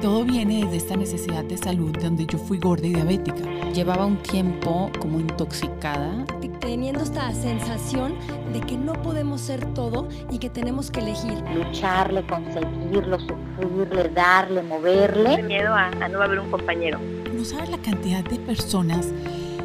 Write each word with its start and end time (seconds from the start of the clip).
Todo 0.00 0.24
viene 0.24 0.62
desde 0.62 0.76
esta 0.76 0.96
necesidad 0.96 1.42
de 1.42 1.56
salud 1.56 1.90
donde 2.00 2.24
yo 2.24 2.38
fui 2.38 2.58
gorda 2.58 2.86
y 2.86 2.94
diabética. 2.94 3.42
Llevaba 3.74 4.06
un 4.06 4.16
tiempo 4.22 4.92
como 5.00 5.18
intoxicada. 5.18 6.24
Teniendo 6.60 7.02
esta 7.02 7.32
sensación 7.32 8.14
de 8.52 8.60
que 8.60 8.76
no 8.76 8.92
podemos 8.92 9.40
ser 9.40 9.64
todo 9.74 10.08
y 10.30 10.38
que 10.38 10.50
tenemos 10.50 10.92
que 10.92 11.00
elegir. 11.00 11.42
Lucharle, 11.52 12.24
conseguirlo, 12.28 13.18
sufrirle, 13.18 14.08
darle, 14.10 14.62
moverle. 14.62 15.42
Miedo 15.42 15.74
a, 15.74 15.86
a 15.88 16.08
no 16.08 16.22
haber 16.22 16.38
un 16.38 16.50
compañero. 16.52 17.00
No 17.34 17.44
sabes 17.44 17.68
la 17.68 17.78
cantidad 17.78 18.22
de 18.22 18.38
personas 18.38 19.08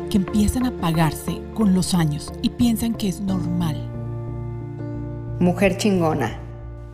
que 0.10 0.18
empiezan 0.18 0.66
a 0.66 0.72
pagarse 0.72 1.44
con 1.54 1.76
los 1.76 1.94
años 1.94 2.34
y 2.42 2.50
piensan 2.50 2.96
que 2.96 3.08
es 3.08 3.22
normal. 3.22 3.78
Mujer 5.40 5.78
chingona, 5.78 6.40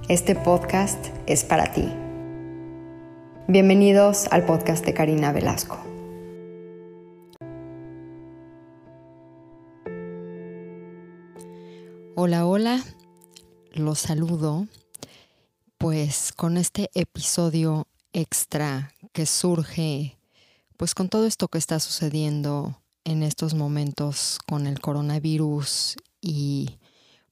este 0.09 0.35
podcast 0.35 1.07
es 1.25 1.45
para 1.45 1.71
ti. 1.71 1.89
Bienvenidos 3.51 4.27
al 4.29 4.45
podcast 4.45 4.85
de 4.85 4.93
Karina 4.93 5.31
Velasco. 5.31 5.79
Hola, 12.15 12.45
hola, 12.45 12.83
los 13.73 13.97
saludo 13.97 14.67
pues 15.79 16.31
con 16.31 16.57
este 16.57 16.91
episodio 16.93 17.87
extra 18.13 18.93
que 19.13 19.25
surge 19.25 20.19
pues 20.77 20.93
con 20.93 21.09
todo 21.09 21.25
esto 21.25 21.47
que 21.47 21.57
está 21.57 21.79
sucediendo 21.79 22.79
en 23.03 23.23
estos 23.23 23.55
momentos 23.55 24.37
con 24.47 24.67
el 24.67 24.79
coronavirus 24.79 25.95
y 26.21 26.77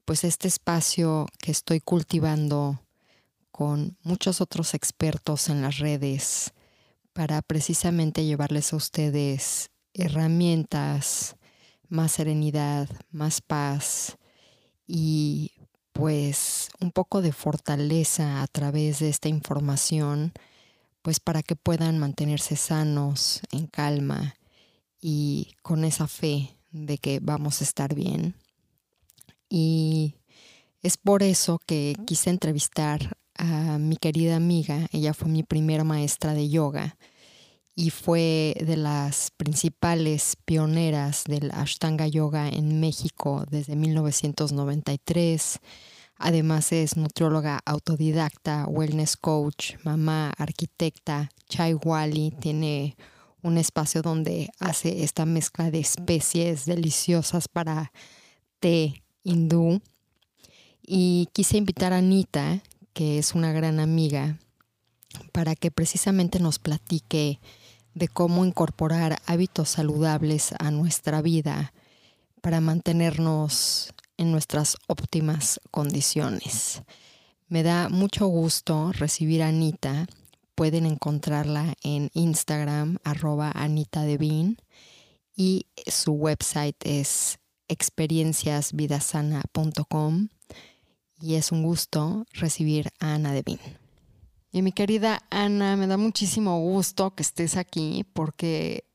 pues 0.03 0.23
este 0.23 0.47
espacio 0.47 1.27
que 1.37 1.51
estoy 1.51 1.79
cultivando 1.79 2.79
con 3.57 3.97
muchos 4.03 4.39
otros 4.39 4.75
expertos 4.75 5.49
en 5.49 5.63
las 5.63 5.79
redes 5.79 6.53
para 7.11 7.41
precisamente 7.41 8.23
llevarles 8.23 8.71
a 8.71 8.75
ustedes 8.75 9.71
herramientas, 9.95 11.37
más 11.89 12.11
serenidad, 12.11 12.87
más 13.09 13.41
paz 13.41 14.19
y 14.85 15.53
pues 15.91 16.69
un 16.79 16.91
poco 16.91 17.23
de 17.23 17.31
fortaleza 17.31 18.43
a 18.43 18.47
través 18.47 18.99
de 18.99 19.09
esta 19.09 19.27
información, 19.27 20.33
pues 21.01 21.19
para 21.19 21.41
que 21.41 21.55
puedan 21.55 21.97
mantenerse 21.97 22.57
sanos, 22.57 23.41
en 23.51 23.65
calma 23.65 24.35
y 25.01 25.55
con 25.63 25.83
esa 25.83 26.07
fe 26.07 26.55
de 26.69 26.99
que 26.99 27.19
vamos 27.23 27.61
a 27.61 27.63
estar 27.63 27.95
bien. 27.95 28.35
Y 29.49 30.13
es 30.83 30.97
por 30.97 31.23
eso 31.23 31.59
que 31.65 31.95
quise 32.05 32.29
entrevistar 32.29 33.17
a 33.37 33.77
mi 33.77 33.97
querida 33.97 34.35
amiga, 34.35 34.87
ella 34.91 35.13
fue 35.13 35.29
mi 35.29 35.43
primera 35.43 35.83
maestra 35.83 36.33
de 36.33 36.49
yoga 36.49 36.97
y 37.75 37.91
fue 37.91 38.55
de 38.65 38.75
las 38.75 39.29
principales 39.37 40.35
pioneras 40.45 41.25
del 41.25 41.51
Ashtanga 41.51 42.07
Yoga 42.07 42.49
en 42.49 42.79
México 42.79 43.45
desde 43.51 43.75
1993. 43.75 45.59
Además 46.17 46.71
es 46.71 46.97
nutrióloga 46.97 47.59
autodidacta, 47.65 48.65
wellness 48.67 49.15
coach, 49.15 49.75
mamá, 49.83 50.33
arquitecta, 50.37 51.29
chai 51.47 51.75
wali, 51.75 52.31
tiene 52.39 52.97
un 53.43 53.59
espacio 53.59 54.01
donde 54.01 54.49
hace 54.59 55.03
esta 55.03 55.27
mezcla 55.27 55.69
de 55.69 55.79
especies 55.79 56.65
deliciosas 56.65 57.47
para 57.47 57.91
té 58.59 59.03
hindú. 59.23 59.81
Y 60.81 61.27
quise 61.31 61.57
invitar 61.57 61.93
a 61.93 61.97
Anita, 61.97 62.63
que 62.97 63.19
es 63.19 63.35
una 63.35 63.51
gran 63.51 63.79
amiga, 63.79 64.39
para 65.31 65.53
que 65.53 65.69
precisamente 65.69 66.39
nos 66.39 66.57
platique 66.57 67.39
de 67.93 68.07
cómo 68.07 68.43
incorporar 68.43 69.19
hábitos 69.27 69.69
saludables 69.69 70.55
a 70.57 70.71
nuestra 70.71 71.21
vida 71.21 71.73
para 72.41 72.59
mantenernos 72.59 73.93
en 74.17 74.31
nuestras 74.31 74.77
óptimas 74.87 75.61
condiciones. 75.69 76.81
Me 77.47 77.61
da 77.61 77.87
mucho 77.89 78.25
gusto 78.25 78.91
recibir 78.93 79.43
a 79.43 79.49
Anita. 79.49 80.07
Pueden 80.55 80.87
encontrarla 80.87 81.75
en 81.83 82.09
Instagram, 82.15 82.97
arroba 83.03 83.51
Anita 83.53 84.07
y 85.35 85.67
su 85.85 86.13
website 86.13 86.83
es 86.83 87.37
experienciasvidasana.com 87.67 90.29
y 91.19 91.35
es 91.35 91.51
un 91.51 91.63
gusto 91.63 92.25
recibir 92.33 92.89
a 92.99 93.15
Ana 93.15 93.33
Devin. 93.33 93.59
Y 94.51 94.61
mi 94.61 94.71
querida 94.71 95.21
Ana, 95.29 95.75
me 95.75 95.87
da 95.87 95.97
muchísimo 95.97 96.59
gusto 96.59 97.13
que 97.13 97.23
estés 97.23 97.57
aquí 97.57 98.05
porque, 98.13 98.85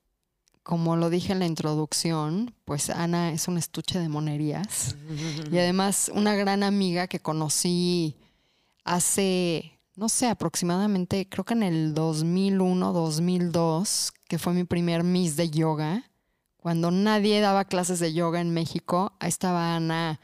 como 0.63 0.97
lo 0.97 1.11
dije 1.11 1.33
en 1.33 1.41
la 1.41 1.47
introducción, 1.47 2.55
pues 2.65 2.91
Ana 2.91 3.33
es 3.33 3.49
un 3.49 3.59
estuche 3.59 3.99
de 3.99 4.09
monerías 4.09 4.97
y 5.51 5.59
además 5.59 6.11
una 6.15 6.35
gran 6.35 6.63
amiga 6.63 7.07
que 7.07 7.21
conocí 7.21 8.17
hace, 8.85 9.79
no 9.95 10.09
sé, 10.09 10.29
aproximadamente, 10.29 11.29
creo 11.29 11.45
que 11.45 11.55
en 11.55 11.63
el 11.63 11.95
2001, 11.95 12.93
2002, 12.93 14.13
que 14.29 14.39
fue 14.39 14.55
mi 14.55 14.65
primer 14.65 15.05
Miss 15.05 15.37
de 15.37 15.51
yoga, 15.51 16.11
cuando 16.57 16.91
nadie 16.91 17.41
daba 17.41 17.65
clases 17.65 17.99
de 17.99 18.13
yoga 18.13 18.41
en 18.41 18.55
México, 18.55 19.13
ahí 19.19 19.29
estaba 19.29 19.77
Ana 19.77 20.21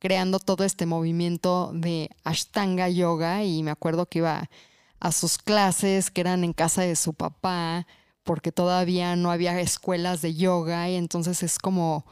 creando 0.00 0.40
todo 0.40 0.64
este 0.64 0.86
movimiento 0.86 1.70
de 1.72 2.10
Ashtanga 2.24 2.88
Yoga 2.88 3.44
y 3.44 3.62
me 3.62 3.70
acuerdo 3.70 4.06
que 4.06 4.18
iba 4.18 4.50
a 4.98 5.12
sus 5.12 5.38
clases 5.38 6.10
que 6.10 6.22
eran 6.22 6.42
en 6.42 6.52
casa 6.52 6.82
de 6.82 6.96
su 6.96 7.14
papá 7.14 7.86
porque 8.24 8.50
todavía 8.50 9.14
no 9.14 9.30
había 9.30 9.60
escuelas 9.60 10.22
de 10.22 10.34
yoga 10.34 10.88
y 10.88 10.96
entonces 10.96 11.42
es 11.42 11.58
como 11.58 12.04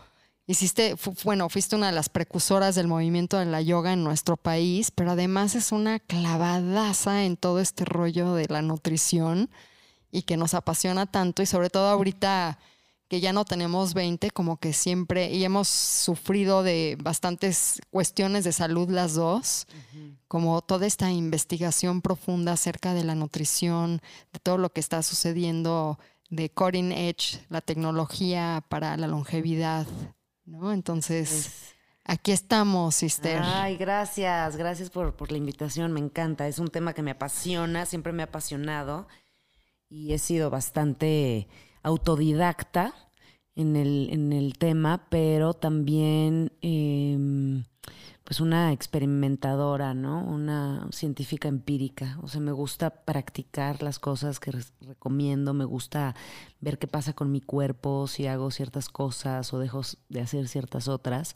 hiciste, 0.46 0.96
bueno, 1.24 1.48
fuiste 1.50 1.76
una 1.76 1.88
de 1.88 1.92
las 1.92 2.08
precursoras 2.08 2.74
del 2.74 2.88
movimiento 2.88 3.38
de 3.38 3.44
la 3.44 3.60
yoga 3.60 3.92
en 3.92 4.02
nuestro 4.02 4.36
país, 4.36 4.90
pero 4.90 5.12
además 5.12 5.54
es 5.54 5.72
una 5.72 5.98
clavadaza 6.00 7.24
en 7.24 7.36
todo 7.36 7.60
este 7.60 7.84
rollo 7.84 8.34
de 8.34 8.46
la 8.48 8.62
nutrición 8.62 9.50
y 10.10 10.22
que 10.22 10.38
nos 10.38 10.54
apasiona 10.54 11.04
tanto 11.04 11.42
y 11.42 11.46
sobre 11.46 11.68
todo 11.68 11.88
ahorita 11.88 12.58
que 13.08 13.20
ya 13.20 13.32
no 13.32 13.44
tenemos 13.46 13.94
20, 13.94 14.30
como 14.30 14.58
que 14.58 14.74
siempre, 14.74 15.30
y 15.30 15.42
hemos 15.42 15.68
sufrido 15.68 16.62
de 16.62 16.96
bastantes 17.02 17.80
cuestiones 17.90 18.44
de 18.44 18.52
salud 18.52 18.90
las 18.90 19.14
dos, 19.14 19.66
como 20.28 20.60
toda 20.60 20.86
esta 20.86 21.10
investigación 21.10 22.02
profunda 22.02 22.52
acerca 22.52 22.92
de 22.92 23.04
la 23.04 23.14
nutrición, 23.14 24.02
de 24.32 24.40
todo 24.40 24.58
lo 24.58 24.72
que 24.72 24.80
está 24.80 25.02
sucediendo 25.02 25.98
de 26.28 26.50
cutting 26.50 26.92
edge, 26.92 27.40
la 27.48 27.62
tecnología 27.62 28.62
para 28.68 28.94
la 28.98 29.06
longevidad, 29.06 29.86
¿no? 30.44 30.74
Entonces, 30.74 31.74
aquí 32.04 32.32
estamos, 32.32 32.94
sister. 32.94 33.40
Ay, 33.42 33.78
gracias, 33.78 34.56
gracias 34.56 34.90
por, 34.90 35.16
por 35.16 35.32
la 35.32 35.38
invitación, 35.38 35.92
me 35.92 36.00
encanta, 36.00 36.46
es 36.46 36.58
un 36.58 36.68
tema 36.68 36.92
que 36.92 37.02
me 37.02 37.12
apasiona, 37.12 37.86
siempre 37.86 38.12
me 38.12 38.22
ha 38.22 38.26
apasionado 38.26 39.08
y 39.88 40.12
he 40.12 40.18
sido 40.18 40.50
bastante 40.50 41.48
autodidacta 41.82 42.94
en 43.54 43.76
el, 43.76 44.08
en 44.12 44.32
el 44.32 44.56
tema, 44.56 45.06
pero 45.10 45.52
también 45.52 46.52
em, 46.60 47.64
pues 48.28 48.40
una 48.40 48.72
experimentadora, 48.72 49.94
¿no? 49.94 50.22
Una 50.22 50.86
científica 50.92 51.48
empírica. 51.48 52.18
O 52.22 52.28
sea, 52.28 52.40
me 52.40 52.52
gusta 52.52 52.90
practicar 53.04 53.82
las 53.82 53.98
cosas 53.98 54.38
que 54.38 54.52
recomiendo, 54.82 55.54
me 55.54 55.64
gusta 55.64 56.14
ver 56.60 56.78
qué 56.78 56.86
pasa 56.86 57.14
con 57.14 57.32
mi 57.32 57.40
cuerpo, 57.40 58.06
si 58.06 58.26
hago 58.26 58.50
ciertas 58.50 58.88
cosas 58.88 59.52
o 59.52 59.58
dejo 59.58 59.80
de 60.08 60.20
hacer 60.20 60.46
ciertas 60.46 60.86
otras. 60.86 61.34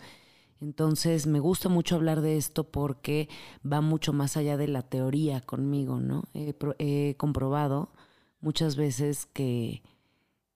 Entonces 0.61 1.27
me 1.27 1.41
gusta 1.41 1.69
mucho 1.69 1.97
hablar 1.97 2.21
de 2.21 2.37
esto 2.37 2.71
porque 2.71 3.29
va 3.67 3.81
mucho 3.81 4.13
más 4.13 4.37
allá 4.37 4.57
de 4.57 4.69
la 4.69 4.83
teoría 4.83 5.41
conmigo, 5.41 5.99
¿no? 5.99 6.25
he 6.35 7.17
comprobado 7.17 7.91
muchas 8.41 8.77
veces 8.77 9.27
que 9.27 9.83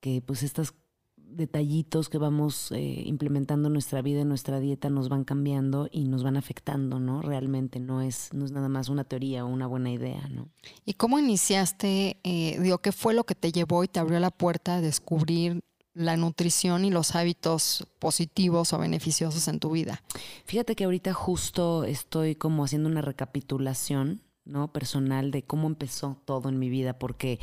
que 0.06 0.22
pues 0.22 0.44
estos 0.44 0.72
detallitos 1.16 2.08
que 2.08 2.16
vamos 2.16 2.70
eh, 2.70 3.02
implementando 3.06 3.66
en 3.66 3.72
nuestra 3.72 4.02
vida, 4.02 4.20
en 4.20 4.28
nuestra 4.28 4.60
dieta, 4.60 4.88
nos 4.88 5.08
van 5.08 5.24
cambiando 5.24 5.88
y 5.90 6.04
nos 6.04 6.22
van 6.22 6.36
afectando, 6.36 7.00
¿no? 7.00 7.22
Realmente 7.22 7.80
no 7.80 8.02
es, 8.02 8.32
no 8.32 8.44
es 8.44 8.52
nada 8.52 8.68
más 8.68 8.88
una 8.88 9.02
teoría 9.02 9.44
o 9.44 9.48
una 9.48 9.66
buena 9.66 9.90
idea, 9.90 10.28
¿no? 10.28 10.48
¿Y 10.84 10.94
cómo 10.94 11.18
iniciaste, 11.18 12.20
eh, 12.22 12.56
digo, 12.60 12.78
qué 12.78 12.92
fue 12.92 13.14
lo 13.14 13.24
que 13.24 13.34
te 13.34 13.50
llevó 13.50 13.82
y 13.82 13.88
te 13.88 13.98
abrió 13.98 14.20
la 14.20 14.30
puerta 14.30 14.76
a 14.76 14.80
descubrir 14.80 15.64
la 15.92 16.16
nutrición 16.16 16.84
y 16.84 16.90
los 16.90 17.16
hábitos 17.16 17.84
positivos 17.98 18.72
o 18.72 18.78
beneficiosos 18.78 19.48
en 19.48 19.58
tu 19.58 19.72
vida? 19.72 20.04
Fíjate 20.44 20.76
que 20.76 20.84
ahorita 20.84 21.14
justo 21.14 21.82
estoy 21.82 22.36
como 22.36 22.64
haciendo 22.64 22.88
una 22.88 23.02
recapitulación, 23.02 24.22
¿no? 24.44 24.72
Personal 24.72 25.32
de 25.32 25.42
cómo 25.42 25.66
empezó 25.66 26.16
todo 26.24 26.48
en 26.48 26.60
mi 26.60 26.68
vida, 26.68 26.96
porque 26.96 27.40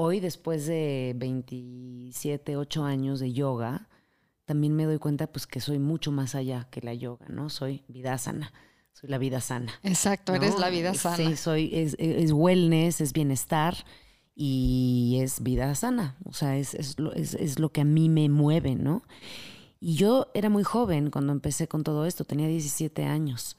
hoy, 0.00 0.20
después 0.20 0.64
de 0.66 1.12
27, 1.16 2.56
8 2.56 2.84
años 2.84 3.18
de 3.18 3.32
yoga, 3.32 3.88
también 4.44 4.76
me 4.76 4.84
doy 4.84 4.98
cuenta 4.98 5.26
pues 5.26 5.48
que 5.48 5.60
soy 5.60 5.80
mucho 5.80 6.12
más 6.12 6.36
allá 6.36 6.68
que 6.70 6.80
la 6.80 6.94
yoga, 6.94 7.26
¿no? 7.28 7.50
Soy 7.50 7.82
vidásana. 7.88 8.52
soy 8.92 9.10
la 9.10 9.18
vida 9.18 9.40
sana. 9.40 9.72
Exacto, 9.82 10.36
eres 10.36 10.56
la 10.56 10.70
vida 10.70 10.94
sana. 10.94 11.16
Sí, 11.16 11.36
soy, 11.36 11.70
es, 11.72 11.96
es 11.98 12.30
wellness, 12.32 13.00
es 13.00 13.12
bienestar 13.12 13.74
y 14.36 15.18
es 15.20 15.42
vida 15.42 15.74
sana. 15.74 16.16
O 16.24 16.32
sea, 16.32 16.56
es, 16.56 16.74
es, 16.74 17.00
lo, 17.00 17.12
es, 17.12 17.34
es 17.34 17.58
lo 17.58 17.72
que 17.72 17.80
a 17.80 17.84
mí 17.84 18.08
me 18.08 18.28
mueve, 18.28 18.76
¿no? 18.76 19.02
Y 19.80 19.96
yo 19.96 20.28
era 20.32 20.48
muy 20.48 20.62
joven 20.62 21.10
cuando 21.10 21.32
empecé 21.32 21.66
con 21.66 21.82
todo 21.82 22.06
esto, 22.06 22.24
tenía 22.24 22.46
17 22.46 23.04
años 23.04 23.56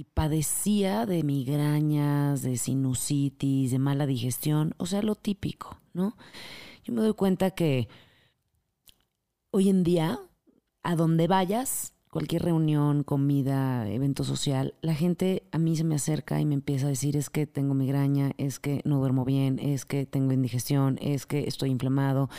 y 0.00 0.04
padecía 0.04 1.04
de 1.04 1.22
migrañas, 1.22 2.40
de 2.40 2.56
sinusitis, 2.56 3.70
de 3.70 3.78
mala 3.78 4.06
digestión, 4.06 4.72
o 4.78 4.86
sea, 4.86 5.02
lo 5.02 5.14
típico, 5.14 5.76
¿no? 5.92 6.16
Yo 6.84 6.94
me 6.94 7.02
doy 7.02 7.12
cuenta 7.12 7.50
que 7.50 7.86
hoy 9.50 9.68
en 9.68 9.84
día, 9.84 10.18
a 10.82 10.96
donde 10.96 11.26
vayas, 11.26 11.92
cualquier 12.10 12.44
reunión, 12.44 13.04
comida, 13.04 13.86
evento 13.90 14.24
social, 14.24 14.72
la 14.80 14.94
gente 14.94 15.42
a 15.52 15.58
mí 15.58 15.76
se 15.76 15.84
me 15.84 15.96
acerca 15.96 16.40
y 16.40 16.46
me 16.46 16.54
empieza 16.54 16.86
a 16.86 16.88
decir 16.88 17.18
es 17.18 17.28
que 17.28 17.46
tengo 17.46 17.74
migraña, 17.74 18.32
es 18.38 18.58
que 18.58 18.80
no 18.86 19.00
duermo 19.00 19.26
bien, 19.26 19.58
es 19.58 19.84
que 19.84 20.06
tengo 20.06 20.32
indigestión, 20.32 20.98
es 21.02 21.26
que 21.26 21.46
estoy 21.46 21.68
inflamado, 21.68 22.30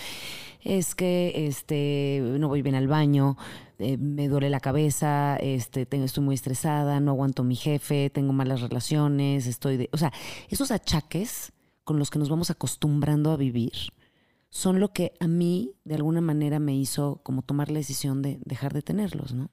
es 0.61 0.95
que 0.95 1.45
este 1.47 2.23
no 2.39 2.47
voy 2.47 2.63
bien 2.63 2.73
al 2.75 2.87
baño, 2.87 3.37
eh, 3.81 3.97
me 3.97 4.27
duele 4.27 4.49
la 4.49 4.59
cabeza, 4.59 5.37
este 5.37 5.85
tengo, 5.85 6.05
estoy 6.05 6.23
muy 6.23 6.35
estresada, 6.35 6.99
no 6.99 7.11
aguanto 7.11 7.41
a 7.41 7.45
mi 7.45 7.55
jefe, 7.55 8.09
tengo 8.09 8.33
malas 8.33 8.61
relaciones, 8.61 9.47
estoy 9.47 9.77
de, 9.77 9.89
o 9.91 9.97
sea, 9.97 10.13
esos 10.49 10.71
achaques 10.71 11.51
con 11.83 11.99
los 11.99 12.09
que 12.09 12.19
nos 12.19 12.29
vamos 12.29 12.49
acostumbrando 12.49 13.31
a 13.31 13.37
vivir 13.37 13.73
son 14.49 14.79
lo 14.79 14.93
que 14.93 15.13
a 15.19 15.27
mí 15.27 15.73
de 15.83 15.95
alguna 15.95 16.21
manera 16.21 16.59
me 16.59 16.75
hizo 16.75 17.21
como 17.23 17.41
tomar 17.41 17.69
la 17.71 17.79
decisión 17.79 18.21
de 18.21 18.39
dejar 18.45 18.73
de 18.73 18.81
tenerlos, 18.81 19.33
¿no? 19.33 19.49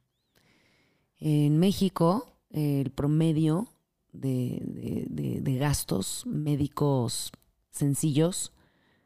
En 1.19 1.59
México, 1.59 2.37
el 2.51 2.91
promedio 2.91 3.69
de 4.13 5.57
gastos 5.59 6.25
médicos 6.27 7.33
sencillos, 7.71 8.53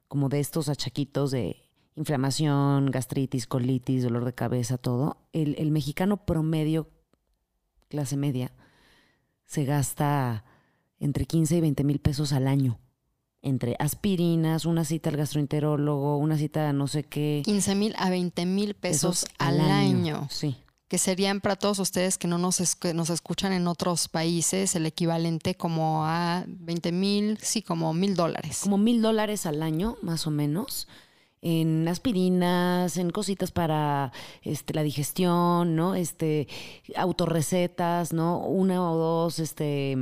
como 0.09 0.29
de 0.29 0.41
estos 0.41 0.69
achaquitos 0.69 1.31
de 1.31 1.62
inflamación, 1.97 2.87
gastritis, 2.91 3.47
colitis, 3.47 4.03
dolor 4.03 4.25
de 4.25 4.35
cabeza, 4.35 4.79
todo, 4.79 5.17
el, 5.33 5.55
el 5.59 5.71
mexicano 5.71 6.17
promedio, 6.25 6.89
clase 7.89 8.17
media, 8.17 8.53
se 9.45 9.65
gasta 9.65 10.45
entre 10.99 11.27
15 11.27 11.57
y 11.57 11.61
20 11.61 11.85
mil 11.85 11.99
pesos 11.99 12.33
al 12.33 12.49
año. 12.49 12.79
Entre 13.45 13.75
aspirinas, 13.81 14.65
una 14.67 14.85
cita 14.85 15.11
al 15.11 15.17
gastroenterólogo, 15.17 16.17
una 16.17 16.39
cita 16.39 16.69
a 16.69 16.73
no 16.73 16.87
sé 16.87 17.03
qué. 17.03 17.43
15 17.45 17.75
mil 17.75 17.95
a 17.99 18.09
20 18.09 18.47
mil 18.47 18.75
pesos, 18.75 19.27
al 19.39 19.61
año. 19.61 20.29
Sí. 20.31 20.57
que 20.87 20.99
serían 20.99 21.41
para 21.41 21.57
todos 21.57 21.79
ustedes 21.79 22.19
que 22.19 22.29
no 22.29 22.37
nos, 22.39 22.61
es- 22.61 22.77
que 22.77 22.93
nos 22.95 23.09
escuchan 23.11 23.53
en 23.55 23.67
otros 23.67 24.09
países 24.09 24.77
el 24.77 24.85
equivalente 24.87 25.55
como 25.57 26.05
a 26.07 26.45
20 26.47 26.93
mil, 26.93 27.39
sí, 27.43 27.63
como 27.63 27.93
mil 27.95 28.15
dólares. 28.15 28.61
como 28.63 28.77
mil 28.79 29.01
dólares 29.03 29.45
al 29.47 29.63
año, 29.63 29.97
más 30.03 30.27
o 30.27 30.31
menos, 30.31 30.87
en 31.45 31.89
aspirinas, 31.89 32.97
en 32.97 33.11
cositas 33.11 33.51
para 33.51 34.13
este, 34.43 34.75
la 34.75 34.83
digestión, 34.85 35.75
¿no? 35.75 35.97
Este, 35.97 36.47
autorrecetas, 36.97 38.13
¿no? 38.13 38.39
Una 38.47 38.89
o 38.91 38.97
dos 38.97 39.39
este, 39.41 39.97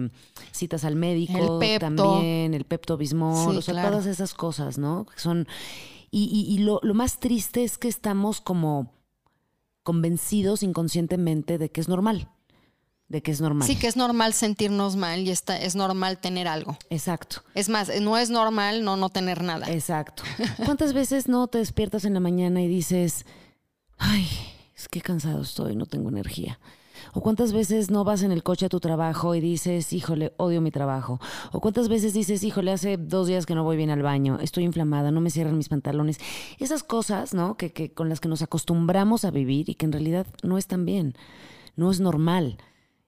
citas 0.52 0.84
al 0.84 0.96
médico 0.96 1.32
El 1.38 1.58
Pepto. 1.58 1.86
también, 2.04 2.52
el 2.54 2.64
Pepto 2.64 2.96
Bismol, 2.96 3.52
Sí, 3.52 3.56
o 3.58 3.62
sea, 3.62 3.72
claro. 3.74 3.88
todas 3.90 4.06
esas 4.06 4.34
cosas, 4.34 4.76
¿no? 4.78 5.06
Son, 5.16 5.46
y 6.10 6.24
y- 6.24 6.54
y 6.54 6.58
lo, 6.58 6.78
lo 6.82 6.92
más 6.94 7.18
triste 7.20 7.64
es 7.64 7.78
que 7.78 7.88
estamos 7.88 8.40
como 8.40 8.92
convencidos 9.82 10.62
inconscientemente 10.62 11.56
de 11.56 11.70
que 11.70 11.80
es 11.80 11.88
normal, 11.88 12.28
de 13.10 13.22
que 13.22 13.32
es 13.32 13.40
normal. 13.40 13.66
Sí, 13.66 13.74
que 13.76 13.88
es 13.88 13.96
normal 13.96 14.32
sentirnos 14.32 14.94
mal 14.94 15.20
y 15.20 15.30
está, 15.30 15.60
es 15.60 15.74
normal 15.74 16.18
tener 16.18 16.46
algo. 16.46 16.78
Exacto. 16.90 17.42
Es 17.54 17.68
más, 17.68 17.90
no 18.00 18.16
es 18.16 18.30
normal 18.30 18.84
no, 18.84 18.96
no 18.96 19.10
tener 19.10 19.42
nada. 19.42 19.70
Exacto. 19.70 20.22
¿Cuántas 20.64 20.92
veces 20.92 21.28
no 21.28 21.48
te 21.48 21.58
despiertas 21.58 22.04
en 22.04 22.14
la 22.14 22.20
mañana 22.20 22.62
y 22.62 22.68
dices, 22.68 23.26
ay, 23.98 24.28
es 24.76 24.86
que 24.86 25.00
cansado 25.00 25.42
estoy, 25.42 25.74
no 25.74 25.86
tengo 25.86 26.08
energía? 26.08 26.60
¿O 27.12 27.20
cuántas 27.20 27.52
veces 27.52 27.90
no 27.90 28.04
vas 28.04 28.22
en 28.22 28.30
el 28.30 28.44
coche 28.44 28.66
a 28.66 28.68
tu 28.68 28.78
trabajo 28.78 29.34
y 29.34 29.40
dices, 29.40 29.92
híjole, 29.92 30.32
odio 30.36 30.60
mi 30.60 30.70
trabajo? 30.70 31.18
¿O 31.50 31.60
cuántas 31.60 31.88
veces 31.88 32.12
dices, 32.12 32.44
híjole, 32.44 32.70
hace 32.70 32.96
dos 32.96 33.26
días 33.26 33.44
que 33.44 33.56
no 33.56 33.64
voy 33.64 33.76
bien 33.76 33.90
al 33.90 34.02
baño, 34.02 34.38
estoy 34.40 34.62
inflamada, 34.62 35.10
no 35.10 35.20
me 35.20 35.30
cierran 35.30 35.56
mis 35.56 35.68
pantalones? 35.68 36.20
Esas 36.60 36.84
cosas, 36.84 37.34
¿no? 37.34 37.56
Que, 37.56 37.72
que 37.72 37.92
con 37.92 38.08
las 38.08 38.20
que 38.20 38.28
nos 38.28 38.42
acostumbramos 38.42 39.24
a 39.24 39.32
vivir 39.32 39.68
y 39.68 39.74
que 39.74 39.86
en 39.86 39.92
realidad 39.92 40.28
no 40.44 40.58
están 40.58 40.84
bien, 40.84 41.16
no 41.74 41.90
es 41.90 41.98
normal. 41.98 42.58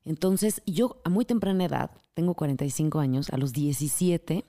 Entonces, 0.05 0.63
yo 0.67 1.01
a 1.05 1.11
muy 1.11 1.25
temprana 1.25 1.65
edad, 1.65 1.91
tengo 2.15 2.35
45 2.35 2.99
años, 2.99 3.31
a 3.31 3.37
los 3.37 3.53
17, 3.53 4.45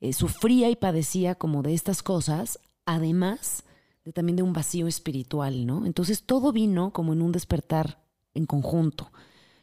eh, 0.00 0.12
sufría 0.12 0.70
y 0.70 0.76
padecía 0.76 1.34
como 1.34 1.62
de 1.62 1.74
estas 1.74 2.02
cosas, 2.02 2.58
además 2.86 3.64
de 4.04 4.12
también 4.12 4.36
de 4.36 4.42
un 4.42 4.52
vacío 4.52 4.86
espiritual, 4.86 5.66
¿no? 5.66 5.84
Entonces 5.84 6.22
todo 6.22 6.52
vino 6.52 6.92
como 6.92 7.12
en 7.12 7.20
un 7.20 7.32
despertar 7.32 8.02
en 8.32 8.46
conjunto. 8.46 9.12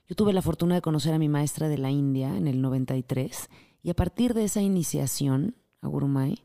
Yo 0.07 0.15
tuve 0.15 0.33
la 0.33 0.41
fortuna 0.41 0.75
de 0.75 0.81
conocer 0.81 1.13
a 1.13 1.19
mi 1.19 1.27
maestra 1.27 1.67
de 1.67 1.77
la 1.77 1.89
India 1.89 2.37
en 2.37 2.47
el 2.47 2.61
93 2.61 3.49
y 3.81 3.89
a 3.89 3.95
partir 3.95 4.33
de 4.33 4.43
esa 4.43 4.61
iniciación, 4.61 5.55
a 5.81 5.87
Gurumay, 5.87 6.43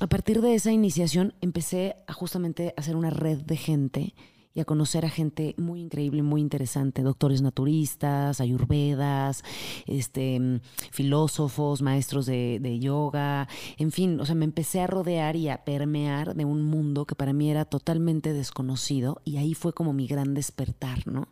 a 0.00 0.08
partir 0.08 0.42
de 0.42 0.54
esa 0.54 0.72
iniciación 0.72 1.34
empecé 1.40 1.96
a 2.06 2.12
justamente 2.12 2.74
hacer 2.76 2.96
una 2.96 3.10
red 3.10 3.38
de 3.38 3.56
gente 3.56 4.14
y 4.56 4.60
a 4.60 4.64
conocer 4.64 5.04
a 5.04 5.10
gente 5.10 5.54
muy 5.58 5.82
increíble, 5.82 6.22
muy 6.22 6.40
interesante, 6.40 7.02
doctores 7.02 7.42
naturistas, 7.42 8.40
ayurvedas, 8.40 9.44
este, 9.86 10.40
mm, 10.40 10.60
filósofos, 10.90 11.82
maestros 11.82 12.24
de, 12.24 12.58
de 12.58 12.78
yoga, 12.78 13.48
en 13.76 13.92
fin, 13.92 14.18
o 14.18 14.24
sea, 14.24 14.34
me 14.34 14.46
empecé 14.46 14.80
a 14.80 14.86
rodear 14.86 15.36
y 15.36 15.50
a 15.50 15.62
permear 15.62 16.34
de 16.34 16.46
un 16.46 16.62
mundo 16.62 17.04
que 17.04 17.14
para 17.14 17.34
mí 17.34 17.50
era 17.50 17.66
totalmente 17.66 18.32
desconocido 18.32 19.20
y 19.26 19.36
ahí 19.36 19.52
fue 19.52 19.74
como 19.74 19.92
mi 19.92 20.06
gran 20.06 20.32
despertar, 20.32 21.06
¿no? 21.06 21.28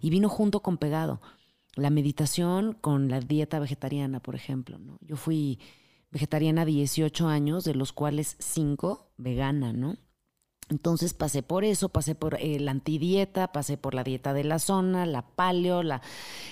Y 0.00 0.08
vino 0.08 0.30
junto 0.30 0.60
con 0.60 0.78
pegado 0.78 1.20
la 1.74 1.90
meditación 1.90 2.72
con 2.80 3.10
la 3.10 3.20
dieta 3.20 3.58
vegetariana, 3.58 4.20
por 4.20 4.34
ejemplo, 4.34 4.78
¿no? 4.78 4.98
Yo 5.02 5.16
fui 5.16 5.58
vegetariana 6.10 6.64
18 6.64 7.28
años, 7.28 7.64
de 7.64 7.74
los 7.74 7.92
cuales 7.92 8.36
5 8.38 9.12
vegana, 9.18 9.74
¿no? 9.74 9.96
Entonces 10.72 11.12
pasé 11.14 11.42
por 11.42 11.64
eso, 11.64 11.88
pasé 11.90 12.14
por 12.14 12.36
eh, 12.40 12.58
la 12.58 12.70
antidieta, 12.72 13.52
pasé 13.52 13.76
por 13.76 13.94
la 13.94 14.02
dieta 14.02 14.32
de 14.32 14.42
la 14.42 14.58
zona, 14.58 15.06
la 15.06 15.22
paleo, 15.22 15.82
la, 15.82 16.02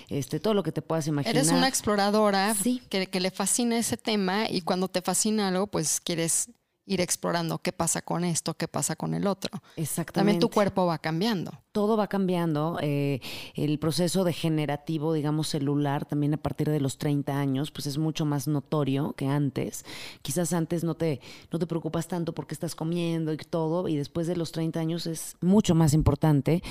este, 0.09 0.39
todo 0.39 0.55
lo 0.55 0.63
que 0.63 0.71
te 0.73 0.83
puedas 0.83 1.07
imaginar. 1.07 1.35
Eres 1.35 1.51
una 1.51 1.67
exploradora 1.67 2.55
Sí. 2.55 2.81
que, 2.91 3.07
que 3.09 3.19
le 3.21 3.31
fascina 3.31 3.79
ese 3.79 3.97
tema 3.97 4.49
y 4.49 4.61
cuando 4.61 4.89
te 4.89 5.01
fascina 5.03 5.49
algo, 5.49 5.67
pues 5.67 6.01
quieres 6.01 6.51
ir 6.91 7.01
explorando 7.01 7.59
qué 7.59 7.73
pasa 7.73 8.03
con 8.03 8.25
esto, 8.25 8.55
qué 8.55 8.67
pasa 8.67 8.97
con 8.97 9.15
el 9.15 9.27
otro. 9.29 9.63
Exactamente. 9.77 10.13
También 10.13 10.41
tu 10.41 10.51
cuerpo 10.51 10.87
va 10.87 10.99
cambiando. 10.99 11.53
todo 11.73 11.97
va 11.97 12.09
cambiando. 12.09 12.79
eh, 12.83 13.21
el 13.55 13.79
proceso 13.79 14.25
degenerativo, 14.25 15.13
digamos, 15.13 15.47
celular, 15.49 16.05
también 16.05 16.35
a 16.35 16.37
partir 16.37 16.69
de 16.69 16.81
los 16.81 16.99
30 16.99 17.39
años, 17.39 17.71
pues 17.71 17.87
es 17.87 17.97
mucho 17.97 18.25
más 18.25 18.49
notorio 18.49 19.13
que 19.13 19.27
antes. 19.27 19.85
Quizás 20.23 20.53
antes 20.53 20.83
no 20.83 20.95
te, 20.95 21.21
no 21.53 21.61
te 21.61 21.67
preocupas 21.67 22.09
tanto 22.09 22.35
porque 22.35 22.55
estás 22.55 22.75
comiendo 22.75 23.33
y 23.33 23.37
todo, 23.37 23.87
y 23.87 23.97
después 23.97 24.27
de 24.27 24.37
los 24.37 24.51
30 24.51 24.81
años 24.81 25.07
es 25.07 25.37
mucho 25.41 25.77
más 25.77 25.95
importante 25.95 26.63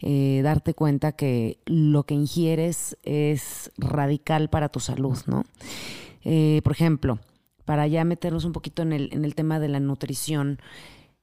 eh, 0.00 0.40
darte 0.42 0.74
cuenta 0.74 1.12
que 1.12 1.58
lo 1.66 2.02
que 2.04 2.14
ingieres 2.14 2.96
es 3.04 3.70
radical 3.78 4.50
para 4.50 4.68
tu 4.68 4.80
salud, 4.80 5.18
¿no? 5.26 5.44
Eh, 6.24 6.60
por 6.64 6.72
ejemplo, 6.72 7.20
para 7.68 7.86
ya 7.86 8.02
meternos 8.04 8.46
un 8.46 8.52
poquito 8.52 8.80
en 8.80 8.94
el, 8.94 9.10
en 9.12 9.26
el 9.26 9.34
tema 9.34 9.60
de 9.60 9.68
la 9.68 9.78
nutrición, 9.78 10.58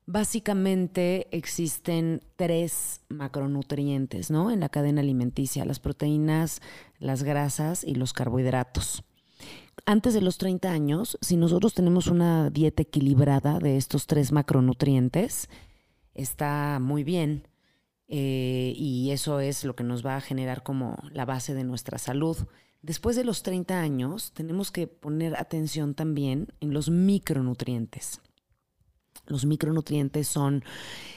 Básicamente 0.07 1.27
existen 1.35 2.21
tres 2.35 3.01
macronutrientes, 3.09 4.29
¿no? 4.29 4.51
En 4.51 4.59
la 4.59 4.69
cadena 4.69 5.01
alimenticia, 5.01 5.65
las 5.65 5.79
proteínas, 5.79 6.61
las 6.99 7.23
grasas 7.23 7.83
y 7.83 7.95
los 7.95 8.13
carbohidratos. 8.13 9.03
Antes 9.87 10.13
de 10.13 10.21
los 10.21 10.37
30 10.37 10.69
años, 10.69 11.17
si 11.21 11.37
nosotros 11.37 11.73
tenemos 11.73 12.05
una 12.05 12.51
dieta 12.51 12.83
equilibrada 12.83 13.57
de 13.57 13.77
estos 13.77 14.05
tres 14.05 14.31
macronutrientes, 14.31 15.49
está 16.13 16.77
muy 16.79 17.03
bien. 17.03 17.47
eh, 18.07 18.73
y 18.77 19.09
eso 19.09 19.39
es 19.39 19.63
lo 19.65 19.75
que 19.75 19.83
nos 19.83 20.05
va 20.05 20.17
a 20.17 20.21
generar 20.21 20.61
como 20.61 20.95
la 21.11 21.25
base 21.25 21.55
de 21.55 21.63
nuestra 21.63 21.97
salud. 21.97 22.37
Después 22.85 23.15
de 23.15 23.23
los 23.23 23.41
30 23.41 23.81
años, 23.81 24.31
tenemos 24.33 24.69
que 24.69 24.85
poner 24.85 25.35
atención 25.37 25.95
también 25.95 26.49
en 26.59 26.71
los 26.71 26.91
micronutrientes. 26.91 28.21
Los 29.25 29.43
micronutrientes 29.43 30.27
son 30.27 30.63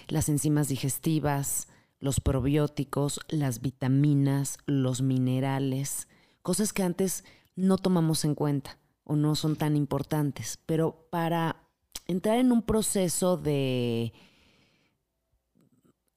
las 0.06 0.30
enzimas 0.30 0.68
digestivas, 0.68 1.68
los 2.00 2.20
probióticos, 2.20 3.20
las 3.28 3.60
vitaminas, 3.60 4.56
los 4.64 5.02
minerales, 5.02 6.08
cosas 6.40 6.72
que 6.72 6.84
antes 6.84 7.24
no 7.54 7.76
tomamos 7.76 8.24
en 8.24 8.34
cuenta 8.34 8.78
o 9.04 9.14
no 9.14 9.34
son 9.34 9.54
tan 9.54 9.76
importantes. 9.76 10.58
Pero 10.64 11.06
para 11.10 11.68
entrar 12.06 12.38
en 12.38 12.50
un 12.50 12.62
proceso 12.62 13.36
de 13.36 14.14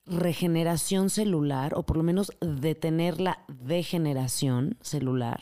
regeneración 0.05 1.09
celular, 1.09 1.73
o 1.75 1.83
por 1.83 1.97
lo 1.97 2.03
menos 2.03 2.31
detener 2.41 3.21
la 3.21 3.45
degeneración 3.47 4.77
celular, 4.81 5.41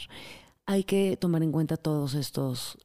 hay 0.66 0.84
que 0.84 1.18
tomar 1.18 1.44
en 1.44 1.52
cuenta 1.52 1.78
todos 1.78 2.14
estos 2.14 2.78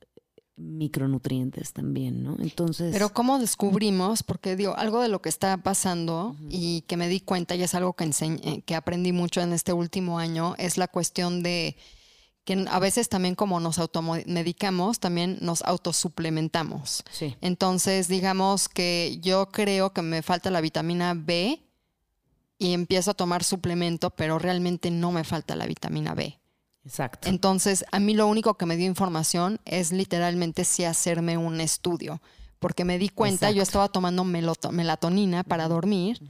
micronutrientes 0.57 1.73
también, 1.73 2.23
¿no? 2.23 2.37
Entonces... 2.39 2.93
Pero 2.93 3.09
¿cómo 3.11 3.39
descubrimos? 3.39 4.23
Porque 4.23 4.55
digo, 4.57 4.77
algo 4.77 5.01
de 5.01 5.09
lo 5.09 5.21
que 5.21 5.29
está 5.29 5.57
pasando 5.57 6.37
y 6.49 6.83
que 6.83 6.97
me 6.97 7.09
di 7.09 7.21
cuenta 7.21 7.57
y 7.57 7.63
es 7.63 7.75
algo 7.75 7.95
que, 7.95 8.05
enseñ- 8.05 8.65
que 8.65 8.75
aprendí 8.77 9.13
mucho 9.13 9.41
en 9.41 9.53
este 9.53 9.73
último 9.73 10.19
año 10.19 10.55
es 10.59 10.79
la 10.79 10.87
cuestión 10.87 11.43
de 11.43 11.77
que 12.45 12.67
a 12.69 12.79
veces 12.79 13.09
también 13.09 13.35
como 13.35 13.59
nos 13.59 13.79
automedicamos, 13.79 15.01
también 15.01 15.39
nos 15.41 15.63
autosuplementamos. 15.63 17.03
Sí. 17.11 17.37
Entonces, 17.41 18.07
digamos 18.09 18.69
que 18.69 19.19
yo 19.23 19.49
creo 19.51 19.93
que 19.93 20.03
me 20.03 20.23
falta 20.23 20.51
la 20.51 20.61
vitamina 20.61 21.15
B 21.15 21.63
y 22.59 22.73
empiezo 22.73 23.13
a 23.13 23.15
tomar 23.15 23.45
suplemento, 23.45 24.11
pero 24.11 24.39
realmente 24.39 24.91
no 24.91 25.11
me 25.11 25.25
falta 25.25 25.57
la 25.57 25.67
vitamina 25.67 26.15
B. 26.15 26.39
Exacto. 26.85 27.29
Entonces, 27.31 27.85
a 27.93 27.99
mí 27.99 28.13
lo 28.13 28.27
único 28.27 28.55
que 28.55 28.67
me 28.67 28.77
dio 28.77 28.87
información 28.87 29.59
es 29.65 29.91
literalmente 29.91 30.65
sí 30.65 30.85
hacerme 30.85 31.39
un 31.39 31.63
estudio, 31.63 32.21
porque 32.59 32.85
me 32.85 32.99
di 32.99 33.09
cuenta, 33.09 33.51
yo 33.51 33.63
estaba 33.63 33.89
tomando 33.89 34.23
melatonina 34.25 35.45
para 35.45 35.67
dormir 35.67 36.21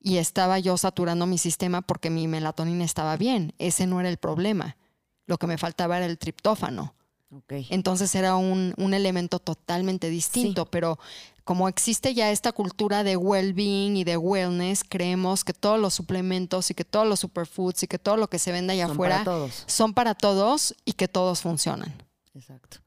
y 0.00 0.18
estaba 0.18 0.60
yo 0.60 0.76
saturando 0.76 1.26
mi 1.26 1.36
sistema 1.36 1.82
porque 1.82 2.10
mi 2.10 2.28
melatonina 2.28 2.84
estaba 2.84 3.16
bien. 3.16 3.54
Ese 3.58 3.88
no 3.88 3.98
era 3.98 4.08
el 4.08 4.18
problema. 4.18 4.76
Lo 5.28 5.38
que 5.38 5.46
me 5.46 5.56
faltaba 5.58 5.98
era 5.98 6.06
el 6.06 6.18
triptófano. 6.18 6.94
Ok. 7.30 7.52
Entonces 7.70 8.12
era 8.16 8.34
un, 8.34 8.74
un 8.76 8.94
elemento 8.94 9.38
totalmente 9.38 10.08
distinto, 10.10 10.66
pero 10.66 10.98
como 11.44 11.68
existe 11.68 12.12
ya 12.14 12.30
esta 12.30 12.52
cultura 12.52 13.04
de 13.04 13.16
well-being 13.16 13.96
y 13.96 14.04
de 14.04 14.16
wellness, 14.16 14.82
creemos 14.82 15.44
que 15.44 15.52
todos 15.52 15.78
los 15.78 15.94
suplementos 15.94 16.70
y 16.70 16.74
que 16.74 16.84
todos 16.84 17.06
los 17.06 17.20
superfoods 17.20 17.84
y 17.84 17.86
que 17.86 17.98
todo 17.98 18.16
lo 18.16 18.28
que 18.28 18.38
se 18.38 18.50
vende 18.52 18.72
allá 18.72 18.86
Son 18.86 18.92
afuera 18.96 19.14
para 19.16 19.24
todos. 19.24 19.64
son 19.66 19.94
para 19.94 20.14
todos 20.14 20.74
y 20.84 20.94
que 20.94 21.06
todos 21.08 21.40
funcionan. 21.42 21.94
Exacto. 22.34 22.78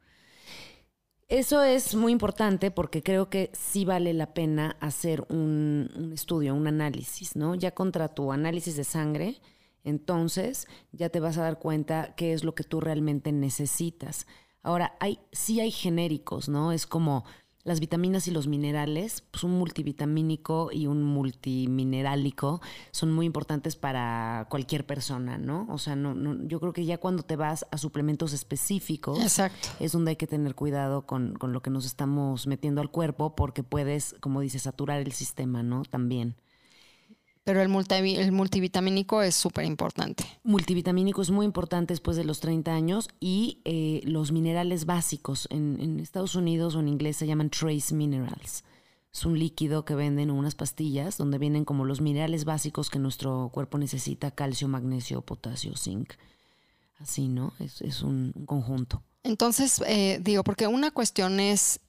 Eso 1.28 1.64
es 1.64 1.96
muy 1.96 2.12
importante 2.12 2.72
porque 2.72 3.02
creo 3.02 3.30
que 3.30 3.52
sí 3.54 3.86
vale 3.86 4.14
la 4.14 4.34
pena 4.34 4.76
hacer 4.82 5.26
un, 5.30 5.90
un 5.96 6.12
estudio, 6.12 6.54
un 6.54 6.68
análisis, 6.68 7.38
¿no? 7.38 7.56
Ya 7.56 7.72
contra 7.72 8.10
tu 8.10 8.34
análisis 8.34 8.76
de 8.76 8.84
sangre, 8.84 9.40
entonces 9.84 10.68
ya 10.92 11.10
te 11.10 11.20
vas 11.20 11.38
a 11.38 11.44
dar 11.44 11.60
cuenta 11.60 12.14
qué 12.16 12.34
es 12.34 12.44
lo 12.44 12.56
que 12.56 12.64
tú 12.64 12.82
realmente 12.82 13.32
necesitas. 13.32 14.28
Ahora, 14.64 14.96
hay, 15.00 15.20
sí 15.32 15.60
hay 15.60 15.72
genéricos, 15.72 16.50
¿no? 16.50 16.72
Es 16.72 16.86
como 16.86 17.26
las 17.64 17.80
vitaminas 17.80 18.28
y 18.28 18.32
los 18.32 18.48
minerales, 18.48 19.24
pues 19.30 19.44
un 19.44 19.52
multivitamínico 19.52 20.70
y 20.72 20.88
un 20.88 21.04
multiminerálico 21.04 22.62
son 22.92 23.12
muy 23.12 23.26
importantes 23.26 23.76
para 23.76 24.48
cualquier 24.50 24.86
persona, 24.86 25.38
¿no? 25.38 25.68
O 25.70 25.78
sea, 25.78 25.96
no, 25.96 26.16
no, 26.16 26.44
yo 26.48 26.60
creo 26.60 26.74
que 26.74 26.86
ya 26.86 26.98
cuando 26.98 27.24
te 27.24 27.36
vas 27.36 27.66
a 27.72 27.78
suplementos 27.78 28.34
específicos, 28.34 29.20
Exacto. 29.22 29.70
es 29.80 29.92
donde 29.92 30.12
hay 30.12 30.16
que 30.16 30.28
tener 30.28 30.56
cuidado 30.56 31.06
con, 31.06 31.36
con 31.36 31.54
lo 31.54 31.62
que 31.62 31.70
nos 31.70 31.86
estamos 31.86 32.48
metiendo 32.48 32.82
al 32.82 32.90
cuerpo 32.90 33.36
porque 33.36 33.64
puedes, 33.64 34.16
como 34.20 34.42
dices, 34.42 34.64
saturar 34.64 35.02
el 35.02 35.12
sistema, 35.12 35.62
¿no? 35.62 35.84
También. 35.84 36.36
Pero 37.44 37.62
el, 37.62 37.70
multivi- 37.70 38.18
el 38.18 38.32
multivitamínico 38.32 39.22
es 39.24 39.34
súper 39.36 39.66
importante. 39.66 40.24
Multivitamínico 40.44 41.22
es 41.24 41.32
muy 41.32 41.46
importante 41.46 41.94
después 41.94 42.16
de 42.16 42.24
los 42.24 42.40
30 42.40 42.72
años 42.74 43.10
y 43.20 43.62
eh, 43.66 44.02
los 44.06 44.32
minerales 44.32 44.86
básicos 44.86 45.48
en, 45.50 45.80
en 45.82 46.00
Estados 46.00 46.36
Unidos 46.36 46.76
o 46.76 46.80
en 46.82 46.88
inglés 46.88 47.18
se 47.18 47.26
llaman 47.26 47.50
trace 47.50 47.96
minerals. 47.96 48.64
Es 49.12 49.26
un 49.26 49.38
líquido 49.40 49.84
que 49.86 49.96
venden 49.96 50.30
unas 50.32 50.56
pastillas 50.56 51.18
donde 51.18 51.38
vienen 51.40 51.66
como 51.66 51.84
los 51.84 52.00
minerales 52.00 52.46
básicos 52.46 52.90
que 52.90 53.00
nuestro 53.00 53.50
cuerpo 53.52 53.78
necesita, 53.78 54.32
calcio, 54.32 54.68
magnesio, 54.68 55.22
potasio, 55.22 55.76
zinc. 55.76 56.14
Así, 57.00 57.28
¿no? 57.28 57.54
Es, 57.60 57.82
es 57.82 58.04
un, 58.04 58.32
un 58.36 58.46
conjunto. 58.46 59.02
Entonces, 59.24 59.82
eh, 59.88 60.20
digo, 60.22 60.44
porque 60.44 60.68
una 60.68 60.92
cuestión 60.92 61.40
es 61.40 61.80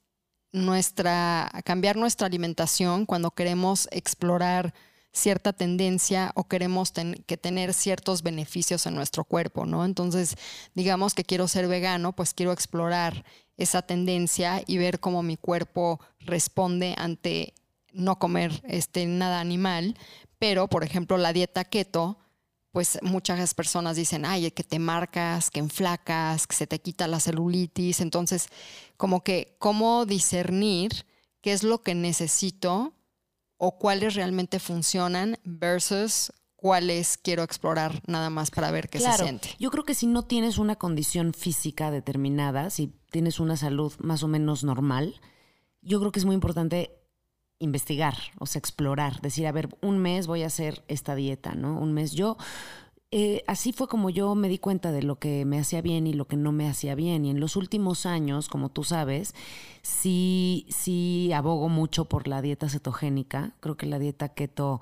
nuestra, 0.53 1.51
cambiar 1.65 1.97
nuestra 1.97 2.27
alimentación 2.27 3.07
cuando 3.07 3.31
queremos 3.31 3.89
explorar 3.93 4.75
cierta 5.12 5.52
tendencia 5.52 6.33
o 6.35 6.49
queremos 6.49 6.92
que 7.26 7.37
tener 7.37 7.75
ciertos 7.75 8.23
beneficios 8.23 8.87
en 8.87 8.95
nuestro 8.95 9.25
cuerpo, 9.25 9.66
¿no? 9.66 9.85
Entonces, 9.85 10.37
digamos 10.75 11.14
que 11.14 11.25
quiero 11.25 11.49
ser 11.49 11.69
vegano, 11.69 12.14
pues 12.14 12.33
quiero 12.33 12.52
explorar 12.52 13.25
esa 13.59 13.83
tendencia 13.83 14.62
y 14.66 14.78
ver 14.78 15.00
cómo 15.00 15.23
mi 15.23 15.37
cuerpo 15.37 16.00
responde 16.21 16.95
ante 16.97 17.54
no 17.92 18.19
comer 18.19 18.62
este, 18.66 19.07
nada 19.07 19.40
animal, 19.40 19.97
pero, 20.38 20.66
por 20.66 20.83
ejemplo, 20.83 21.19
la 21.19 21.33
dieta 21.33 21.64
keto, 21.64 22.19
pues 22.73 22.99
muchas 23.02 23.52
personas 23.52 23.97
dicen, 23.97 24.25
ay, 24.25 24.50
que 24.50 24.64
te 24.64 24.78
marcas, 24.78 25.50
que 25.50 25.61
enflacas, 25.61 26.47
que 26.47 26.57
se 26.57 26.66
te 26.66 26.81
quita 26.81 27.07
la 27.07 27.21
celulitis. 27.21 28.00
Entonces, 28.00 28.49
como 28.97 29.23
que, 29.23 29.54
¿cómo 29.59 30.07
discernir 30.07 31.04
qué 31.42 31.52
es 31.52 31.62
lo 31.62 31.83
que 31.83 31.95
necesito 31.95 32.95
o 33.64 33.78
cuáles 33.78 34.16
realmente 34.16 34.59
funcionan 34.59 35.38
versus 35.45 36.33
cuáles 36.57 37.16
quiero 37.16 37.45
explorar 37.45 38.02
nada 38.09 38.28
más 38.28 38.50
para 38.50 38.73
ver 38.73 38.88
qué 38.88 38.99
se 38.99 39.12
siente? 39.12 39.50
Yo 39.61 39.71
creo 39.71 39.85
que 39.85 39.95
si 39.95 40.09
no 40.09 40.25
tienes 40.25 40.59
una 40.59 40.75
condición 40.75 41.33
física 41.33 41.92
determinada, 41.92 42.71
si 42.71 42.92
tienes 43.12 43.38
una 43.38 43.57
salud 43.57 43.92
más 44.00 44.25
o 44.25 44.26
menos 44.26 44.64
normal, 44.64 45.14
yo 45.81 46.00
creo 46.00 46.11
que 46.11 46.19
es 46.19 46.25
muy 46.25 46.35
importante 46.35 46.90
investigar, 47.61 48.16
o 48.40 48.47
sea, 48.47 48.59
explorar, 48.59 49.21
decir, 49.21 49.47
a 49.47 49.52
ver, 49.52 49.69
un 49.81 49.99
mes 49.99 50.26
voy 50.26 50.42
a 50.42 50.49
hacer 50.49 50.83
esta 50.88 51.14
dieta, 51.14 51.54
¿no? 51.54 51.78
Un 51.78 51.92
mes 51.92 52.11
yo... 52.11 52.37
eh, 53.14 53.45
así 53.47 53.75
fue 53.75 53.88
como 53.88 54.09
yo 54.09 54.35
me 54.35 54.49
di 54.49 54.57
cuenta 54.57 54.90
de 54.90 55.02
lo 55.02 55.19
que 55.19 55.45
me 55.45 55.59
hacía 55.59 55.83
bien 55.83 56.07
y 56.07 56.14
lo 56.14 56.26
que 56.26 56.38
no 56.38 56.50
me 56.50 56.66
hacía 56.66 56.95
bien. 56.95 57.26
Y 57.26 57.31
en 57.31 57.40
los 57.40 57.57
últimos 57.57 58.07
años, 58.07 58.49
como 58.49 58.71
tú 58.71 58.85
sabes, 58.85 59.35
sí, 59.83 60.64
sí 60.71 61.31
abogo 61.35 61.69
mucho 61.69 62.07
por 62.07 62.26
la 62.26 62.40
dieta 62.40 62.71
cetogénica. 62.71 63.54
Creo 63.61 63.76
que 63.76 63.85
la 63.85 63.99
dieta 63.99 64.31
keto 64.31 64.81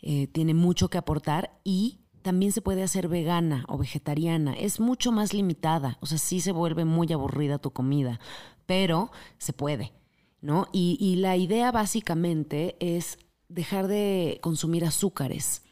eh, 0.00 0.26
tiene 0.28 0.54
mucho 0.54 0.88
que 0.88 0.96
aportar 0.96 1.60
y 1.64 2.00
también 2.22 2.50
se 2.50 2.62
puede 2.62 2.82
hacer 2.82 3.08
vegana 3.08 3.66
o 3.68 3.76
vegetariana. 3.76 4.54
Es 4.54 4.80
mucho 4.80 5.12
más 5.12 5.34
limitada. 5.34 5.98
O 6.00 6.06
sea, 6.06 6.16
sí 6.16 6.40
se 6.40 6.52
vuelve 6.52 6.86
muy 6.86 7.12
aburrida 7.12 7.58
tu 7.58 7.72
comida, 7.72 8.20
pero 8.64 9.10
se 9.36 9.52
puede, 9.52 9.92
¿no? 10.40 10.66
Y, 10.72 10.96
y 10.98 11.16
la 11.16 11.36
idea 11.36 11.72
básicamente 11.72 12.76
es 12.80 13.18
dejar 13.48 13.86
de 13.86 14.38
consumir 14.40 14.86
azúcares. 14.86 15.62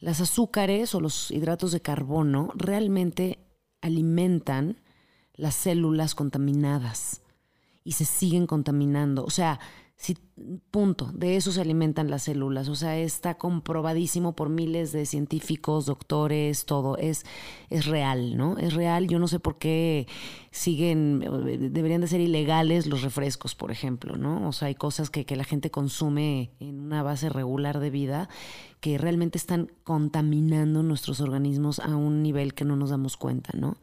Las 0.00 0.20
azúcares 0.20 0.94
o 0.94 1.00
los 1.00 1.30
hidratos 1.30 1.72
de 1.72 1.82
carbono 1.82 2.50
realmente 2.54 3.38
alimentan 3.82 4.80
las 5.34 5.54
células 5.54 6.14
contaminadas 6.14 7.20
y 7.84 7.92
se 7.92 8.06
siguen 8.06 8.46
contaminando. 8.46 9.24
O 9.24 9.30
sea, 9.30 9.60
si, 10.00 10.16
punto, 10.70 11.10
de 11.12 11.36
eso 11.36 11.52
se 11.52 11.60
alimentan 11.60 12.08
las 12.08 12.22
células. 12.22 12.70
O 12.70 12.74
sea, 12.74 12.96
está 12.96 13.34
comprobadísimo 13.34 14.34
por 14.34 14.48
miles 14.48 14.92
de 14.92 15.04
científicos, 15.04 15.84
doctores, 15.84 16.64
todo. 16.64 16.96
Es, 16.96 17.26
es 17.68 17.84
real, 17.84 18.34
¿no? 18.34 18.56
Es 18.56 18.72
real. 18.72 19.08
Yo 19.08 19.18
no 19.18 19.28
sé 19.28 19.40
por 19.40 19.58
qué 19.58 20.08
siguen, 20.52 21.22
eh, 21.22 21.58
deberían 21.70 22.00
de 22.00 22.08
ser 22.08 22.22
ilegales 22.22 22.86
los 22.86 23.02
refrescos, 23.02 23.54
por 23.54 23.70
ejemplo, 23.70 24.16
¿no? 24.16 24.48
O 24.48 24.52
sea, 24.52 24.68
hay 24.68 24.74
cosas 24.74 25.10
que, 25.10 25.26
que 25.26 25.36
la 25.36 25.44
gente 25.44 25.70
consume 25.70 26.52
en 26.60 26.80
una 26.80 27.02
base 27.02 27.28
regular 27.28 27.78
de 27.78 27.90
vida 27.90 28.30
que 28.80 28.96
realmente 28.96 29.36
están 29.36 29.70
contaminando 29.84 30.82
nuestros 30.82 31.20
organismos 31.20 31.78
a 31.78 31.94
un 31.94 32.22
nivel 32.22 32.54
que 32.54 32.64
no 32.64 32.74
nos 32.74 32.88
damos 32.88 33.18
cuenta, 33.18 33.50
¿no? 33.54 33.76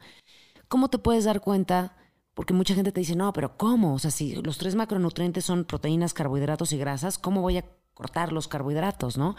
¿Cómo 0.66 0.88
te 0.88 0.98
puedes 0.98 1.22
dar 1.26 1.40
cuenta? 1.40 1.94
Porque 2.38 2.54
mucha 2.54 2.76
gente 2.76 2.92
te 2.92 3.00
dice, 3.00 3.16
no, 3.16 3.32
pero 3.32 3.56
¿cómo? 3.56 3.94
O 3.94 3.98
sea, 3.98 4.12
si 4.12 4.36
los 4.36 4.58
tres 4.58 4.76
macronutrientes 4.76 5.44
son 5.44 5.64
proteínas, 5.64 6.14
carbohidratos 6.14 6.70
y 6.70 6.78
grasas, 6.78 7.18
¿cómo 7.18 7.42
voy 7.42 7.56
a 7.56 7.64
cortar 7.94 8.32
los 8.32 8.46
carbohidratos, 8.46 9.18
no? 9.18 9.34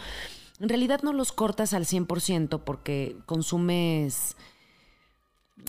En 0.59 0.67
realidad 0.67 0.99
no 1.01 1.13
los 1.13 1.31
cortas 1.31 1.73
al 1.73 1.85
100% 1.85 2.61
porque 2.65 3.15
consumes 3.25 4.35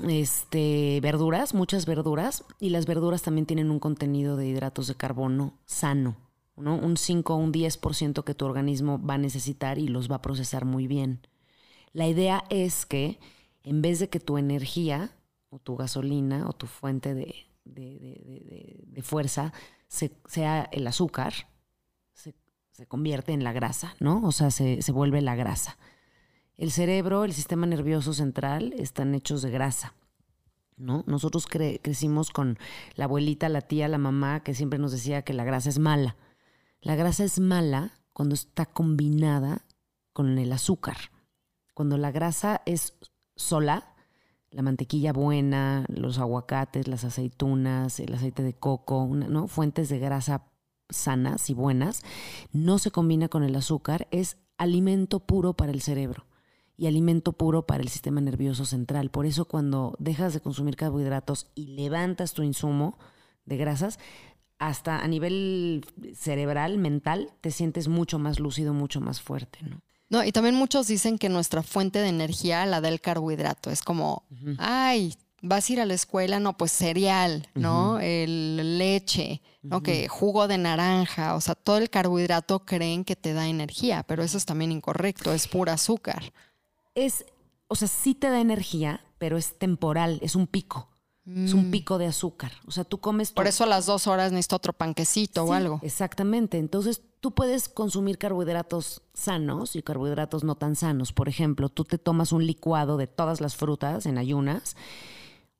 este, 0.09 0.99
verduras, 1.03 1.55
muchas 1.55 1.87
verduras, 1.87 2.43
y 2.59 2.71
las 2.71 2.87
verduras 2.87 3.23
también 3.23 3.47
tienen 3.47 3.71
un 3.71 3.79
contenido 3.79 4.37
de 4.37 4.49
hidratos 4.49 4.89
de 4.89 4.97
carbono 4.97 5.55
sano, 5.67 6.17
¿no? 6.57 6.75
Un 6.75 6.97
5 6.97 7.33
o 7.33 7.37
un 7.37 7.53
10% 7.53 8.25
que 8.25 8.35
tu 8.35 8.45
organismo 8.45 9.01
va 9.01 9.15
a 9.15 9.19
necesitar 9.19 9.79
y 9.79 9.87
los 9.87 10.11
va 10.11 10.17
a 10.17 10.23
procesar 10.23 10.65
muy 10.65 10.89
bien. 10.89 11.21
La 11.93 12.09
idea 12.09 12.43
es 12.51 12.87
que 12.87 13.21
en 13.63 13.83
vez 13.83 14.01
de 14.01 14.09
que 14.09 14.19
tu 14.19 14.37
energía 14.37 15.13
o 15.50 15.59
tu 15.59 15.76
gasolina 15.76 16.49
o 16.49 16.52
tu 16.52 16.66
fuente 16.66 17.14
de, 17.14 17.35
de, 17.64 17.83
de- 17.83 18.85
de- 18.87 19.02
fuerza 19.02 19.52
se- 19.88 20.16
sea 20.26 20.69
el 20.73 20.87
azúcar, 20.87 21.33
se, 22.12 22.35
se 22.71 22.87
convierte 22.87 23.33
en 23.33 23.45
la 23.45 23.52
grasa, 23.52 23.95
¿no? 24.00 24.23
O 24.25 24.33
sea, 24.33 24.50
se, 24.50 24.80
se 24.83 24.92
vuelve 24.92 25.21
la 25.21 25.35
grasa. 25.35 25.76
El 26.57 26.71
cerebro, 26.71 27.25
el 27.25 27.33
sistema 27.33 27.66
nervioso 27.66 28.12
central 28.14 28.75
están 28.78 29.14
hechos 29.14 29.42
de 29.42 29.50
grasa. 29.50 29.95
¿No? 30.76 31.04
Nosotros 31.07 31.47
cre- 31.47 31.78
crecimos 31.83 32.30
con 32.30 32.59
la 32.95 33.04
abuelita, 33.04 33.50
la 33.50 33.61
tía, 33.61 33.87
la 33.87 33.99
mamá, 33.99 34.42
que 34.42 34.54
siempre 34.54 34.78
nos 34.78 34.92
decía 34.92 35.21
que 35.21 35.35
la 35.35 35.45
grasa 35.45 35.69
es 35.69 35.78
mala. 35.78 36.16
La 36.80 36.95
grasa 36.97 37.23
es 37.25 37.38
mala 37.38 37.99
cuando 38.14 38.35
está 38.35 38.64
combinada 38.64 39.66
con 40.14 40.38
el 40.38 40.50
azúcar. 40.52 40.97
Cuando 41.75 41.99
la 41.99 42.11
grasa 42.12 42.62
es 42.64 42.95
sola, 43.37 43.95
la 44.50 44.62
mantequilla 44.62 45.12
buena, 45.12 45.85
los 45.88 46.19
aguacates, 46.19 46.88
las 46.88 47.04
aceitunas, 47.04 48.00
el 48.00 48.14
aceite 48.14 48.42
de 48.42 48.54
coco, 48.54 49.09
¿no? 49.12 49.47
fuentes 49.47 49.88
de 49.88 49.99
grasa 49.99 50.47
sanas 50.88 51.50
y 51.50 51.54
buenas, 51.54 52.02
no 52.52 52.78
se 52.78 52.90
combina 52.90 53.28
con 53.28 53.45
el 53.45 53.54
azúcar, 53.54 54.09
es 54.11 54.37
alimento 54.59 55.21
puro 55.21 55.54
para 55.54 55.73
el 55.73 55.80
cerebro 55.80 56.26
y 56.76 56.87
alimento 56.87 57.33
puro 57.33 57.66
para 57.66 57.83
el 57.83 57.88
sistema 57.88 58.21
nervioso 58.21 58.64
central. 58.64 59.11
Por 59.11 59.26
eso 59.26 59.45
cuando 59.45 59.95
dejas 59.99 60.35
de 60.35 60.40
consumir 60.40 60.76
carbohidratos 60.76 61.47
y 61.54 61.69
levantas 61.69 62.33
tu 62.33 62.42
insumo 62.42 62.99
de 63.45 63.57
grasas, 63.57 63.99
hasta 64.59 64.99
a 64.99 65.09
nivel 65.09 65.87
cerebral, 66.14 66.78
mental, 66.78 67.33
te 67.40 67.50
sientes 67.50 67.88
mucho 67.88 68.19
más 68.19 68.40
lúcido, 68.40 68.75
mucho 68.75 69.00
más 69.00 69.21
fuerte, 69.21 69.59
¿no? 69.62 69.83
No, 70.11 70.25
y 70.25 70.33
también 70.33 70.57
muchos 70.57 70.88
dicen 70.88 71.19
que 71.19 71.29
nuestra 71.29 71.62
fuente 71.62 72.00
de 72.00 72.09
energía 72.09 72.67
la 72.67 72.81
da 72.81 72.88
el 72.88 73.00
carbohidrato. 73.00 73.71
Es 73.71 73.81
como, 73.81 74.25
ay, 74.59 75.14
vas 75.40 75.69
a 75.69 75.73
ir 75.73 75.81
a 75.81 75.87
la 75.87 75.95
escuela, 75.95 76.40
no, 76.40 76.57
pues 76.57 76.73
cereal, 76.73 77.49
¿no? 77.55 78.00
El 78.00 78.79
leche, 78.79 79.40
¿no? 79.62 79.83
Que 79.83 80.09
jugo 80.09 80.49
de 80.49 80.59
naranja, 80.59 81.37
o 81.37 81.40
sea, 81.40 81.55
todo 81.55 81.79
el 81.79 81.90
carbohidrato 81.90 82.67
creen 82.67 83.05
que 83.05 83.14
te 83.14 83.33
da 83.33 83.47
energía, 83.47 84.02
pero 84.02 84.23
eso 84.25 84.37
es 84.37 84.45
también 84.45 84.73
incorrecto, 84.73 85.33
es 85.33 85.47
pura 85.47 85.75
azúcar. 85.75 86.33
es, 86.95 87.25
o 87.69 87.76
sea, 87.76 87.87
sí 87.88 88.14
te 88.14 88.29
da 88.29 88.40
energía, 88.40 89.05
pero 89.19 89.38
es 89.38 89.59
temporal, 89.59 90.19
es 90.23 90.35
un 90.35 90.49
pico. 90.49 90.88
Es 91.27 91.53
un 91.53 91.71
pico 91.71 91.99
de 91.99 92.07
azúcar. 92.07 92.50
O 92.67 92.71
sea, 92.73 92.83
tú 92.85 92.99
comes... 92.99 93.29
tu- 93.29 93.35
Mm. 93.35 93.37
Por 93.37 93.47
eso 93.47 93.65
a 93.65 93.67
las 93.67 93.87
dos 93.87 94.07
horas 94.07 94.33
necesito 94.33 94.57
otro 94.57 94.73
panquecito 94.73 95.45
o 95.45 95.53
algo. 95.53 95.79
Exactamente. 95.83 96.59
Entonces, 96.59 97.03
tú 97.21 97.33
puedes 97.33 97.69
consumir 97.69 98.19
carbohidratos 98.19 99.03
sanos 99.15 99.77
y 99.77 99.83
carbohidratos 99.83 100.43
no 100.45 100.55
tan 100.57 100.75
sanos. 100.77 101.12
Por 101.12 101.29
ejemplo, 101.29 101.69
tú 101.69 101.85
te 101.85 101.99
tomas 101.99 102.33
un 102.33 102.47
licuado 102.47 102.97
de 102.97 103.07
todas 103.07 103.41
las 103.41 103.55
frutas 103.55 104.07
en 104.07 104.19
ayunas 104.19 104.77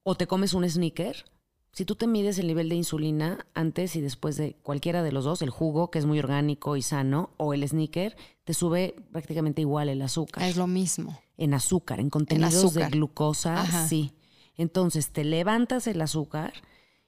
o 0.03 0.15
te 0.17 0.27
comes 0.27 0.55
un 0.55 0.69
sneaker. 0.69 1.25
Si 1.73 1.85
tú 1.85 1.95
te 1.95 2.09
mides 2.09 2.39
el 2.39 2.49
nivel 2.49 2.69
de 2.69 2.75
insulina 2.75 3.47
antes 3.55 3.95
y 3.95 4.01
después 4.01 4.37
de 4.37 4.57
cualquiera 4.65 5.05
de 5.05 5.13
los 5.13 5.25
dos, 5.25 5.41
el 5.41 5.51
jugo, 5.51 5.91
que 5.93 6.01
es 6.01 6.07
muy 6.07 6.19
orgánico 6.19 6.77
y 6.77 6.83
sano, 6.83 7.31
o 7.37 7.55
el 7.55 7.69
sneaker, 7.69 8.17
te 8.43 8.55
sube 8.55 8.97
prácticamente 9.13 9.61
igual 9.61 9.89
el 9.89 10.03
azúcar. 10.03 10.43
Es 10.43 10.57
lo 10.57 10.67
mismo. 10.67 11.17
En 11.37 11.55
azúcar, 11.55 12.01
en 12.01 12.11
contenidos 12.11 12.53
de 12.53 12.59
azúcar. 12.59 12.91
glucosa, 12.91 13.61
Ajá. 13.61 13.87
sí. 13.87 14.13
Entonces 14.57 15.11
te 15.11 15.25
levantas 15.25 15.87
el 15.87 16.01
azúcar 16.01 16.53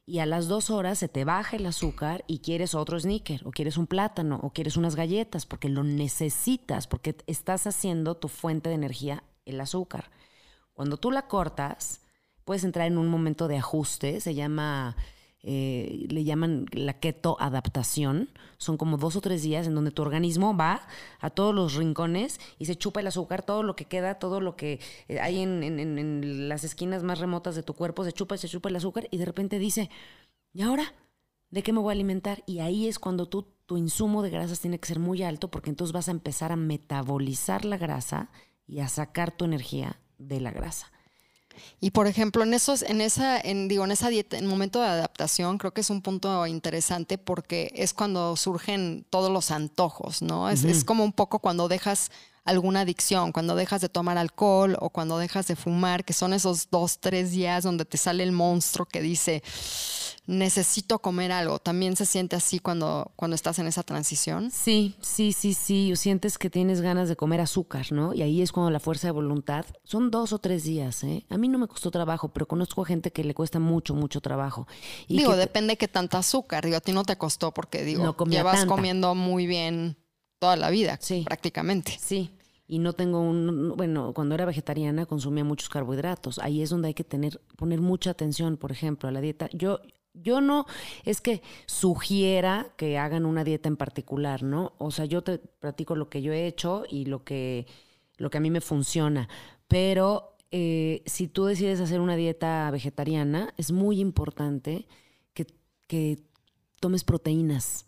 y 0.05 0.19
a 0.19 0.27
las 0.27 0.49
dos 0.49 0.71
horas 0.71 0.99
se 0.99 1.09
te 1.09 1.25
baja 1.25 1.57
el 1.57 1.67
azúcar 1.67 2.25
y 2.27 2.41
quieres 2.41 2.75
otro 2.75 2.99
sneaker, 2.99 3.47
o 3.47 3.51
quieres 3.51 3.77
un 3.77 3.87
plátano, 3.87 4.41
o 4.43 4.51
quieres 4.51 4.77
unas 4.77 4.97
galletas, 4.97 5.47
porque 5.47 5.69
lo 5.69 5.85
necesitas, 5.85 6.87
porque 6.87 7.17
estás 7.27 7.67
haciendo 7.67 8.17
tu 8.17 8.29
fuente 8.29 8.69
de 8.69 8.75
energía 8.75 9.23
el 9.45 9.61
azúcar. 9.61 10.11
Cuando 10.73 10.97
tú 10.97 11.11
la 11.11 11.29
cortas, 11.29 12.01
puedes 12.45 12.65
entrar 12.65 12.87
en 12.87 12.99
un 12.99 13.09
momento 13.09 13.47
de 13.47 13.59
ajuste, 13.59 14.21
se 14.21 14.35
llama, 14.35 14.97
eh, 15.45 16.07
le 16.09 16.23
llaman 16.23 16.67
la 16.73 16.95
keto 16.95 17.37
adaptación. 17.41 18.31
Son 18.59 18.77
como 18.77 18.97
dos 18.97 19.17
o 19.17 19.21
tres 19.21 19.43
días 19.43 19.67
en 19.67 19.75
donde 19.75 19.91
tu 19.91 20.03
organismo 20.03 20.57
va 20.57 20.83
a 21.21 21.31
todos 21.31 21.55
los 21.55 21.75
rincones 21.75 22.39
y 22.59 22.67
se 22.67 22.77
chupa 22.77 23.01
el 23.01 23.09
azúcar, 23.09 23.43
todo 23.43 23.63
lo 23.63 23.75
que 23.75 23.87
queda, 23.87 24.17
todo 24.17 24.41
lo 24.41 24.55
que 24.57 24.81
eh, 25.09 25.21
hay 25.21 25.41
en, 25.41 26.49
las 26.49 26.63
esquinas 26.65 27.03
más 27.03 27.19
remotas 27.19 27.57
de 27.57 27.63
tu 27.63 27.75
cuerpo, 27.75 28.05
se 28.05 28.13
chupa 28.13 28.37
y 28.37 28.39
se 28.39 28.49
chupa 28.49 28.69
el 28.69 28.77
azúcar 28.77 29.09
y 29.11 29.19
de 29.19 29.25
repente 29.25 29.59
dice, 29.59 29.91
¿y 30.53 30.63
ahora? 30.63 30.95
¿De 31.51 31.63
qué 31.63 31.73
me 31.73 31.81
voy 31.81 31.91
a 31.91 31.93
alimentar? 31.93 32.43
Y 32.47 32.61
ahí 32.61 32.87
es 32.87 32.99
cuando 32.99 33.29
tú, 33.29 33.47
tu 33.67 33.77
insumo 33.77 34.23
de 34.23 34.31
grasas 34.31 34.61
tiene 34.61 34.79
que 34.79 34.89
ser 34.89 35.01
muy 35.01 35.23
alto 35.23 35.51
porque 35.51 35.71
entonces 35.71 35.93
vas 35.93 36.09
a 36.09 36.13
empezar 36.13 36.53
a 36.53 36.57
metabolizar 36.57 37.65
la 37.65 37.77
grasa 37.77 38.31
y 38.67 38.79
a 38.79 38.89
sacar 38.89 39.37
tu 39.37 39.45
energía 39.45 40.01
de 40.19 40.41
la 40.41 40.51
grasa. 40.51 40.92
Y 41.81 41.91
por 41.91 42.07
ejemplo, 42.07 42.43
en 42.43 42.55
esos, 42.55 42.83
en 42.83 43.01
esa, 43.01 43.41
en, 43.41 43.69
digo, 43.69 43.85
en 43.85 43.91
esa 43.91 44.09
dieta, 44.09 44.39
en 44.39 44.47
momento 44.47 44.81
de 44.81 44.87
adaptación, 44.87 45.59
creo 45.59 45.73
que 45.73 45.81
es 45.81 45.91
un 45.91 46.03
punto 46.03 46.47
interesante 46.47 47.19
porque 47.19 47.73
es 47.75 47.95
cuando 47.95 48.37
surgen 48.37 49.05
todos 49.11 49.31
los 49.31 49.51
antojos, 49.51 50.23
¿no? 50.23 50.49
Es, 50.49 50.65
es 50.65 50.85
como 50.85 51.05
un 51.05 51.13
poco 51.13 51.39
cuando 51.39 51.69
dejas 51.69 52.11
alguna 52.45 52.81
adicción, 52.81 53.33
cuando 53.33 53.55
dejas 53.55 53.81
de 53.81 53.89
tomar 53.89 54.19
alcohol 54.19 54.77
o 54.81 54.91
cuando 54.91 55.19
dejas 55.19 55.47
de 55.47 55.57
fumar, 55.57 56.05
que 56.05 56.13
son 56.13 56.33
esos 56.33 56.69
dos, 56.71 56.99
tres 56.99 57.31
días 57.31 57.63
donde 57.65 57.85
te 57.85 57.97
sale 57.99 58.23
el 58.25 58.33
monstruo 58.33 58.87
que 58.87 59.01
dice, 59.01 59.43
necesito 60.27 60.99
comer 61.01 61.33
algo. 61.33 61.59
También 61.59 61.97
se 61.97 62.07
siente 62.07 62.37
así 62.37 62.59
cuando, 62.59 63.13
cuando 63.17 63.35
estás 63.35 63.59
en 63.59 63.67
esa 63.67 63.83
transición. 63.83 64.51
Sí, 64.51 64.95
sí, 65.01 65.33
sí, 65.33 65.55
sí. 65.55 65.93
Sientes 65.97 66.39
que 66.39 66.51
tienes 66.51 66.81
ganas 66.81 67.09
de 67.09 67.17
comer 67.17 67.41
azúcar, 67.41 67.87
¿no? 67.93 68.15
Y 68.15 68.23
ahí 68.23 68.43
es 68.43 68.53
cuando 68.53 68.71
la 68.71 68.81
fuerza 68.81 69.09
de 69.09 69.13
voluntad. 69.13 69.65
Son 69.85 70.11
dos 70.11 70.33
o 70.33 70.39
tres 70.39 70.65
días, 70.65 71.03
¿eh? 71.05 71.25
A 71.29 71.39
mí 71.39 71.49
no 71.49 71.59
me 71.59 71.67
costó 71.69 71.91
trabajo, 71.91 72.29
pero 72.33 72.47
conozco 72.47 72.83
a 72.83 72.87
gente 72.87 73.13
que 73.13 73.25
le 73.25 73.35
cuesta 73.35 73.59
mucho, 73.59 73.95
mucho 73.95 74.21
trabajo. 74.21 74.67
Y 75.09 75.19
digo, 75.19 75.33
que 75.33 75.37
depende 75.39 75.77
qué 75.77 75.89
tanta 75.89 76.19
azúcar. 76.19 76.65
Digo, 76.65 76.77
a 76.77 76.81
ti 76.81 76.93
no 76.93 77.05
te 77.05 77.17
costó 77.17 77.53
porque, 77.53 77.85
digo, 77.85 78.03
No 78.05 78.17
llevas 78.27 78.61
tanta. 78.61 78.75
comiendo 78.75 79.15
muy 79.15 79.47
bien 79.47 79.97
toda 80.43 80.57
la 80.57 80.71
vida, 80.71 80.99
Sí. 81.01 81.23
prácticamente. 81.25 81.97
Sí. 82.01 82.31
Y 82.67 82.81
no 82.81 82.95
tengo 82.95 83.21
un. 83.21 83.75
Bueno, 83.77 84.13
cuando 84.13 84.35
era 84.35 84.45
vegetariana 84.45 85.07
consumía 85.07 85.45
muchos 85.45 85.69
carbohidratos. 85.69 86.41
Ahí 86.41 86.63
es 86.63 86.71
donde 86.71 86.89
hay 86.89 86.95
que 86.95 87.05
tener, 87.05 87.41
poner 87.57 87.81
mucha 87.81 88.11
atención, 88.11 88.57
por 88.57 88.73
ejemplo, 88.73 89.09
a 89.09 89.13
la 89.13 89.21
dieta. 89.21 89.49
Yo, 89.53 89.79
yo 90.15 90.41
no 90.41 90.67
es 91.05 91.21
que 91.21 91.43
sugiera 91.67 92.73
que 92.77 92.99
hagan 92.99 93.25
una 93.25 93.45
dieta 93.45 93.69
en 93.69 93.77
particular, 93.77 94.43
¿no? 94.43 94.73
O 94.79 94.91
sea, 94.91 95.05
yo 95.05 95.23
te 95.23 95.39
platico 95.39 95.95
lo 95.95 96.09
que 96.09 96.23
yo 96.23 96.33
he 96.33 96.49
hecho 96.49 96.85
y 96.91 97.05
lo 97.05 97.23
que, 97.23 97.67
lo 98.17 98.29
que 98.29 98.39
a 98.39 98.41
mí 98.41 98.51
me 98.51 98.61
funciona. 98.61 99.29
Pero 99.69 100.37
eh, 100.51 101.03
si 101.07 101.29
tú 101.29 101.45
decides 101.45 101.79
hacer 101.81 102.01
una 102.01 102.17
dieta 102.17 102.69
vegetariana, 102.73 103.55
es 103.59 103.71
muy 103.71 104.01
importante 104.01 104.87
que, 105.35 105.47
que 105.87 106.19
tomes 106.81 107.05
proteínas 107.05 107.87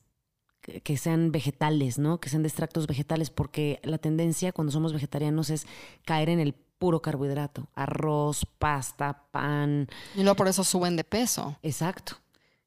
que 0.82 0.96
sean 0.96 1.30
vegetales, 1.32 1.98
¿no? 1.98 2.18
Que 2.18 2.28
sean 2.28 2.42
de 2.42 2.48
extractos 2.48 2.86
vegetales, 2.86 3.30
porque 3.30 3.80
la 3.82 3.98
tendencia 3.98 4.52
cuando 4.52 4.72
somos 4.72 4.92
vegetarianos 4.92 5.50
es 5.50 5.66
caer 6.04 6.28
en 6.28 6.40
el 6.40 6.54
puro 6.54 7.00
carbohidrato. 7.00 7.68
Arroz, 7.74 8.46
pasta, 8.58 9.24
pan. 9.30 9.88
Y 10.14 10.22
luego 10.22 10.36
por 10.36 10.48
eso 10.48 10.64
suben 10.64 10.96
de 10.96 11.04
peso. 11.04 11.56
Exacto. 11.62 12.16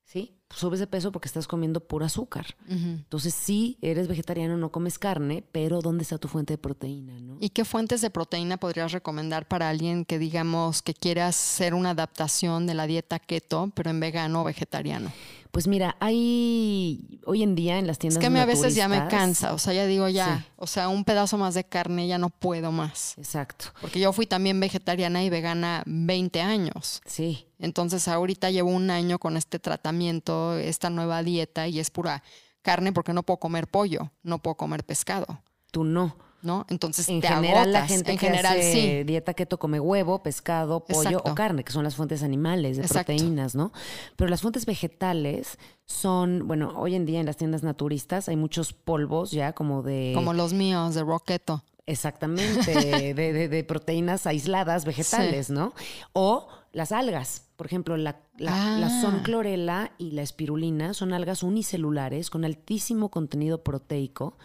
¿Sí? 0.04 0.34
Subes 0.50 0.80
de 0.80 0.88
peso 0.88 1.12
porque 1.12 1.28
estás 1.28 1.46
comiendo 1.46 1.82
puro 1.82 2.06
azúcar. 2.06 2.56
Entonces, 2.70 3.34
sí, 3.34 3.78
eres 3.82 4.08
vegetariano, 4.08 4.56
no 4.56 4.72
comes 4.72 4.98
carne, 4.98 5.44
pero 5.52 5.82
¿dónde 5.82 6.04
está 6.04 6.18
tu 6.18 6.30
fuente 6.30 6.54
de 6.54 6.58
proteína, 6.58 7.20
no? 7.20 7.38
¿Y 7.42 7.50
qué 7.50 7.66
fuentes 7.66 8.00
de 8.00 8.10
proteína 8.10 8.56
podrías 8.56 8.94
recomendar 8.94 9.50
para 9.50 9.68
alguien 9.68 10.06
que 10.06 10.18
digamos 10.18 10.82
que 10.82 10.94
quiera 10.94 11.28
hacer 11.28 11.74
una 11.74 11.90
adaptación 11.90 12.66
de 12.66 12.76
la 12.76 12.88
dieta 12.88 13.20
keto, 13.20 13.70
pero 13.76 13.90
en 13.90 14.00
vegano 14.00 14.42
o 14.42 14.44
vegetariano? 14.46 15.12
Pues 15.52 15.68
mira, 15.68 15.96
hay 16.00 17.20
hoy 17.26 17.44
en 17.44 17.56
día 17.56 17.80
en 17.80 17.88
las 17.88 17.96
Es 17.96 18.00
tiendas 18.00 18.20
que 18.20 18.28
a 18.28 18.30
mí 18.30 18.40
a 18.40 18.46
veces 18.46 18.76
ya 18.76 18.88
me 18.88 19.08
cansa, 19.08 19.54
o 19.54 19.58
sea, 19.58 19.74
ya 19.74 19.86
digo 19.86 20.08
ya, 20.10 20.40
Sí. 20.40 20.46
o 20.58 20.68
sea, 20.68 20.90
un 20.90 21.04
pedazo 21.04 21.38
más 21.38 21.54
de 21.54 21.64
carne 21.64 22.08
ya 22.08 22.18
no 22.18 22.30
puedo 22.30 22.72
más. 22.72 23.18
Exacto. 23.18 23.66
Porque 23.82 24.00
yo 24.00 24.14
fui 24.14 24.26
también 24.28 24.60
vegetariana 24.60 25.24
y 25.24 25.30
vegana 25.30 25.84
20 25.86 26.42
años. 26.42 27.02
Sí. 27.06 27.48
Entonces 27.60 28.08
ahorita 28.08 28.52
llevo 28.52 28.70
un 28.72 28.90
año 28.92 29.20
con 29.20 29.38
este 29.38 29.60
tratamiento, 29.60 30.56
esta 30.58 30.90
nueva 30.90 31.24
dieta 31.24 31.68
y 31.68 31.80
es 31.80 31.90
pura 31.90 32.24
carne 32.62 32.92
porque 32.94 33.14
no 33.14 33.24
puedo 33.24 33.38
comer 33.40 33.68
pollo, 33.68 34.12
no 34.24 34.40
puedo 34.42 34.56
comer 34.56 34.84
pescado, 34.84 35.42
Tú 35.72 35.84
no. 35.84 36.18
¿No? 36.42 36.66
Entonces 36.70 37.10
En 37.10 37.20
te 37.22 37.28
general, 37.28 37.72
la 37.74 37.88
gente 37.88 38.12
en 38.12 38.18
que 38.18 38.28
general 38.28 38.58
hace 38.60 38.72
sí. 39.00 39.04
dieta 39.04 39.34
keto 39.34 39.58
come 39.60 39.80
huevo, 39.80 40.22
pescado, 40.24 40.86
pollo 40.86 41.10
Exacto. 41.10 41.32
o 41.32 41.36
carne, 41.36 41.64
que 41.64 41.72
son 41.72 41.84
las 41.84 41.96
fuentes 41.96 42.24
animales 42.24 42.78
de 42.78 42.84
Exacto. 42.84 43.12
proteínas, 43.14 43.56
¿no? 43.56 43.72
Pero 44.16 44.30
las 44.30 44.42
fuentes 44.42 44.66
vegetales 44.66 45.58
son, 45.86 46.48
bueno, 46.48 46.74
hoy 46.78 46.96
en 46.96 47.06
día 47.06 47.20
en 47.20 47.26
las 47.26 47.38
tiendas 47.38 47.64
naturistas 47.64 48.30
hay 48.30 48.36
muchos 48.36 48.74
polvos 48.74 49.32
ya 49.32 49.54
como 49.54 49.82
de... 49.82 50.12
Como 50.16 50.34
los 50.34 50.54
míos 50.54 50.94
de 50.96 51.04
Roqueto. 51.04 51.64
Exactamente, 51.86 52.74
de, 52.74 53.14
de- 53.14 53.48
de 53.48 53.64
proteínas 53.64 54.28
aisladas 54.28 54.84
vegetales, 54.86 55.50
¿no? 55.50 55.74
O 56.14 56.48
las 56.74 56.92
algas. 56.92 57.44
Por 57.58 57.66
ejemplo, 57.66 57.98
la, 57.98 58.22
la, 58.38 58.78
la 58.78 58.88
Ah. 58.88 59.02
sonclorela 59.02 59.92
y 59.98 60.12
la 60.12 60.22
espirulina 60.22 60.94
son 60.94 61.12
algas 61.12 61.44
unicelulares 61.44 62.30
con 62.30 62.46
altísimo 62.46 63.10
contenido 63.10 63.64
proteico 63.64 64.38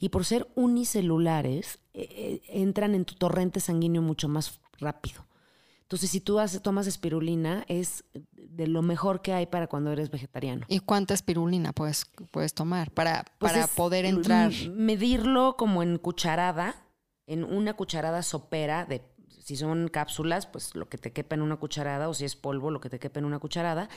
y 0.00 0.08
por 0.10 0.24
ser 0.26 0.48
unicelulares 0.56 1.78
eh, 1.94 2.08
eh, 2.10 2.42
entran 2.48 2.94
en 2.94 3.04
tu 3.04 3.14
torrente 3.14 3.60
sanguíneo 3.60 4.02
mucho 4.02 4.28
más 4.28 4.60
rápido. 4.78 5.24
Entonces, 5.82 6.10
si 6.10 6.20
tú 6.20 6.40
haces- 6.40 6.60
tomas 6.62 6.88
espirulina, 6.88 7.64
es 7.68 8.04
de 8.34 8.66
lo 8.66 8.82
mejor 8.82 9.22
que 9.22 9.32
hay 9.32 9.46
para 9.46 9.68
cuando 9.68 9.92
eres 9.92 10.10
vegetariano. 10.10 10.66
¿Y 10.68 10.80
cuánta 10.80 11.14
espirulina 11.14 11.72
puedes, 11.72 12.04
puedes 12.32 12.52
tomar 12.54 12.90
para, 12.90 13.24
Pues 13.38 13.52
para 13.52 13.66
poder 13.68 14.04
entrar? 14.06 14.52
Medirlo 14.74 15.54
como 15.56 15.84
en 15.84 15.98
cucharada, 15.98 16.74
en 17.28 17.44
una 17.44 17.74
cucharada 17.74 18.22
sopera 18.24 18.84
de 18.86 19.02
si 19.46 19.54
son 19.54 19.86
cápsulas, 19.86 20.44
pues 20.44 20.74
lo 20.74 20.88
que 20.88 20.98
te 20.98 21.12
quepa 21.12 21.36
en 21.36 21.42
una 21.42 21.54
cucharada, 21.54 22.08
o 22.08 22.14
si 22.14 22.24
es 22.24 22.34
polvo, 22.34 22.72
lo 22.72 22.80
que 22.80 22.90
te 22.90 22.98
quepa 22.98 23.20
en 23.20 23.26
una 23.26 23.38
cucharada, 23.38 23.88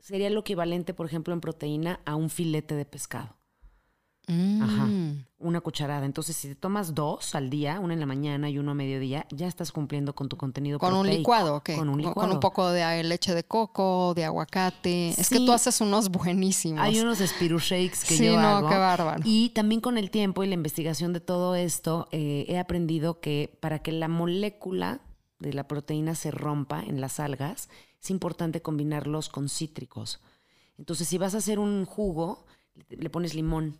sería 0.00 0.28
lo 0.28 0.40
equivalente, 0.40 0.92
por 0.92 1.06
ejemplo, 1.06 1.32
en 1.32 1.40
proteína 1.40 2.00
a 2.04 2.16
un 2.16 2.30
filete 2.30 2.74
de 2.74 2.84
pescado. 2.84 3.37
Ajá. 4.28 4.84
Mm. 4.86 5.24
Una 5.40 5.60
cucharada. 5.60 6.04
Entonces, 6.04 6.36
si 6.36 6.48
te 6.48 6.54
tomas 6.54 6.94
dos 6.94 7.34
al 7.34 7.48
día, 7.48 7.78
una 7.80 7.94
en 7.94 8.00
la 8.00 8.06
mañana 8.06 8.50
y 8.50 8.58
uno 8.58 8.72
a 8.72 8.74
mediodía, 8.74 9.26
ya 9.30 9.46
estás 9.46 9.72
cumpliendo 9.72 10.14
con 10.14 10.28
tu 10.28 10.36
contenido 10.36 10.78
Con 10.78 10.94
un 10.94 11.08
licuado, 11.08 11.56
¿o 11.56 11.62
¿qué? 11.62 11.76
Con 11.76 11.88
un 11.88 11.98
licuado. 11.98 12.20
Con 12.20 12.32
un 12.32 12.40
poco 12.40 12.68
de 12.70 13.02
leche 13.04 13.34
de 13.34 13.44
coco, 13.44 14.14
de 14.14 14.24
aguacate. 14.24 15.10
Es 15.10 15.30
que 15.30 15.38
tú 15.38 15.52
haces 15.52 15.80
unos 15.80 16.08
buenísimos. 16.10 16.80
Hay 16.80 16.98
unos 17.00 17.18
spiru 17.18 17.58
shakes 17.58 18.04
que 18.06 18.16
Sí, 18.16 18.24
yo 18.26 18.40
no, 18.40 18.48
hago. 18.48 18.68
qué 18.68 18.76
bárbaro. 18.76 19.22
Y 19.24 19.50
también 19.50 19.80
con 19.80 19.96
el 19.96 20.10
tiempo 20.10 20.42
y 20.42 20.48
la 20.48 20.54
investigación 20.54 21.12
de 21.12 21.20
todo 21.20 21.54
esto, 21.54 22.08
eh, 22.10 22.44
he 22.48 22.58
aprendido 22.58 23.20
que 23.20 23.56
para 23.60 23.78
que 23.78 23.92
la 23.92 24.08
molécula 24.08 25.00
de 25.38 25.52
la 25.52 25.68
proteína 25.68 26.14
se 26.16 26.32
rompa 26.32 26.82
en 26.82 27.00
las 27.00 27.20
algas, 27.20 27.68
es 28.02 28.10
importante 28.10 28.60
combinarlos 28.60 29.28
con 29.28 29.48
cítricos. 29.48 30.20
Entonces, 30.78 31.08
si 31.08 31.18
vas 31.18 31.34
a 31.34 31.38
hacer 31.38 31.58
un 31.58 31.84
jugo, 31.84 32.44
le 32.88 33.10
pones 33.10 33.34
limón. 33.34 33.76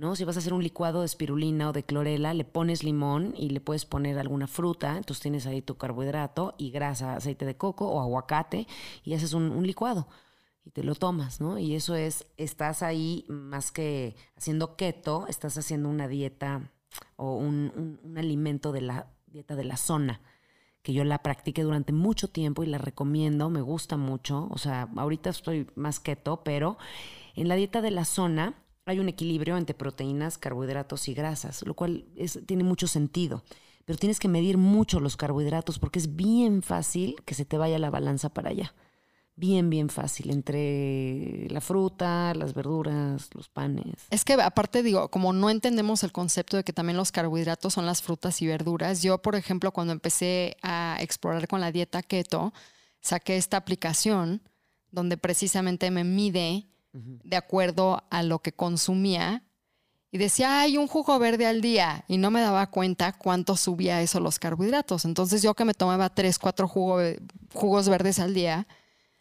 ¿No? 0.00 0.16
Si 0.16 0.24
vas 0.24 0.36
a 0.36 0.38
hacer 0.40 0.54
un 0.54 0.62
licuado 0.62 1.00
de 1.00 1.06
espirulina 1.06 1.68
o 1.68 1.72
de 1.72 1.84
clorela, 1.84 2.32
le 2.34 2.44
pones 2.44 2.82
limón 2.82 3.34
y 3.36 3.50
le 3.50 3.60
puedes 3.60 3.84
poner 3.84 4.18
alguna 4.18 4.46
fruta, 4.46 4.96
entonces 4.96 5.20
tienes 5.22 5.46
ahí 5.46 5.60
tu 5.62 5.76
carbohidrato 5.76 6.54
y 6.58 6.70
grasa, 6.70 7.14
aceite 7.16 7.44
de 7.44 7.56
coco 7.56 7.86
o 7.88 8.00
aguacate 8.00 8.66
y 9.04 9.14
haces 9.14 9.34
un, 9.34 9.64
licuado 9.66 10.08
y 10.64 10.70
te 10.70 10.82
lo 10.84 10.94
tomas, 10.94 11.40
¿no? 11.40 11.58
Y 11.58 11.74
eso 11.74 11.94
es, 11.96 12.26
estás 12.38 12.82
ahí 12.82 13.24
más 13.28 13.70
que 13.72 14.16
haciendo 14.36 14.76
keto, 14.76 15.26
estás 15.28 15.58
haciendo 15.58 15.88
una 15.90 16.08
dieta 16.08 16.70
o 17.16 17.36
un, 17.36 17.70
un- 17.76 18.00
un 18.02 18.18
alimento 18.18 18.72
de 18.72 18.80
la 18.80 19.06
dieta 19.26 19.54
de 19.54 19.64
la 19.64 19.76
zona 19.76 20.20
que 20.82 20.94
yo 20.94 21.04
la 21.04 21.18
practiqué 21.22 21.62
durante 21.62 21.92
mucho 21.92 22.28
tiempo 22.28 22.62
y 22.64 22.66
la 22.66 22.78
recomiendo, 22.78 23.50
me 23.50 23.60
gusta 23.60 23.98
mucho. 23.98 24.48
O 24.50 24.56
sea, 24.56 24.88
ahorita 24.96 25.28
estoy 25.30 25.66
más 25.74 26.00
keto, 26.00 26.42
pero 26.42 26.78
en 27.34 27.48
la 27.48 27.54
dieta 27.54 27.82
de 27.82 27.90
la 27.90 28.06
zona 28.06 28.54
hay 28.90 28.98
un 28.98 29.08
equilibrio 29.08 29.56
entre 29.56 29.74
proteínas, 29.74 30.38
carbohidratos 30.38 31.08
y 31.08 31.14
grasas, 31.14 31.62
lo 31.66 31.74
cual 31.74 32.04
tiene 32.46 32.64
mucho 32.64 32.86
sentido. 32.86 33.44
Pero 33.84 33.98
tienes 33.98 34.20
que 34.20 34.28
medir 34.28 34.58
mucho 34.58 35.00
los 35.00 35.16
carbohidratos 35.16 35.78
porque 35.78 35.98
es 35.98 36.14
bien 36.14 36.62
fácil 36.62 37.16
que 37.24 37.34
se 37.34 37.44
te 37.44 37.58
vaya 37.58 37.78
la 37.78 37.90
balanza 37.90 38.28
para 38.28 38.50
allá. 38.50 38.74
Bien, 39.36 39.70
bien 39.70 39.88
fácil. 39.88 40.30
Entre 40.30 41.48
la 41.50 41.62
fruta, 41.62 42.34
las 42.34 42.52
verduras, 42.52 43.30
los 43.34 43.48
panes. 43.48 44.06
Es 44.10 44.24
que 44.24 44.34
aparte 44.34 44.82
digo, 44.82 45.08
como 45.08 45.32
no 45.32 45.48
entendemos 45.48 46.04
el 46.04 46.12
concepto 46.12 46.58
de 46.58 46.64
que 46.64 46.74
también 46.74 46.98
los 46.98 47.10
carbohidratos 47.10 47.72
son 47.72 47.86
las 47.86 48.02
frutas 48.02 48.42
y 48.42 48.46
verduras, 48.46 49.02
yo 49.02 49.22
por 49.22 49.36
ejemplo 49.36 49.72
cuando 49.72 49.94
empecé 49.94 50.56
a 50.62 50.98
explorar 51.00 51.48
con 51.48 51.62
la 51.62 51.72
dieta 51.72 52.02
keto, 52.02 52.52
saqué 53.00 53.38
esta 53.38 53.56
aplicación 53.56 54.42
donde 54.90 55.16
precisamente 55.16 55.90
me 55.90 56.04
mide 56.04 56.66
de 56.92 57.36
acuerdo 57.36 58.02
a 58.10 58.22
lo 58.22 58.40
que 58.40 58.52
consumía 58.52 59.44
y 60.10 60.18
decía, 60.18 60.60
hay 60.60 60.76
un 60.76 60.88
jugo 60.88 61.18
verde 61.20 61.46
al 61.46 61.60
día 61.60 62.04
y 62.08 62.16
no 62.18 62.30
me 62.32 62.40
daba 62.40 62.66
cuenta 62.68 63.12
cuánto 63.12 63.56
subía 63.56 64.02
eso 64.02 64.18
los 64.18 64.38
carbohidratos. 64.40 65.04
Entonces 65.04 65.40
yo 65.42 65.54
que 65.54 65.64
me 65.64 65.72
tomaba 65.74 66.08
tres, 66.12 66.38
cuatro 66.38 66.66
jugo- 66.66 66.98
jugos 67.54 67.88
verdes 67.88 68.18
al 68.18 68.34
día, 68.34 68.66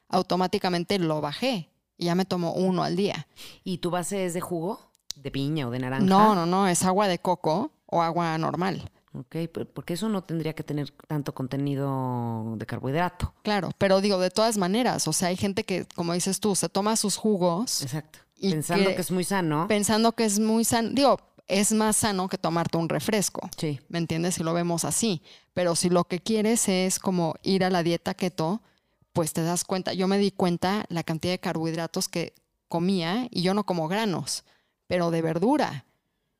automáticamente 0.07 0.97
lo 0.99 1.21
bajé 1.21 1.69
y 1.97 2.05
ya 2.05 2.15
me 2.15 2.25
tomo 2.25 2.53
uno 2.53 2.83
al 2.83 2.95
día. 2.95 3.27
¿Y 3.63 3.77
tu 3.79 3.91
base 3.91 4.25
es 4.25 4.33
de 4.33 4.41
jugo? 4.41 4.79
¿De 5.15 5.31
piña 5.31 5.67
o 5.67 5.71
de 5.71 5.79
naranja? 5.79 6.05
No, 6.05 6.33
no, 6.33 6.45
no, 6.45 6.67
es 6.67 6.83
agua 6.85 7.07
de 7.07 7.19
coco 7.19 7.71
o 7.85 8.01
agua 8.01 8.37
normal. 8.37 8.89
Ok, 9.13 9.35
porque 9.73 9.93
eso 9.95 10.07
no 10.07 10.23
tendría 10.23 10.53
que 10.53 10.63
tener 10.63 10.91
tanto 11.07 11.33
contenido 11.33 12.55
de 12.57 12.65
carbohidrato. 12.65 13.33
Claro, 13.43 13.71
pero 13.77 14.01
digo, 14.01 14.19
de 14.19 14.29
todas 14.29 14.57
maneras, 14.57 15.07
o 15.07 15.13
sea, 15.13 15.29
hay 15.29 15.35
gente 15.37 15.63
que, 15.63 15.85
como 15.95 16.13
dices 16.13 16.39
tú, 16.39 16.55
se 16.55 16.69
toma 16.69 16.95
sus 16.95 17.17
jugos 17.17 17.81
Exacto. 17.81 18.19
Y 18.35 18.51
Pensando 18.51 18.89
que- 18.89 18.95
que, 18.95 19.01
es 19.01 19.11
muy 19.11 19.23
sano. 19.23 19.67
pensando 19.67 20.11
que 20.13 20.25
es 20.25 20.39
muy 20.39 20.63
sano. 20.63 20.89
Digo, 20.93 21.19
es 21.47 21.71
más 21.73 21.97
sano 21.97 22.29
que 22.29 22.37
tomarte 22.37 22.77
un 22.77 22.87
refresco. 22.87 23.49
Sí. 23.57 23.79
¿Me 23.89 23.97
entiendes? 23.97 24.35
Si 24.35 24.43
lo 24.43 24.53
vemos 24.53 24.85
así. 24.85 25.21
Pero 25.53 25.75
si 25.75 25.89
lo 25.89 26.03
que 26.05 26.19
quieres 26.19 26.69
es 26.69 26.99
como 26.99 27.33
ir 27.43 27.63
a 27.65 27.69
la 27.69 27.83
dieta 27.83 28.13
keto, 28.13 28.61
pues 29.11 29.33
te 29.33 29.41
das 29.41 29.63
cuenta. 29.65 29.91
Yo 29.93 30.07
me 30.07 30.19
di 30.19 30.31
cuenta 30.31 30.85
la 30.89 31.03
cantidad 31.03 31.33
de 31.33 31.39
carbohidratos 31.39 32.07
que 32.07 32.33
comía 32.69 33.27
y 33.31 33.41
yo 33.41 33.53
no 33.55 33.65
como 33.65 33.87
granos, 33.87 34.45
pero 34.87 35.09
de 35.11 35.21
verdura. 35.23 35.85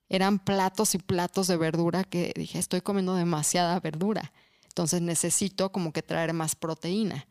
Eran 0.10 0.40
platos 0.40 0.96
y 0.96 0.98
platos 0.98 1.48
de 1.48 1.58
verdura 1.58 2.04
que 2.04 2.34
dije, 2.36 2.60
estoy 2.60 2.82
comiendo 2.82 3.16
demasiada 3.16 3.80
verdura. 3.80 4.32
Entonces 4.68 5.02
necesito 5.02 5.72
como 5.72 5.94
que 5.94 6.02
traer 6.02 6.34
más 6.34 6.56
proteína. 6.56 7.28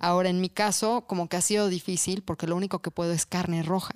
Ahora, 0.00 0.28
en 0.28 0.40
mi 0.40 0.48
caso, 0.48 1.04
como 1.06 1.28
que 1.28 1.36
ha 1.36 1.40
sido 1.40 1.68
difícil 1.68 2.22
porque 2.22 2.46
lo 2.46 2.56
único 2.56 2.80
que 2.80 2.90
puedo 2.90 3.12
es 3.12 3.26
carne 3.26 3.62
roja. 3.62 3.94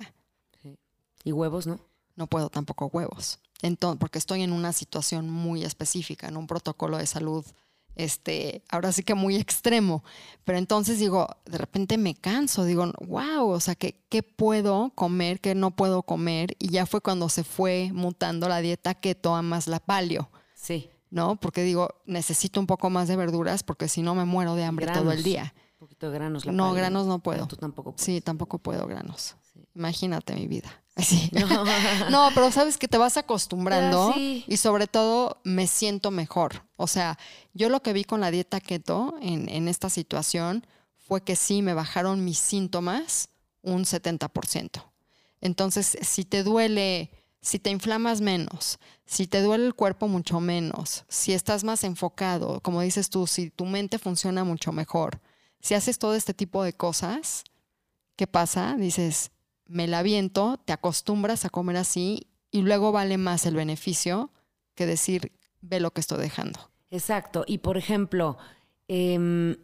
Y 1.23 1.31
huevos, 1.31 1.67
¿no? 1.67 1.79
No 2.15 2.27
puedo 2.27 2.49
tampoco 2.49 2.87
huevos. 2.87 3.39
Entonces, 3.61 3.99
porque 3.99 4.17
estoy 4.17 4.43
en 4.43 4.53
una 4.53 4.71
situación 4.71 5.29
muy 5.29 5.63
específica, 5.63 6.27
en 6.27 6.37
un 6.37 6.47
protocolo 6.47 6.97
de 6.97 7.05
salud, 7.05 7.45
este, 7.97 8.63
ahora 8.69 8.91
sí 8.91 9.03
que 9.03 9.15
muy 9.15 9.35
extremo. 9.35 10.03
Pero 10.45 10.57
entonces 10.57 10.99
digo, 10.99 11.27
de 11.45 11.57
repente 11.57 11.97
me 11.97 12.15
canso, 12.15 12.63
digo, 12.63 12.91
wow, 13.05 13.49
o 13.49 13.59
sea, 13.59 13.75
¿qué, 13.75 13.99
¿qué 14.09 14.23
puedo 14.23 14.91
comer, 14.95 15.41
qué 15.41 15.55
no 15.55 15.71
puedo 15.71 16.03
comer? 16.03 16.55
Y 16.59 16.69
ya 16.69 16.85
fue 16.85 17.01
cuando 17.01 17.27
se 17.27 17.43
fue 17.43 17.89
mutando 17.93 18.47
la 18.47 18.59
dieta 18.61 18.93
keto 18.95 19.35
a 19.35 19.41
más 19.41 19.67
la 19.67 19.79
palio, 19.79 20.29
Sí. 20.53 20.89
¿no? 21.09 21.35
Porque 21.37 21.63
digo, 21.63 21.89
necesito 22.05 22.59
un 22.59 22.67
poco 22.67 22.89
más 22.89 23.07
de 23.07 23.15
verduras 23.15 23.63
porque 23.63 23.87
si 23.87 24.01
no 24.01 24.15
me 24.15 24.25
muero 24.25 24.55
de 24.55 24.63
hambre 24.63 24.87
todo 24.87 25.11
el 25.11 25.23
día. 25.23 25.53
Un 25.73 25.79
poquito 25.87 26.09
de 26.11 26.17
granos. 26.17 26.45
La 26.45 26.51
No, 26.51 26.73
granos 26.73 27.05
no 27.07 27.19
puedo. 27.19 27.47
Tú 27.47 27.55
tampoco. 27.55 27.91
puedes. 27.91 28.03
Sí, 28.05 28.21
tampoco 28.21 28.57
puedo 28.59 28.87
granos. 28.87 29.35
Imagínate 29.75 30.35
mi 30.35 30.47
vida. 30.47 30.69
Así. 30.97 31.29
No. 31.31 31.63
No, 32.09 32.29
pero 32.33 32.51
sabes 32.51 32.77
que 32.77 32.87
te 32.87 32.97
vas 32.97 33.17
acostumbrando 33.17 34.13
sí. 34.13 34.43
y 34.47 34.57
sobre 34.57 34.87
todo 34.87 35.39
me 35.43 35.67
siento 35.67 36.11
mejor. 36.11 36.63
O 36.75 36.87
sea, 36.87 37.17
yo 37.53 37.69
lo 37.69 37.81
que 37.81 37.93
vi 37.93 38.03
con 38.03 38.19
la 38.21 38.31
dieta 38.31 38.59
keto 38.59 39.15
en, 39.21 39.47
en 39.49 39.67
esta 39.67 39.89
situación 39.89 40.65
fue 40.97 41.21
que 41.21 41.35
sí 41.35 41.61
me 41.61 41.73
bajaron 41.73 42.25
mis 42.25 42.39
síntomas 42.39 43.29
un 43.61 43.83
70%. 43.83 44.83
Entonces, 45.41 45.97
si 46.01 46.25
te 46.25 46.43
duele, 46.43 47.11
si 47.41 47.59
te 47.59 47.69
inflamas 47.69 48.21
menos, 48.21 48.79
si 49.05 49.27
te 49.27 49.41
duele 49.41 49.65
el 49.65 49.75
cuerpo 49.75 50.07
mucho 50.07 50.39
menos, 50.39 51.05
si 51.07 51.33
estás 51.33 51.63
más 51.63 51.83
enfocado, 51.83 52.59
como 52.61 52.81
dices 52.81 53.09
tú, 53.09 53.27
si 53.27 53.49
tu 53.49 53.65
mente 53.65 53.99
funciona 53.99 54.43
mucho 54.43 54.71
mejor, 54.71 55.21
si 55.59 55.73
haces 55.73 55.99
todo 55.99 56.15
este 56.15 56.33
tipo 56.33 56.63
de 56.63 56.73
cosas, 56.73 57.43
¿qué 58.15 58.25
pasa? 58.25 58.75
Dices, 58.77 59.31
me 59.67 59.87
la 59.87 60.03
viento, 60.03 60.59
te 60.63 60.73
acostumbras 60.73 61.45
a 61.45 61.49
comer 61.49 61.77
así 61.77 62.27
y 62.51 62.61
luego 62.61 62.91
vale 62.91 63.17
más 63.17 63.45
el 63.45 63.55
beneficio 63.55 64.31
que 64.75 64.85
decir, 64.85 65.31
ve 65.61 65.79
lo 65.79 65.91
que 65.91 66.01
estoy 66.01 66.19
dejando. 66.19 66.71
Exacto. 66.89 67.43
Y 67.45 67.59
por 67.59 67.77
ejemplo, 67.77 68.37
em, 68.87 69.57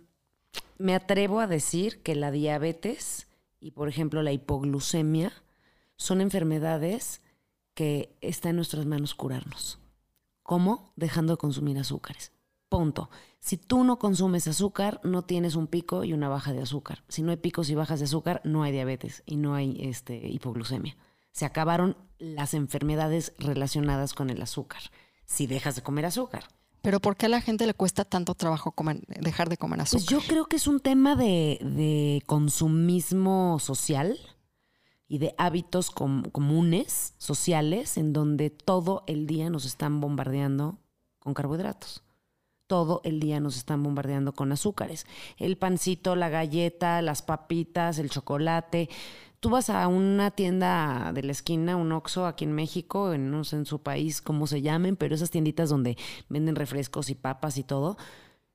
me 0.77 0.95
atrevo 0.95 1.39
a 1.39 1.47
decir 1.47 2.01
que 2.03 2.15
la 2.15 2.31
diabetes 2.31 3.27
y, 3.59 3.71
por 3.71 3.87
ejemplo, 3.87 4.21
la 4.21 4.33
hipoglucemia 4.33 5.31
son 5.95 6.19
enfermedades 6.19 7.21
que 7.73 8.15
está 8.21 8.49
en 8.49 8.57
nuestras 8.57 8.85
manos 8.85 9.15
curarnos. 9.15 9.79
¿Cómo? 10.43 10.91
Dejando 10.97 11.33
de 11.33 11.37
consumir 11.37 11.77
azúcares. 11.79 12.32
Punto. 12.77 13.09
Si 13.39 13.57
tú 13.57 13.83
no 13.83 13.99
consumes 13.99 14.47
azúcar, 14.47 14.99
no 15.03 15.23
tienes 15.23 15.55
un 15.55 15.67
pico 15.67 16.03
y 16.03 16.13
una 16.13 16.29
baja 16.29 16.53
de 16.53 16.61
azúcar. 16.61 17.03
Si 17.09 17.21
no 17.21 17.31
hay 17.31 17.37
picos 17.37 17.69
y 17.69 17.75
bajas 17.75 17.99
de 17.99 18.05
azúcar, 18.05 18.41
no 18.43 18.63
hay 18.63 18.71
diabetes 18.71 19.21
y 19.25 19.35
no 19.37 19.53
hay 19.55 19.77
este, 19.81 20.27
hipoglucemia. 20.27 20.95
Se 21.31 21.45
acabaron 21.45 21.97
las 22.19 22.53
enfermedades 22.53 23.33
relacionadas 23.39 24.13
con 24.13 24.29
el 24.29 24.41
azúcar. 24.41 24.81
Si 25.25 25.47
dejas 25.47 25.75
de 25.75 25.81
comer 25.81 26.05
azúcar. 26.05 26.43
Pero 26.81 26.99
¿por 26.99 27.15
qué 27.15 27.25
a 27.27 27.29
la 27.29 27.41
gente 27.41 27.65
le 27.65 27.73
cuesta 27.73 28.03
tanto 28.05 28.35
trabajo 28.35 28.71
comer- 28.71 29.01
dejar 29.07 29.49
de 29.49 29.57
comer 29.57 29.81
azúcar? 29.81 30.05
Pues 30.05 30.09
yo 30.09 30.19
creo 30.27 30.45
que 30.45 30.57
es 30.57 30.67
un 30.67 30.79
tema 30.79 31.15
de, 31.15 31.59
de 31.61 32.21
consumismo 32.25 33.57
social 33.59 34.17
y 35.07 35.17
de 35.17 35.33
hábitos 35.37 35.91
com- 35.91 36.23
comunes, 36.31 37.13
sociales, 37.17 37.97
en 37.97 38.13
donde 38.13 38.49
todo 38.49 39.03
el 39.07 39.27
día 39.27 39.49
nos 39.49 39.65
están 39.65 40.01
bombardeando 40.01 40.77
con 41.19 41.33
carbohidratos. 41.33 42.02
Todo 42.73 43.01
el 43.03 43.19
día 43.19 43.39
nos 43.39 43.55
están 43.55 43.83
bombardeando 43.83 44.33
con 44.33 44.51
azúcares. 44.51 45.05
El 45.37 45.57
pancito, 45.57 46.15
la 46.15 46.29
galleta, 46.29 47.03
las 47.03 47.21
papitas, 47.21 47.99
el 47.99 48.09
chocolate. 48.09 48.89
Tú 49.39 49.51
vas 49.51 49.69
a 49.69 49.87
una 49.87 50.31
tienda 50.31 51.11
de 51.13 51.21
la 51.21 51.33
esquina, 51.33 51.75
un 51.75 51.91
Oxxo 51.91 52.25
aquí 52.25 52.45
en 52.45 52.53
México, 52.53 53.13
en, 53.13 53.29
no 53.29 53.43
sé 53.43 53.57
en 53.57 53.67
su 53.67 53.83
país 53.83 54.23
cómo 54.23 54.47
se 54.47 54.63
llamen, 54.63 54.95
pero 54.95 55.13
esas 55.13 55.29
tienditas 55.29 55.69
donde 55.69 55.99
venden 56.29 56.55
refrescos 56.55 57.11
y 57.11 57.13
papas 57.13 57.59
y 57.59 57.63
todo, 57.63 57.95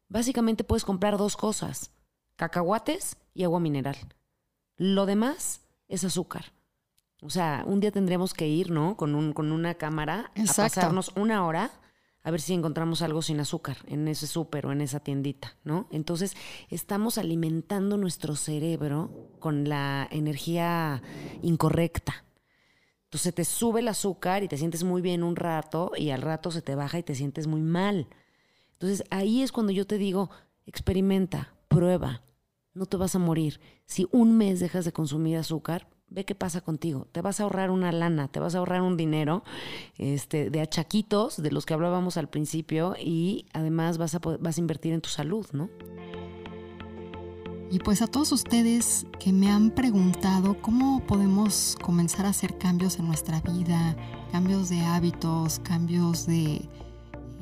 básicamente 0.09 0.65
puedes 0.65 0.85
comprar 0.85 1.17
dos 1.17 1.37
cosas, 1.37 1.93
cacahuates 2.35 3.19
y 3.35 3.45
agua 3.45 3.61
mineral. 3.61 3.99
Lo 4.79 5.07
demás 5.07 5.61
es 5.87 6.03
azúcar. 6.03 6.47
O 7.23 7.31
sea, 7.31 7.63
un 7.69 7.79
día 7.79 7.93
tendremos 7.93 8.35
que 8.35 8.49
ir, 8.49 8.73
¿no? 8.73 8.97
Con, 8.97 9.15
un, 9.15 9.33
con 9.33 9.53
una 9.53 9.75
cámara 9.75 10.33
Exacto. 10.35 10.63
a 10.63 10.65
pasarnos 10.65 11.13
una 11.15 11.47
hora 11.47 11.71
a 12.23 12.31
ver 12.31 12.41
si 12.41 12.55
encontramos 12.55 13.03
algo 13.03 13.23
sin 13.23 13.41
azúcar 13.41 13.79
en 13.87 14.09
ese 14.09 14.27
súper 14.27 14.67
o 14.67 14.73
en 14.73 14.81
esa 14.81 15.01
tiendita, 15.01 15.57
¿no? 15.65 15.89
Entonces, 15.91 16.37
estamos 16.69 17.17
alimentando 17.17 17.97
nuestro 17.97 18.37
cerebro 18.37 19.31
con 19.39 19.69
la 19.69 20.09
energía 20.11 21.03
incorrecta. 21.43 22.25
Entonces 23.05 23.35
te 23.35 23.45
sube 23.47 23.81
el 23.81 23.89
azúcar 23.89 24.43
y 24.43 24.49
te 24.49 24.59
sientes 24.59 24.85
muy 24.85 25.01
bien 25.01 25.23
un 25.23 25.35
rato 25.35 25.93
y 25.97 26.11
al 26.11 26.21
rato 26.21 26.51
se 26.51 26.61
te 26.61 26.75
baja 26.75 26.99
y 26.99 27.03
te 27.03 27.15
sientes 27.15 27.47
muy 27.47 27.63
mal. 27.63 28.07
Entonces 28.73 29.03
ahí 29.09 29.43
es 29.43 29.51
cuando 29.51 29.73
yo 29.73 29.87
te 29.87 29.97
digo, 29.97 30.31
experimenta, 30.67 31.55
prueba, 31.69 32.23
no 32.75 32.85
te 32.85 32.99
vas 32.99 33.15
a 33.15 33.19
morir. 33.19 33.61
Si 33.87 34.07
un 34.13 34.37
mes 34.37 34.61
dejas 34.61 34.85
de 34.85 34.93
consumir 34.93 35.39
azúcar, 35.39 35.89
ve 36.11 36.25
qué 36.25 36.35
pasa 36.35 36.61
contigo. 36.61 37.07
Te 37.13 37.21
vas 37.21 37.41
a 37.41 37.45
ahorrar 37.45 37.71
una 37.71 37.93
lana, 37.93 38.29
te 38.29 38.41
vas 38.41 38.55
a 38.55 38.59
ahorrar 38.59 38.83
un 38.83 38.97
dinero 38.97 39.45
este, 39.97 40.51
de 40.51 40.61
achaquitos, 40.61 41.43
de 41.43 41.51
los 41.51 41.67
que 41.67 41.75
hablábamos 41.75 42.17
al 42.17 42.29
principio, 42.29 42.95
y 42.99 43.47
además 43.53 43.99
vas 43.99 44.15
a, 44.15 44.19
vas 44.19 44.57
a 44.57 44.61
invertir 44.61 44.93
en 44.93 45.01
tu 45.01 45.09
salud, 45.09 45.47
¿no? 45.53 45.69
Y 47.71 47.81
pues 47.81 48.01
a 48.01 48.07
todos 48.07 48.33
ustedes 48.33 49.07
que 49.19 49.31
me 49.31 49.51
han 49.51 49.71
preguntado 49.71 50.57
cómo 50.63 51.01
podemos 51.07 51.77
comenzar 51.83 52.25
a 52.25 52.31
hacer 52.31 52.57
cambios 52.57 52.99
en 52.99 53.07
nuestra 53.07 53.43
vida, 53.43 53.95
cambios 54.33 54.71
de 54.71 54.81
hábitos, 54.81 55.59
cambios 55.59 56.27
de 56.27 56.63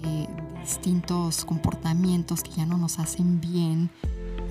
eh, 0.02 0.29
distintos 0.61 1.44
comportamientos 1.44 2.42
que 2.42 2.50
ya 2.50 2.66
no 2.66 2.76
nos 2.76 2.98
hacen 2.98 3.40
bien 3.40 3.88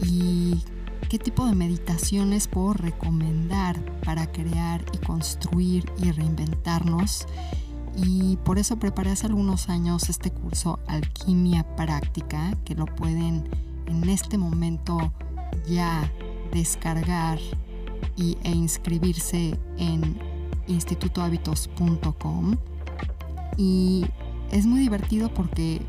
y 0.01 0.63
qué 1.09 1.19
tipo 1.19 1.45
de 1.45 1.55
meditaciones 1.55 2.47
puedo 2.47 2.73
recomendar 2.73 3.79
para 4.03 4.31
crear 4.31 4.83
y 4.93 4.97
construir 4.99 5.91
y 6.01 6.11
reinventarnos. 6.11 7.27
Y 7.95 8.37
por 8.37 8.59
eso 8.59 8.77
preparé 8.77 9.11
hace 9.11 9.27
algunos 9.27 9.69
años 9.69 10.09
este 10.09 10.31
curso 10.31 10.79
Alquimia 10.87 11.63
Práctica, 11.75 12.57
que 12.65 12.75
lo 12.75 12.85
pueden 12.85 13.47
en 13.85 14.09
este 14.09 14.37
momento 14.37 15.13
ya 15.67 16.11
descargar 16.51 17.39
y, 18.17 18.37
e 18.43 18.51
inscribirse 18.51 19.57
en 19.77 20.17
institutohábitos.com. 20.67 22.57
Y 23.57 24.05
es 24.51 24.65
muy 24.65 24.81
divertido 24.81 25.33
porque 25.33 25.81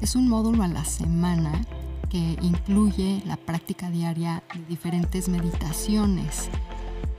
es 0.00 0.16
un 0.16 0.28
módulo 0.28 0.62
a 0.62 0.68
la 0.68 0.84
semana 0.84 1.64
que 2.08 2.36
incluye 2.42 3.22
la 3.26 3.36
práctica 3.36 3.90
diaria 3.90 4.42
de 4.54 4.64
diferentes 4.66 5.28
meditaciones. 5.28 6.48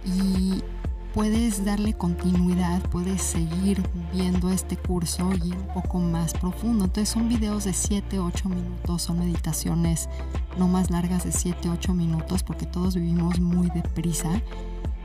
Y 0.06 0.63
puedes 1.13 1.65
darle 1.65 1.93
continuidad, 1.93 2.82
puedes 2.89 3.21
seguir 3.21 3.82
viendo 4.13 4.52
este 4.52 4.78
curso 4.78 5.32
y 5.43 5.52
un 5.52 5.67
poco 5.73 6.00
más 6.00 6.34
profundo. 6.34 6.86
Entonces 6.86 7.10
son 7.10 7.28
videos 7.28 7.63
de 7.63 7.73
7, 7.73 8.19
8 8.19 8.50
minutos, 8.50 9.02
son 9.02 9.19
meditaciones 9.19 10.10
no 10.58 10.67
más 10.67 10.91
largas 10.91 11.23
de 11.23 11.32
7, 11.32 11.69
8 11.69 11.93
minutos 11.93 12.43
porque 12.43 12.65
todos 12.65 12.95
vivimos 12.95 13.39
muy 13.39 13.67
deprisa. 13.71 14.41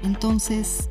Entonces 0.03 0.91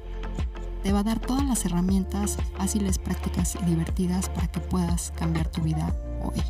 te 0.84 0.92
va 0.92 1.00
a 1.00 1.04
dar 1.04 1.20
todas 1.20 1.46
las 1.46 1.66
herramientas 1.66 2.38
fáciles, 2.58 2.98
prácticas 2.98 3.56
y 3.62 3.66
divertidas 3.66 4.30
para 4.30 4.48
que 4.48 4.60
puedas 4.60 5.14
cambiar 5.16 5.48
tu 5.50 5.62
vida 5.62 5.96
hoy. 6.24 6.42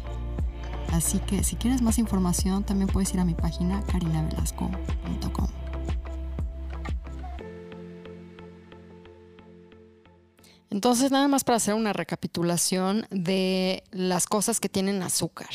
Así 0.91 1.19
que 1.19 1.43
si 1.43 1.55
quieres 1.55 1.81
más 1.81 1.97
información 1.97 2.63
también 2.63 2.87
puedes 2.89 3.13
ir 3.13 3.19
a 3.19 3.25
mi 3.25 3.33
página 3.33 3.81
carinavelasco.com. 3.85 5.47
Entonces, 10.69 11.11
nada 11.11 11.27
más 11.27 11.43
para 11.43 11.57
hacer 11.57 11.73
una 11.73 11.91
recapitulación 11.93 13.05
de 13.09 13.83
las 13.91 14.25
cosas 14.25 14.59
que 14.59 14.69
tienen 14.69 15.03
azúcar. 15.03 15.49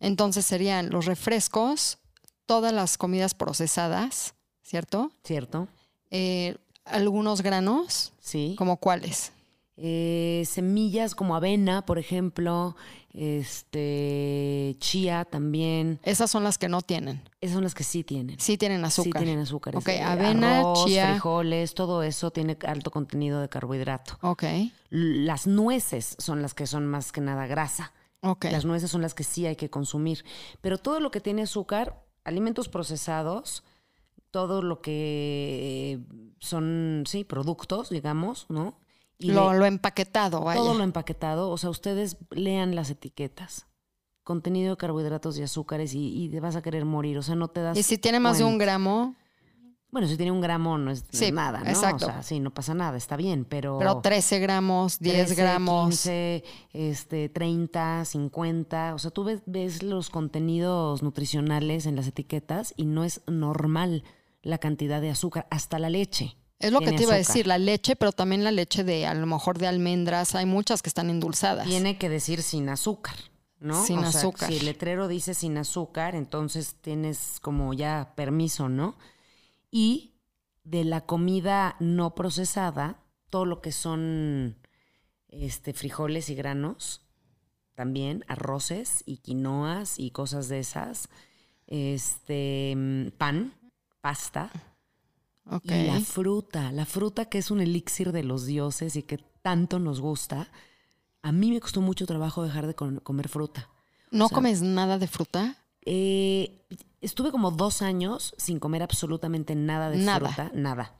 Entonces 0.00 0.46
serían 0.46 0.90
los 0.90 1.06
refrescos, 1.06 1.98
todas 2.46 2.72
las 2.72 2.98
comidas 2.98 3.34
procesadas, 3.34 4.34
¿cierto? 4.62 5.12
¿Cierto? 5.24 5.68
Eh, 6.10 6.56
algunos 6.84 7.42
granos, 7.42 8.12
Sí. 8.20 8.54
como 8.58 8.78
cuáles. 8.78 9.32
Eh, 9.76 10.42
semillas 10.44 11.14
como 11.14 11.36
avena, 11.36 11.86
por 11.86 11.98
ejemplo, 11.98 12.74
este 13.18 14.76
chía 14.78 15.24
también. 15.24 15.98
Esas 16.02 16.30
son 16.30 16.44
las 16.44 16.58
que 16.58 16.68
no 16.68 16.82
tienen. 16.82 17.22
Esas 17.40 17.54
son 17.54 17.64
las 17.64 17.74
que 17.74 17.84
sí 17.84 18.04
tienen. 18.04 18.38
Sí 18.38 18.56
tienen 18.56 18.84
azúcar. 18.84 19.20
Sí 19.22 19.24
tienen 19.24 19.42
azúcar. 19.42 19.76
Ok, 19.76 19.88
eh, 19.88 20.02
avena, 20.02 20.58
arroz, 20.60 20.84
chía. 20.86 21.10
frijoles, 21.12 21.74
todo 21.74 22.02
eso 22.02 22.30
tiene 22.30 22.56
alto 22.66 22.90
contenido 22.90 23.40
de 23.40 23.48
carbohidrato. 23.48 24.18
Ok, 24.22 24.44
Las 24.90 25.46
nueces 25.46 26.16
son 26.18 26.42
las 26.42 26.54
que 26.54 26.66
son 26.66 26.86
más 26.86 27.12
que 27.12 27.20
nada 27.20 27.46
grasa. 27.46 27.92
ok. 28.20 28.46
Las 28.50 28.64
nueces 28.64 28.90
son 28.90 29.02
las 29.02 29.14
que 29.14 29.24
sí 29.24 29.46
hay 29.46 29.56
que 29.56 29.70
consumir. 29.70 30.24
Pero 30.60 30.78
todo 30.78 31.00
lo 31.00 31.10
que 31.10 31.20
tiene 31.20 31.42
azúcar, 31.42 32.02
alimentos 32.24 32.68
procesados, 32.68 33.64
todo 34.30 34.62
lo 34.62 34.80
que 34.80 36.00
son, 36.38 37.04
sí, 37.06 37.24
productos, 37.24 37.90
digamos, 37.90 38.46
¿no? 38.48 38.78
Y 39.18 39.32
Lo, 39.32 39.52
empaquetado, 39.64 40.42
vaya. 40.42 40.60
todo 40.60 40.74
lo 40.74 40.84
empaquetado, 40.84 41.50
o 41.50 41.58
sea, 41.58 41.70
ustedes 41.70 42.16
lean 42.30 42.74
las 42.76 42.88
etiquetas. 42.90 43.66
Contenido 44.22 44.70
de 44.70 44.76
carbohidratos 44.76 45.38
y 45.38 45.42
azúcares 45.42 45.94
y, 45.94 46.24
y 46.24 46.28
te 46.28 46.38
vas 46.40 46.54
a 46.54 46.62
querer 46.62 46.84
morir, 46.84 47.18
o 47.18 47.22
sea, 47.22 47.34
no 47.34 47.48
te 47.48 47.60
das 47.62 47.76
y 47.76 47.82
si 47.82 47.98
tiene 47.98 48.20
más 48.20 48.38
de 48.38 48.44
un 48.44 48.58
gramo, 48.58 49.16
Bueno, 49.90 50.06
si 50.06 50.16
tiene 50.18 50.30
un 50.32 50.42
gramo 50.42 50.76
no 50.76 50.90
es, 50.90 51.02
no 51.02 51.08
es 51.10 51.18
Sí, 51.18 51.32
nada, 51.32 51.60
¿no? 51.60 51.70
exacto. 51.70 52.04
O 52.06 52.10
sea, 52.10 52.22
sí, 52.22 52.38
no 52.38 52.52
pasa 52.52 52.74
nada, 52.74 52.96
está 52.98 53.16
bien, 53.16 53.46
pero... 53.46 53.78
pero 53.78 54.00
13 54.02 54.38
gramos, 54.38 54.98
10 54.98 55.14
13, 55.28 55.34
gramos. 55.34 55.88
15, 55.88 56.44
este, 56.74 57.28
30, 57.30 58.04
50. 58.04 58.94
O 58.94 58.98
sea, 58.98 59.10
tú 59.10 59.24
ves, 59.24 59.40
ves 59.46 59.82
los 59.82 60.10
contenidos 60.10 61.02
nutricionales 61.02 61.86
en 61.86 61.96
las 61.96 62.06
etiquetas 62.06 62.74
y 62.76 62.84
no 62.84 63.02
es 63.02 63.22
normal 63.26 64.04
la 64.42 64.58
cantidad 64.58 65.00
de 65.00 65.10
azúcar, 65.10 65.46
hasta 65.50 65.78
la 65.78 65.88
leche. 65.88 66.36
Es 66.58 66.72
lo 66.72 66.80
que 66.80 66.92
te 66.92 67.04
iba 67.04 67.14
a 67.14 67.18
decir, 67.18 67.46
la 67.46 67.58
leche, 67.58 67.94
pero 67.94 68.10
también 68.10 68.42
la 68.42 68.50
leche 68.50 68.82
de, 68.82 69.06
a 69.06 69.14
lo 69.14 69.26
mejor 69.26 69.58
de 69.58 69.68
almendras, 69.68 70.34
hay 70.34 70.44
muchas 70.44 70.82
que 70.82 70.88
están 70.88 71.08
endulzadas. 71.08 71.66
Tiene 71.66 71.98
que 71.98 72.08
decir 72.08 72.42
sin 72.42 72.68
azúcar, 72.68 73.14
¿no? 73.60 73.84
Sin 73.84 73.98
O 73.98 74.10
sea, 74.10 74.20
azúcar. 74.20 74.48
Si 74.48 74.56
el 74.56 74.64
letrero 74.64 75.06
dice 75.06 75.34
sin 75.34 75.56
azúcar, 75.56 76.16
entonces 76.16 76.74
tienes 76.80 77.38
como 77.40 77.74
ya 77.74 78.12
permiso, 78.16 78.68
¿no? 78.68 78.96
Y 79.70 80.14
de 80.64 80.84
la 80.84 81.02
comida 81.02 81.76
no 81.78 82.16
procesada, 82.16 82.98
todo 83.30 83.44
lo 83.44 83.60
que 83.60 83.70
son 83.70 84.56
este, 85.28 85.72
frijoles 85.72 86.28
y 86.28 86.34
granos, 86.34 87.02
también 87.74 88.24
arroces 88.26 89.04
y 89.06 89.18
quinoas 89.18 90.00
y 90.00 90.10
cosas 90.10 90.48
de 90.48 90.58
esas, 90.58 91.08
este, 91.68 92.74
mm, 92.76 93.10
pan, 93.16 93.54
pasta, 94.00 94.50
Y 95.64 95.86
la 95.86 96.00
fruta, 96.00 96.72
la 96.72 96.84
fruta 96.86 97.24
que 97.26 97.38
es 97.38 97.50
un 97.50 97.60
elixir 97.60 98.12
de 98.12 98.22
los 98.22 98.44
dioses 98.46 98.96
y 98.96 99.02
que 99.02 99.18
tanto 99.42 99.78
nos 99.78 100.00
gusta. 100.00 100.50
A 101.22 101.32
mí 101.32 101.50
me 101.50 101.60
costó 101.60 101.80
mucho 101.80 102.06
trabajo 102.06 102.42
dejar 102.42 102.66
de 102.66 102.74
com- 102.74 102.98
comer 102.98 103.28
fruta. 103.28 103.68
¿No 104.10 104.26
o 104.26 104.28
sea- 104.28 104.34
comes 104.34 104.62
nada 104.62 104.98
de 104.98 105.06
fruta? 105.08 105.56
Eh, 105.84 106.66
estuve 107.00 107.30
como 107.30 107.50
dos 107.50 107.80
años 107.82 108.34
sin 108.36 108.58
comer 108.60 108.82
absolutamente 108.82 109.54
nada 109.54 109.88
de 109.90 109.98
Nada. 109.98 110.28
fruta, 110.32 110.50
nada. 110.54 110.94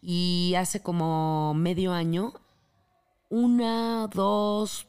Y 0.00 0.54
hace 0.56 0.80
como 0.82 1.54
medio 1.54 1.92
año, 1.92 2.32
una, 3.28 4.08
dos, 4.12 4.86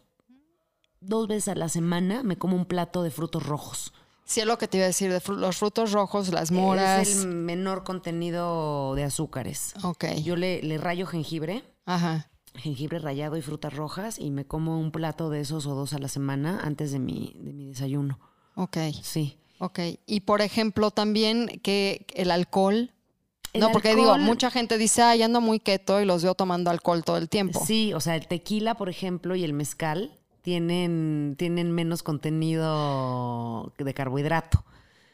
dos 0.99 1.27
veces 1.27 1.49
a 1.49 1.55
la 1.55 1.69
semana 1.69 2.23
me 2.23 2.37
como 2.37 2.55
un 2.55 2.65
plato 2.65 3.03
de 3.03 3.11
frutos 3.11 3.45
rojos. 3.45 3.93
Sí, 4.27 4.41
es 4.41 4.45
lo 4.45 4.57
que 4.57 4.67
te 4.67 4.77
iba 4.77 4.83
a 4.83 4.87
decir, 4.87 5.09
de 5.11 5.21
fru- 5.21 5.37
los 5.37 5.55
frutos 5.57 5.93
rojos, 5.93 6.29
las 6.29 6.51
moras. 6.51 7.07
Es 7.07 7.23
el 7.23 7.29
menor 7.29 7.83
contenido 7.85 8.93
de 8.95 9.03
azúcares. 9.05 9.73
Ok. 9.83 10.05
Yo 10.23 10.35
le, 10.35 10.61
le 10.61 10.77
rayo 10.77 11.07
jengibre. 11.07 11.63
Ajá. 11.85 12.29
jengibre 12.55 12.99
rallado 12.99 13.37
y 13.37 13.41
frutas 13.41 13.73
rojas 13.73 14.19
y 14.19 14.31
me 14.31 14.43
como 14.45 14.79
un 14.79 14.91
plato 14.91 15.29
de 15.29 15.39
esos 15.41 15.65
o 15.67 15.75
dos 15.75 15.93
a 15.93 15.99
la 15.99 16.07
semana 16.07 16.59
antes 16.63 16.91
de 16.91 16.99
mi, 16.99 17.33
de 17.39 17.53
mi 17.53 17.67
desayuno. 17.67 18.19
Ok. 18.55 18.77
Sí. 19.01 19.37
Ok. 19.59 19.79
Y 20.05 20.21
por 20.21 20.41
ejemplo, 20.41 20.91
también 20.91 21.47
que 21.63 22.05
el 22.15 22.29
alcohol. 22.31 22.91
El 23.53 23.61
no, 23.61 23.71
porque 23.71 23.95
digo, 23.95 24.17
mucha 24.17 24.51
gente 24.51 24.77
dice, 24.77 25.01
ay, 25.03 25.21
ando 25.23 25.39
muy 25.39 25.59
keto 25.59 26.01
y 26.01 26.05
los 26.05 26.21
veo 26.23 26.35
tomando 26.35 26.69
alcohol 26.69 27.03
todo 27.05 27.17
el 27.17 27.29
tiempo. 27.29 27.63
Sí, 27.65 27.93
o 27.93 28.01
sea, 28.01 28.15
el 28.15 28.27
tequila, 28.27 28.75
por 28.75 28.89
ejemplo, 28.89 29.35
y 29.35 29.43
el 29.45 29.53
mezcal 29.53 30.11
tienen, 30.51 31.35
tienen 31.37 31.73
menos 31.73 32.03
contenido 32.03 33.73
de 33.77 33.93
carbohidrato. 33.93 34.63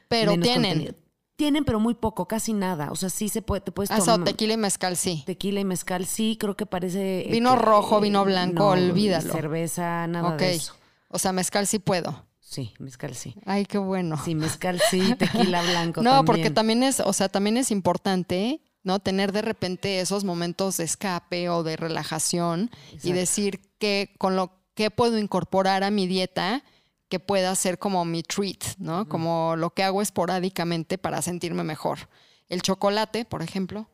pero 0.07 0.33
tienen. 0.37 0.61
contenido. 0.73 0.93
Tienen, 1.35 1.65
pero 1.65 1.79
muy 1.79 1.95
poco, 1.95 2.27
casi 2.27 2.53
nada. 2.53 2.91
O 2.91 2.95
sea, 2.95 3.09
sí 3.09 3.29
se 3.29 3.41
puede, 3.41 3.61
te 3.61 3.71
puedes 3.71 3.89
Ah, 3.89 3.97
tomar. 3.97 4.25
tequila 4.25 4.53
y 4.53 4.57
mezcal, 4.57 4.95
sí. 4.95 5.23
Tequila 5.25 5.59
y 5.61 5.65
mezcal, 5.65 6.05
sí, 6.05 6.37
creo 6.39 6.55
que 6.55 6.67
parece. 6.67 7.21
eh, 7.27 7.31
Vino 7.31 7.55
que- 7.55 7.63
rojo, 7.63 7.99
vino 7.99 8.23
blanco, 8.23 8.67
olvídalo. 8.67 9.33
Cerveza, 9.33 10.05
nada 10.05 10.29
ok. 10.35 10.39
de 10.39 10.53
eso. 10.53 10.75
O 11.07 11.17
sea, 11.17 11.31
mezcal 11.31 11.65
sí 11.65 11.79
puedo. 11.79 12.27
Sí, 12.39 12.71
mezcal 12.77 13.15
sí. 13.15 13.33
Ay, 13.47 13.65
qué 13.65 13.79
bueno. 13.79 14.21
Sí, 14.23 14.35
mezcal 14.35 14.79
sí, 14.91 14.99
tequila 15.17 15.63
blanco 15.63 16.03
No, 16.03 16.11
también. 16.11 16.25
porque 16.25 16.49
también 16.51 16.83
es, 16.83 16.99
o 16.99 17.11
sea, 17.11 17.27
también 17.27 17.57
es 17.57 17.71
importante, 17.71 18.61
¿no? 18.83 18.99
Tener 18.99 19.31
de 19.31 19.41
repente 19.41 19.99
esos 19.99 20.23
momentos 20.25 20.77
de 20.77 20.83
escape 20.83 21.49
o 21.49 21.63
de 21.63 21.75
relajación 21.75 22.69
y 23.01 23.13
decir 23.13 23.61
que 23.79 24.13
con 24.19 24.35
lo 24.35 24.61
que 24.73 24.91
puedo 24.91 25.17
incorporar 25.17 25.83
a 25.83 25.91
mi 25.91 26.07
dieta 26.07 26.63
que 27.09 27.19
pueda 27.19 27.53
ser 27.55 27.77
como 27.77 28.05
mi 28.05 28.23
treat, 28.23 28.77
¿no? 28.79 29.07
Como 29.07 29.55
lo 29.55 29.69
que 29.69 29.83
hago 29.83 30.01
esporádicamente 30.01 30.97
para 30.97 31.21
sentirme 31.21 31.63
mejor. 31.63 32.09
El 32.49 32.63
chocolate, 32.63 33.23
por 33.23 33.43
ejemplo. 33.43 33.87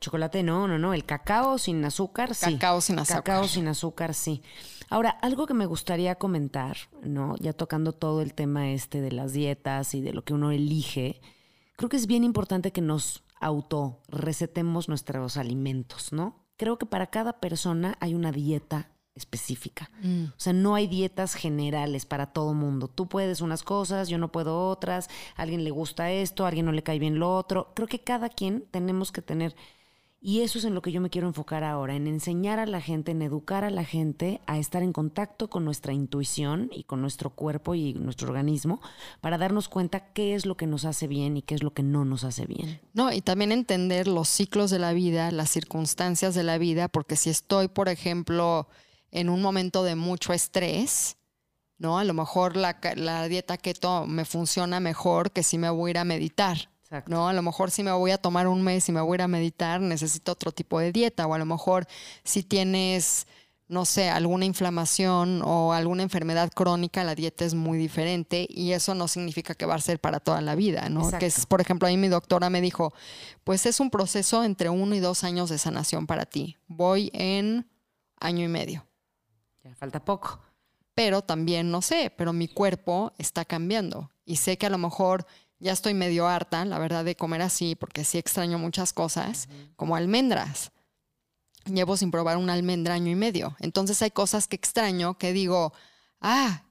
chocolate 0.00 0.42
no, 0.42 0.66
no, 0.66 0.78
no. 0.78 0.94
El 0.94 1.04
cacao 1.04 1.58
sin 1.58 1.84
azúcar, 1.84 2.34
sí. 2.34 2.54
Cacao 2.54 2.80
sin 2.80 2.98
azúcar. 2.98 3.22
Cacao 3.22 3.46
sin 3.46 3.68
azúcar, 3.68 4.14
sí. 4.14 4.42
Ahora, 4.90 5.10
algo 5.10 5.46
que 5.46 5.54
me 5.54 5.66
gustaría 5.66 6.16
comentar, 6.16 6.76
¿no? 7.02 7.36
Ya 7.38 7.52
tocando 7.52 7.92
todo 7.92 8.20
el 8.20 8.34
tema 8.34 8.70
este 8.70 9.00
de 9.00 9.12
las 9.12 9.32
dietas 9.32 9.94
y 9.94 10.00
de 10.00 10.12
lo 10.12 10.24
que 10.24 10.34
uno 10.34 10.50
elige, 10.50 11.20
creo 11.76 11.88
que 11.88 11.98
es 11.98 12.08
bien 12.08 12.24
importante 12.24 12.72
que 12.72 12.80
nos 12.80 13.22
auto 13.40 14.00
recetemos 14.08 14.88
nuestros 14.88 15.36
alimentos, 15.36 16.12
¿no? 16.12 16.44
Creo 16.56 16.78
que 16.78 16.86
para 16.86 17.06
cada 17.06 17.38
persona 17.38 17.96
hay 18.00 18.14
una 18.14 18.32
dieta 18.32 18.90
específica. 19.18 19.90
Mm. 20.02 20.24
O 20.24 20.40
sea, 20.40 20.52
no 20.52 20.74
hay 20.74 20.86
dietas 20.86 21.34
generales 21.34 22.06
para 22.06 22.26
todo 22.26 22.54
mundo. 22.54 22.88
Tú 22.88 23.08
puedes 23.08 23.40
unas 23.40 23.62
cosas, 23.62 24.08
yo 24.08 24.18
no 24.18 24.32
puedo 24.32 24.68
otras, 24.68 25.08
a 25.36 25.42
alguien 25.42 25.64
le 25.64 25.70
gusta 25.70 26.10
esto, 26.10 26.44
a 26.44 26.48
alguien 26.48 26.66
no 26.66 26.72
le 26.72 26.82
cae 26.82 26.98
bien 26.98 27.18
lo 27.18 27.34
otro. 27.34 27.72
Creo 27.74 27.88
que 27.88 28.00
cada 28.00 28.28
quien 28.28 28.64
tenemos 28.70 29.12
que 29.12 29.22
tener, 29.22 29.54
y 30.20 30.40
eso 30.40 30.58
es 30.58 30.64
en 30.64 30.74
lo 30.74 30.82
que 30.82 30.90
yo 30.90 31.00
me 31.00 31.10
quiero 31.10 31.28
enfocar 31.28 31.62
ahora, 31.62 31.94
en 31.94 32.08
enseñar 32.08 32.58
a 32.58 32.66
la 32.66 32.80
gente, 32.80 33.12
en 33.12 33.22
educar 33.22 33.62
a 33.62 33.70
la 33.70 33.84
gente 33.84 34.40
a 34.46 34.58
estar 34.58 34.82
en 34.82 34.92
contacto 34.92 35.48
con 35.48 35.64
nuestra 35.64 35.92
intuición 35.92 36.70
y 36.72 36.82
con 36.82 37.00
nuestro 37.00 37.30
cuerpo 37.30 37.76
y 37.76 37.94
nuestro 37.94 38.28
organismo 38.28 38.80
para 39.20 39.38
darnos 39.38 39.68
cuenta 39.68 40.12
qué 40.12 40.34
es 40.34 40.44
lo 40.44 40.56
que 40.56 40.66
nos 40.66 40.84
hace 40.84 41.06
bien 41.06 41.36
y 41.36 41.42
qué 41.42 41.54
es 41.54 41.62
lo 41.62 41.72
que 41.72 41.84
no 41.84 42.04
nos 42.04 42.24
hace 42.24 42.46
bien. 42.46 42.80
No, 42.94 43.12
y 43.12 43.20
también 43.20 43.52
entender 43.52 44.08
los 44.08 44.28
ciclos 44.28 44.72
de 44.72 44.80
la 44.80 44.92
vida, 44.92 45.30
las 45.30 45.50
circunstancias 45.50 46.34
de 46.34 46.42
la 46.42 46.58
vida, 46.58 46.88
porque 46.88 47.14
si 47.14 47.30
estoy, 47.30 47.68
por 47.68 47.88
ejemplo, 47.88 48.66
en 49.10 49.28
un 49.28 49.42
momento 49.42 49.82
de 49.84 49.94
mucho 49.94 50.32
estrés, 50.32 51.16
¿no? 51.78 51.98
A 51.98 52.04
lo 52.04 52.14
mejor 52.14 52.56
la, 52.56 52.78
la 52.96 53.28
dieta 53.28 53.56
keto 53.56 54.06
me 54.06 54.24
funciona 54.24 54.80
mejor 54.80 55.30
que 55.30 55.42
si 55.42 55.58
me 55.58 55.70
voy 55.70 55.88
a 55.88 55.92
ir 55.92 55.98
a 55.98 56.04
meditar. 56.04 56.70
Exacto. 56.82 57.10
¿no? 57.10 57.28
A 57.28 57.34
lo 57.34 57.42
mejor 57.42 57.70
si 57.70 57.82
me 57.82 57.92
voy 57.92 58.12
a 58.12 58.18
tomar 58.18 58.48
un 58.48 58.62
mes 58.62 58.88
y 58.88 58.92
me 58.92 59.02
voy 59.02 59.14
a 59.14 59.14
ir 59.16 59.22
a 59.22 59.28
meditar, 59.28 59.80
necesito 59.80 60.32
otro 60.32 60.52
tipo 60.52 60.80
de 60.80 60.90
dieta. 60.90 61.26
O 61.26 61.34
a 61.34 61.38
lo 61.38 61.44
mejor 61.44 61.86
si 62.24 62.42
tienes, 62.42 63.26
no 63.68 63.84
sé, 63.84 64.08
alguna 64.08 64.46
inflamación 64.46 65.42
o 65.44 65.74
alguna 65.74 66.02
enfermedad 66.02 66.50
crónica, 66.50 67.04
la 67.04 67.14
dieta 67.14 67.44
es 67.44 67.52
muy 67.52 67.76
diferente 67.76 68.46
y 68.48 68.72
eso 68.72 68.94
no 68.94 69.06
significa 69.06 69.54
que 69.54 69.66
va 69.66 69.74
a 69.74 69.80
ser 69.80 70.00
para 70.00 70.18
toda 70.18 70.40
la 70.40 70.54
vida, 70.54 70.88
¿no? 70.88 71.10
Que 71.18 71.26
es, 71.26 71.44
por 71.44 71.60
ejemplo, 71.60 71.86
ahí 71.86 71.98
mi 71.98 72.08
doctora 72.08 72.48
me 72.48 72.62
dijo, 72.62 72.94
pues 73.44 73.66
es 73.66 73.80
un 73.80 73.90
proceso 73.90 74.42
entre 74.42 74.70
uno 74.70 74.94
y 74.94 75.00
dos 75.00 75.24
años 75.24 75.50
de 75.50 75.58
sanación 75.58 76.06
para 76.06 76.24
ti. 76.24 76.56
Voy 76.68 77.10
en 77.12 77.68
año 78.18 78.44
y 78.44 78.48
medio. 78.48 78.87
Ya 79.68 79.74
falta 79.74 80.02
poco. 80.02 80.40
Pero 80.94 81.20
también, 81.22 81.70
no 81.70 81.82
sé, 81.82 82.10
pero 82.16 82.32
mi 82.32 82.48
cuerpo 82.48 83.12
está 83.18 83.44
cambiando. 83.44 84.10
Y 84.24 84.36
sé 84.36 84.56
que 84.56 84.66
a 84.66 84.70
lo 84.70 84.78
mejor 84.78 85.26
ya 85.58 85.72
estoy 85.72 85.92
medio 85.92 86.26
harta, 86.26 86.64
la 86.64 86.78
verdad, 86.78 87.04
de 87.04 87.16
comer 87.16 87.42
así, 87.42 87.74
porque 87.74 88.04
sí 88.04 88.16
extraño 88.16 88.58
muchas 88.58 88.94
cosas, 88.94 89.48
como 89.76 89.94
almendras. 89.94 90.72
Llevo 91.66 91.98
sin 91.98 92.10
probar 92.10 92.38
una 92.38 92.54
almendra 92.54 92.94
año 92.94 93.10
y 93.10 93.14
medio. 93.14 93.56
Entonces 93.60 94.00
hay 94.00 94.10
cosas 94.10 94.48
que 94.48 94.56
extraño 94.56 95.18
que 95.18 95.34
digo, 95.34 95.74
ah, 96.20 96.62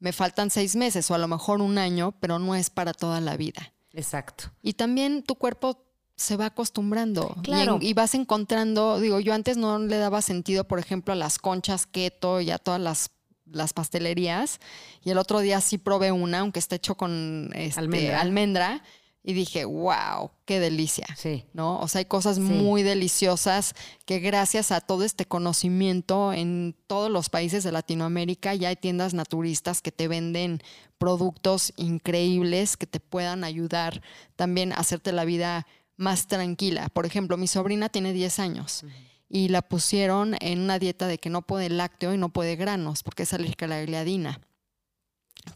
me 0.00 0.12
faltan 0.12 0.50
seis 0.50 0.76
meses 0.76 1.10
o 1.10 1.14
a 1.14 1.18
lo 1.18 1.28
mejor 1.28 1.62
un 1.62 1.78
año, 1.78 2.12
pero 2.20 2.38
no 2.38 2.54
es 2.54 2.68
para 2.68 2.92
toda 2.92 3.22
la 3.22 3.38
vida. 3.38 3.72
Exacto. 3.92 4.52
Y 4.60 4.74
también 4.74 5.22
tu 5.22 5.36
cuerpo 5.36 5.82
se 6.16 6.36
va 6.36 6.46
acostumbrando. 6.46 7.34
Y 7.38 7.42
Claro. 7.42 7.76
en- 7.76 7.82
Y, 7.82 7.92
vas 7.94 8.14
encontrando, 8.14 9.00
digo, 9.00 9.20
yo 9.20 9.34
antes 9.34 9.56
no 9.56 9.78
le 9.78 9.96
daba 9.98 10.22
sentido, 10.22 10.64
por 10.64 10.78
ejemplo, 10.78 11.12
a 11.12 11.16
las 11.16 11.38
conchas 11.38 11.86
keto 11.86 12.40
y 12.40 12.50
a 12.50 12.58
todas 12.58 12.80
las, 12.80 13.10
las 13.50 13.72
pastelerías. 13.72 14.60
Y 15.02 15.10
el 15.10 15.18
otro 15.18 15.40
día 15.40 15.60
sí 15.60 15.76
probé 15.78 16.12
una, 16.12 16.40
aunque 16.40 16.58
está 16.60 16.76
hecho 16.76 16.94
con 16.96 17.50
este, 17.54 17.80
Almendra. 17.80 18.20
almendra. 18.20 18.82
Y 19.26 19.32
dije, 19.32 19.64
wow, 19.64 20.30
qué 20.44 20.60
delicia. 20.60 21.06
Sí. 21.16 21.44
¿no? 21.54 21.80
O 21.80 21.88
sea, 21.88 22.00
hay 22.00 22.04
cosas 22.04 22.36
Sí. 22.36 22.42
muy 22.42 22.82
deliciosas 22.82 23.72
que 24.04 24.18
gracias 24.20 24.70
a 24.70 24.82
todo 24.82 25.02
este 25.02 25.24
conocimiento 25.24 26.34
en 26.34 26.76
todos 26.86 27.10
los 27.10 27.30
países 27.30 27.64
de 27.64 27.72
Latinoamérica 27.72 28.54
ya 28.54 28.68
hay 28.68 28.76
tiendas 28.76 29.14
naturistas 29.14 29.80
que 29.80 29.90
te 29.92 30.08
venden 30.08 30.60
productos 30.98 31.72
increíbles 31.76 32.76
que 32.76 32.86
te 32.86 33.00
puedan 33.00 33.44
ayudar 33.44 34.02
también 34.36 34.72
a 34.72 34.76
hacerte 34.76 35.10
la 35.12 35.24
vida 35.24 35.66
más 35.96 36.26
tranquila. 36.26 36.88
Por 36.88 37.06
ejemplo, 37.06 37.36
mi 37.36 37.46
sobrina 37.46 37.88
tiene 37.88 38.12
10 38.12 38.38
años 38.38 38.84
y 39.28 39.48
la 39.48 39.62
pusieron 39.62 40.36
en 40.40 40.60
una 40.60 40.78
dieta 40.78 41.06
de 41.06 41.18
que 41.18 41.30
no 41.30 41.42
puede 41.42 41.68
lácteo 41.68 42.14
y 42.14 42.18
no 42.18 42.28
puede 42.28 42.56
granos 42.56 43.02
porque 43.02 43.24
es 43.24 43.32
alérgica 43.32 43.66
a 43.66 43.68
la 43.68 43.82
gliadina 43.82 44.40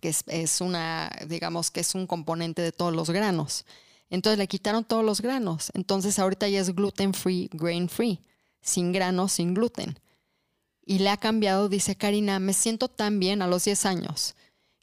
que 0.00 0.08
es, 0.08 0.24
es 0.26 0.60
una, 0.60 1.10
digamos 1.26 1.70
que 1.70 1.80
es 1.80 1.94
un 1.94 2.06
componente 2.06 2.62
de 2.62 2.72
todos 2.72 2.94
los 2.94 3.10
granos. 3.10 3.64
Entonces 4.10 4.38
le 4.38 4.48
quitaron 4.48 4.84
todos 4.84 5.04
los 5.04 5.20
granos. 5.20 5.70
Entonces 5.74 6.18
ahorita 6.18 6.48
ya 6.48 6.60
es 6.60 6.74
gluten 6.74 7.14
free, 7.14 7.48
grain 7.52 7.88
free, 7.88 8.20
sin 8.60 8.92
granos, 8.92 9.32
sin 9.32 9.54
gluten. 9.54 9.98
Y 10.84 11.00
le 11.00 11.10
ha 11.10 11.16
cambiado, 11.16 11.68
dice 11.68 11.96
Karina, 11.96 12.38
me 12.38 12.54
siento 12.54 12.88
tan 12.88 13.18
bien 13.18 13.42
a 13.42 13.46
los 13.46 13.64
10 13.64 13.86
años 13.86 14.34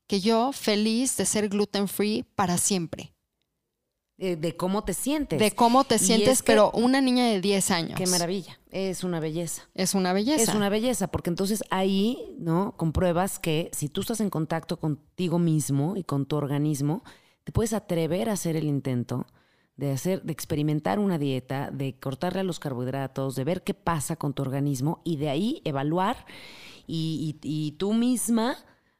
que 0.07 0.19
yo 0.19 0.51
feliz 0.51 1.17
de 1.17 1.25
ser 1.25 1.49
gluten 1.49 1.87
free 1.87 2.23
para 2.35 2.59
siempre. 2.59 3.14
Eh, 4.17 4.37
de 4.37 4.55
cómo 4.55 4.83
te 4.85 4.93
sientes. 4.93 5.39
De 5.39 5.51
cómo 5.51 5.83
te 5.83 5.99
sientes, 5.99 6.41
que- 6.41 6.53
pero 6.53 6.71
una 6.71 7.01
niña 7.01 7.25
de 7.27 7.41
10 7.41 7.69
años. 7.69 7.97
Qué 7.97 8.07
maravilla. 8.07 8.57
Es 8.71 9.03
una 9.03 9.19
belleza. 9.19 9.63
Es 9.73 9.93
una 9.93 10.13
belleza. 10.13 10.41
Es 10.41 10.55
una 10.55 10.69
belleza, 10.69 11.07
porque 11.07 11.29
entonces 11.29 11.63
ahí, 11.69 12.17
¿no? 12.39 12.73
Compruebas 12.77 13.39
que 13.39 13.69
si 13.73 13.89
tú 13.89 14.01
estás 14.01 14.21
en 14.21 14.29
contacto 14.29 14.77
contigo 14.79 15.37
mismo 15.37 15.97
y 15.97 16.03
con 16.03 16.25
tu 16.25 16.37
organismo, 16.37 17.03
te 17.43 17.51
puedes 17.51 17.73
atrever 17.73 18.29
a 18.29 18.33
hacer 18.33 18.55
el 18.55 18.63
intento 18.67 19.25
de 19.75 19.91
hacer, 19.91 20.23
de 20.23 20.31
experimentar 20.31 20.99
una 20.99 21.17
dieta, 21.17 21.69
de 21.69 21.99
cortarle 21.99 22.39
a 22.39 22.43
los 22.43 22.59
carbohidratos, 22.59 23.35
de 23.35 23.43
ver 23.43 23.61
qué 23.63 23.73
pasa 23.73 24.15
con 24.15 24.33
tu 24.33 24.41
organismo 24.41 25.01
y 25.03 25.17
de 25.17 25.27
ahí 25.29 25.61
evaluar 25.65 26.25
y, 26.87 27.37
y- 27.43 27.67
y 27.67 27.71
tú 27.73 27.91
misma 27.93 28.55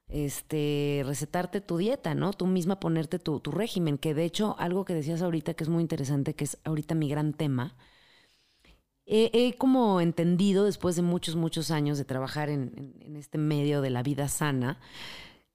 este, 0.07 1.03
recetarte 1.05 1.61
tu 1.61 1.77
dieta, 1.77 2.13
¿no? 2.15 2.31
Tú 2.33 2.45
misma 2.47 2.79
ponerte 2.79 3.19
tu, 3.19 3.39
tu 3.39 3.51
régimen, 3.51 3.97
que 3.97 4.13
de 4.13 4.25
hecho 4.25 4.55
algo 4.59 4.85
que 4.85 4.93
decías 4.93 5.21
ahorita 5.21 5.53
que 5.55 5.63
es 5.63 5.69
muy 5.69 5.81
interesante, 5.81 6.33
que 6.35 6.43
es 6.45 6.57
ahorita 6.63 6.95
mi 6.95 7.09
gran 7.09 7.33
tema, 7.33 7.75
he, 9.05 9.31
he 9.33 9.55
como 9.57 10.01
entendido 10.01 10.65
después 10.65 10.95
de 10.95 11.01
muchos, 11.01 11.35
muchos 11.35 11.71
años 11.71 11.97
de 11.97 12.05
trabajar 12.05 12.49
en, 12.49 12.71
en- 12.77 13.01
en 13.01 13.15
este 13.15 13.37
medio 13.37 13.81
de 13.81 13.89
la 13.89 14.03
vida 14.03 14.27
sana, 14.27 14.79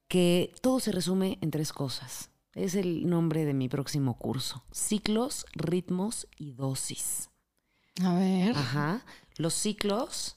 que 0.09 0.53
todo 0.61 0.81
se 0.81 0.93
resume 0.93 1.39
en 1.41 1.51
tres 1.51 1.73
cosas. 1.73 2.31
Es 2.55 2.75
el 2.75 3.09
nombre 3.09 3.45
de 3.45 3.55
mi 3.55 3.69
próximo 3.69 4.19
curso. 4.19 4.65
Ciclos, 4.73 5.47
ritmos 5.53 6.27
y 6.37 6.53
dosis. 6.55 7.31
A 8.03 8.15
ver. 8.15 8.57
Ajá. 8.57 9.05
Los 9.37 9.55
ciclos 9.55 10.37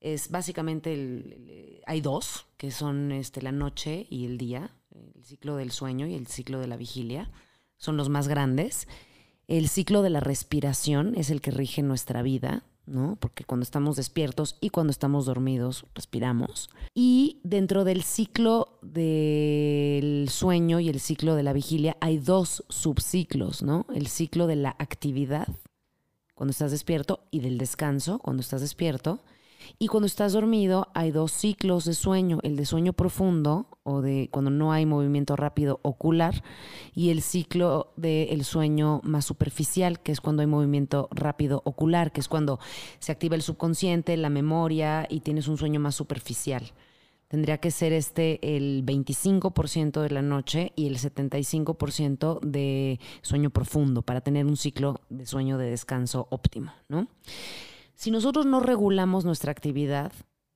es 0.00 0.30
básicamente 0.30 0.92
el, 0.94 1.82
hay 1.86 2.00
dos, 2.00 2.46
que 2.56 2.70
son 2.70 3.12
este, 3.12 3.42
la 3.42 3.52
noche 3.52 4.06
y 4.10 4.24
el 4.24 4.38
día, 4.38 4.74
el 4.90 5.24
ciclo 5.24 5.56
del 5.56 5.70
sueño 5.70 6.06
y 6.06 6.14
el 6.14 6.26
ciclo 6.26 6.58
de 6.58 6.66
la 6.66 6.76
vigilia, 6.76 7.30
son 7.76 7.96
los 7.96 8.08
más 8.08 8.28
grandes. 8.28 8.88
El 9.46 9.68
ciclo 9.68 10.02
de 10.02 10.10
la 10.10 10.20
respiración 10.20 11.14
es 11.16 11.30
el 11.30 11.40
que 11.40 11.50
rige 11.50 11.82
nuestra 11.82 12.22
vida, 12.22 12.64
¿no? 12.86 13.16
Porque 13.20 13.44
cuando 13.44 13.64
estamos 13.64 13.96
despiertos 13.96 14.56
y 14.60 14.70
cuando 14.70 14.90
estamos 14.90 15.26
dormidos, 15.26 15.86
respiramos. 15.94 16.70
Y 16.94 17.40
dentro 17.42 17.84
del 17.84 18.02
ciclo 18.02 18.78
del 18.82 20.28
sueño 20.28 20.80
y 20.80 20.88
el 20.88 21.00
ciclo 21.00 21.34
de 21.34 21.42
la 21.42 21.52
vigilia 21.52 21.96
hay 22.00 22.18
dos 22.18 22.64
subciclos, 22.68 23.62
¿no? 23.62 23.86
El 23.94 24.06
ciclo 24.06 24.46
de 24.46 24.56
la 24.56 24.76
actividad, 24.78 25.48
cuando 26.34 26.52
estás 26.52 26.70
despierto, 26.70 27.26
y 27.30 27.40
del 27.40 27.58
descanso, 27.58 28.18
cuando 28.18 28.40
estás 28.40 28.60
despierto. 28.60 29.22
Y 29.78 29.88
cuando 29.88 30.06
estás 30.06 30.32
dormido 30.32 30.88
hay 30.94 31.10
dos 31.10 31.32
ciclos 31.32 31.84
de 31.84 31.94
sueño, 31.94 32.38
el 32.42 32.56
de 32.56 32.66
sueño 32.66 32.92
profundo 32.92 33.66
o 33.82 34.02
de 34.02 34.28
cuando 34.30 34.50
no 34.50 34.72
hay 34.72 34.86
movimiento 34.86 35.36
rápido 35.36 35.80
ocular 35.82 36.42
y 36.94 37.10
el 37.10 37.22
ciclo 37.22 37.92
del 37.96 38.44
sueño 38.44 39.00
más 39.04 39.24
superficial, 39.24 40.00
que 40.00 40.12
es 40.12 40.20
cuando 40.20 40.42
hay 40.42 40.46
movimiento 40.46 41.08
rápido 41.10 41.62
ocular, 41.64 42.12
que 42.12 42.20
es 42.20 42.28
cuando 42.28 42.58
se 42.98 43.12
activa 43.12 43.36
el 43.36 43.42
subconsciente, 43.42 44.16
la 44.16 44.30
memoria 44.30 45.06
y 45.08 45.20
tienes 45.20 45.48
un 45.48 45.56
sueño 45.56 45.80
más 45.80 45.94
superficial. 45.94 46.72
Tendría 47.28 47.58
que 47.58 47.70
ser 47.70 47.92
este 47.92 48.56
el 48.56 48.84
25% 48.84 50.00
de 50.00 50.10
la 50.10 50.20
noche 50.20 50.72
y 50.74 50.88
el 50.88 50.98
75% 50.98 52.40
de 52.40 52.98
sueño 53.22 53.50
profundo 53.50 54.02
para 54.02 54.20
tener 54.20 54.46
un 54.46 54.56
ciclo 54.56 55.00
de 55.10 55.26
sueño 55.26 55.56
de 55.56 55.70
descanso 55.70 56.26
óptimo, 56.30 56.72
¿no? 56.88 57.06
Si 58.00 58.10
nosotros 58.10 58.46
no 58.46 58.60
regulamos 58.60 59.26
nuestra 59.26 59.52
actividad 59.52 60.10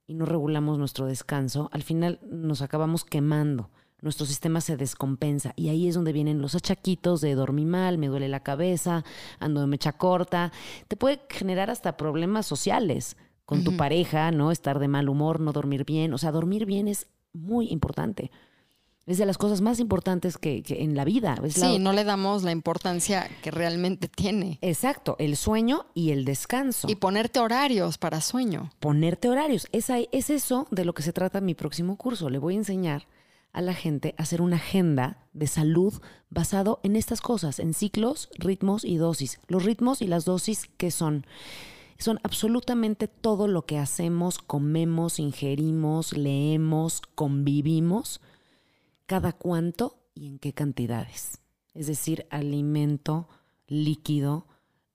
y 0.06 0.14
no 0.14 0.24
regulamos 0.24 0.78
nuestro 0.78 1.04
descanso, 1.04 1.68
al 1.72 1.82
final 1.82 2.18
nos 2.22 2.62
acabamos 2.62 3.04
quemando. 3.04 3.68
Nuestro 4.00 4.24
sistema 4.24 4.62
se 4.62 4.78
descompensa 4.78 5.52
y 5.54 5.68
ahí 5.68 5.86
es 5.86 5.94
donde 5.94 6.14
vienen 6.14 6.40
los 6.40 6.54
achaquitos 6.54 7.20
de 7.20 7.34
dormir 7.34 7.66
mal, 7.66 7.98
me 7.98 8.06
duele 8.06 8.28
la 8.28 8.42
cabeza, 8.42 9.04
ando 9.40 9.60
de 9.60 9.66
mecha 9.66 9.92
corta. 9.92 10.52
Te 10.88 10.96
puede 10.96 11.20
generar 11.28 11.68
hasta 11.68 11.98
problemas 11.98 12.46
sociales 12.46 13.18
con 13.44 13.62
tu 13.62 13.76
pareja, 13.76 14.30
¿no? 14.30 14.50
Estar 14.50 14.78
de 14.78 14.88
mal 14.88 15.10
humor, 15.10 15.38
no 15.38 15.52
dormir 15.52 15.84
bien. 15.84 16.14
O 16.14 16.18
sea, 16.18 16.32
dormir 16.32 16.64
bien 16.64 16.88
es 16.88 17.08
muy 17.34 17.68
importante. 17.68 18.30
Es 19.06 19.18
de 19.18 19.26
las 19.26 19.36
cosas 19.36 19.60
más 19.60 19.80
importantes 19.80 20.38
que, 20.38 20.62
que 20.62 20.82
en 20.82 20.94
la 20.96 21.04
vida. 21.04 21.36
Es 21.44 21.58
la- 21.58 21.68
Sí, 21.68 21.78
no 21.78 21.92
le 21.92 22.04
damos 22.04 22.42
la 22.42 22.52
importancia 22.52 23.28
que 23.42 23.50
realmente 23.50 24.08
tiene. 24.08 24.58
Exacto, 24.62 25.16
el 25.18 25.36
sueño 25.36 25.84
y 25.92 26.10
el 26.10 26.24
descanso. 26.24 26.88
Y 26.90 26.94
ponerte 26.94 27.38
horarios 27.40 27.98
para 27.98 28.20
sueño. 28.22 28.70
ponerte 28.80 29.28
horarios. 29.28 29.68
Es, 29.72 29.90
es 29.90 30.30
eso 30.30 30.66
de 30.70 30.84
lo 30.86 30.94
que 30.94 31.02
se 31.02 31.12
trata 31.12 31.40
mi 31.42 31.54
próximo 31.54 31.96
curso. 31.96 32.30
Le 32.30 32.38
voy 32.38 32.54
a 32.54 32.58
enseñar 32.58 33.06
a 33.52 33.60
la 33.60 33.74
gente 33.74 34.14
a 34.18 34.22
hacer 34.22 34.40
una 34.40 34.56
agenda 34.56 35.18
de 35.34 35.46
salud 35.48 35.92
basado 36.30 36.80
en 36.82 36.96
estas 36.96 37.20
cosas, 37.20 37.58
en 37.60 37.74
ciclos, 37.74 38.30
ritmos 38.38 38.84
y 38.84 38.96
dosis. 38.96 39.38
Los 39.48 39.64
ritmos 39.64 40.00
y 40.02 40.06
las 40.06 40.24
dosis, 40.24 40.68
¿qué 40.78 40.90
son? 40.90 41.26
Son 41.98 42.18
absolutamente 42.24 43.06
todo 43.06 43.46
lo 43.48 43.66
que 43.66 43.78
hacemos, 43.78 44.38
comemos, 44.38 45.18
ingerimos, 45.20 46.16
leemos, 46.16 47.02
convivimos, 47.14 48.20
cada 49.06 49.32
cuánto 49.32 50.04
y 50.14 50.26
en 50.26 50.38
qué 50.38 50.52
cantidades. 50.52 51.40
Es 51.74 51.86
decir, 51.86 52.26
alimento, 52.30 53.28
líquido, 53.66 54.46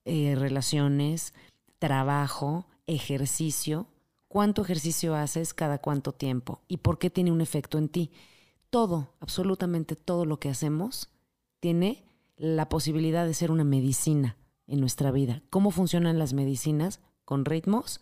eh, 0.06 0.36
relaciones, 0.36 1.34
trabajo, 1.78 2.68
ejercicio. 2.88 3.88
¿Cuánto 4.28 4.62
ejercicio 4.62 5.16
haces 5.16 5.54
cada 5.54 5.80
cuánto 5.80 6.14
tiempo? 6.14 6.62
¿Y 6.68 6.78
por 6.78 7.00
qué 7.00 7.10
tiene 7.10 7.32
un 7.32 7.42
efecto 7.42 7.78
en 7.78 7.90
ti? 7.90 8.12
Todo, 8.70 9.16
absolutamente 9.20 9.96
todo 9.96 10.26
lo 10.26 10.40
que 10.40 10.50
hacemos 10.50 11.10
tiene 11.60 12.06
la 12.38 12.70
posibilidad 12.70 13.26
de 13.26 13.34
ser 13.34 13.52
una 13.52 13.64
medicina 13.64 14.38
en 14.68 14.80
nuestra 14.80 15.12
vida. 15.12 15.42
¿Cómo 15.50 15.72
funcionan 15.72 16.20
las 16.20 16.34
medicinas? 16.34 17.02
Con 17.26 17.46
ritmos 17.46 18.00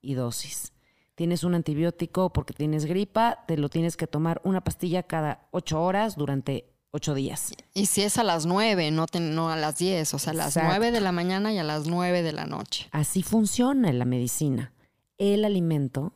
y 0.00 0.14
dosis. 0.14 0.72
Tienes 1.16 1.42
un 1.44 1.54
antibiótico 1.54 2.32
porque 2.32 2.54
tienes 2.54 2.84
gripa, 2.84 3.44
te 3.48 3.56
lo 3.56 3.68
tienes 3.68 3.96
que 3.96 4.06
tomar 4.06 4.40
una 4.44 4.62
pastilla 4.62 5.02
cada 5.02 5.48
ocho 5.50 5.82
horas 5.82 6.14
durante 6.16 6.66
ocho 6.92 7.14
días. 7.14 7.52
Y 7.74 7.86
si 7.86 8.02
es 8.02 8.16
a 8.18 8.22
las 8.22 8.46
nueve, 8.46 8.90
no, 8.90 9.06
te- 9.06 9.18
no 9.20 9.50
a 9.50 9.56
las 9.56 9.78
diez, 9.78 10.14
o 10.14 10.18
sea, 10.18 10.30
a 10.32 10.34
las 10.36 10.48
Exacto. 10.56 10.68
nueve 10.68 10.92
de 10.92 11.00
la 11.00 11.12
mañana 11.12 11.52
y 11.52 11.58
a 11.58 11.64
las 11.64 11.86
nueve 11.88 12.22
de 12.22 12.32
la 12.32 12.46
noche. 12.46 12.86
Así 12.92 13.22
funciona 13.22 13.92
la 13.92 14.04
medicina. 14.04 14.72
El 15.18 15.44
alimento, 15.44 16.12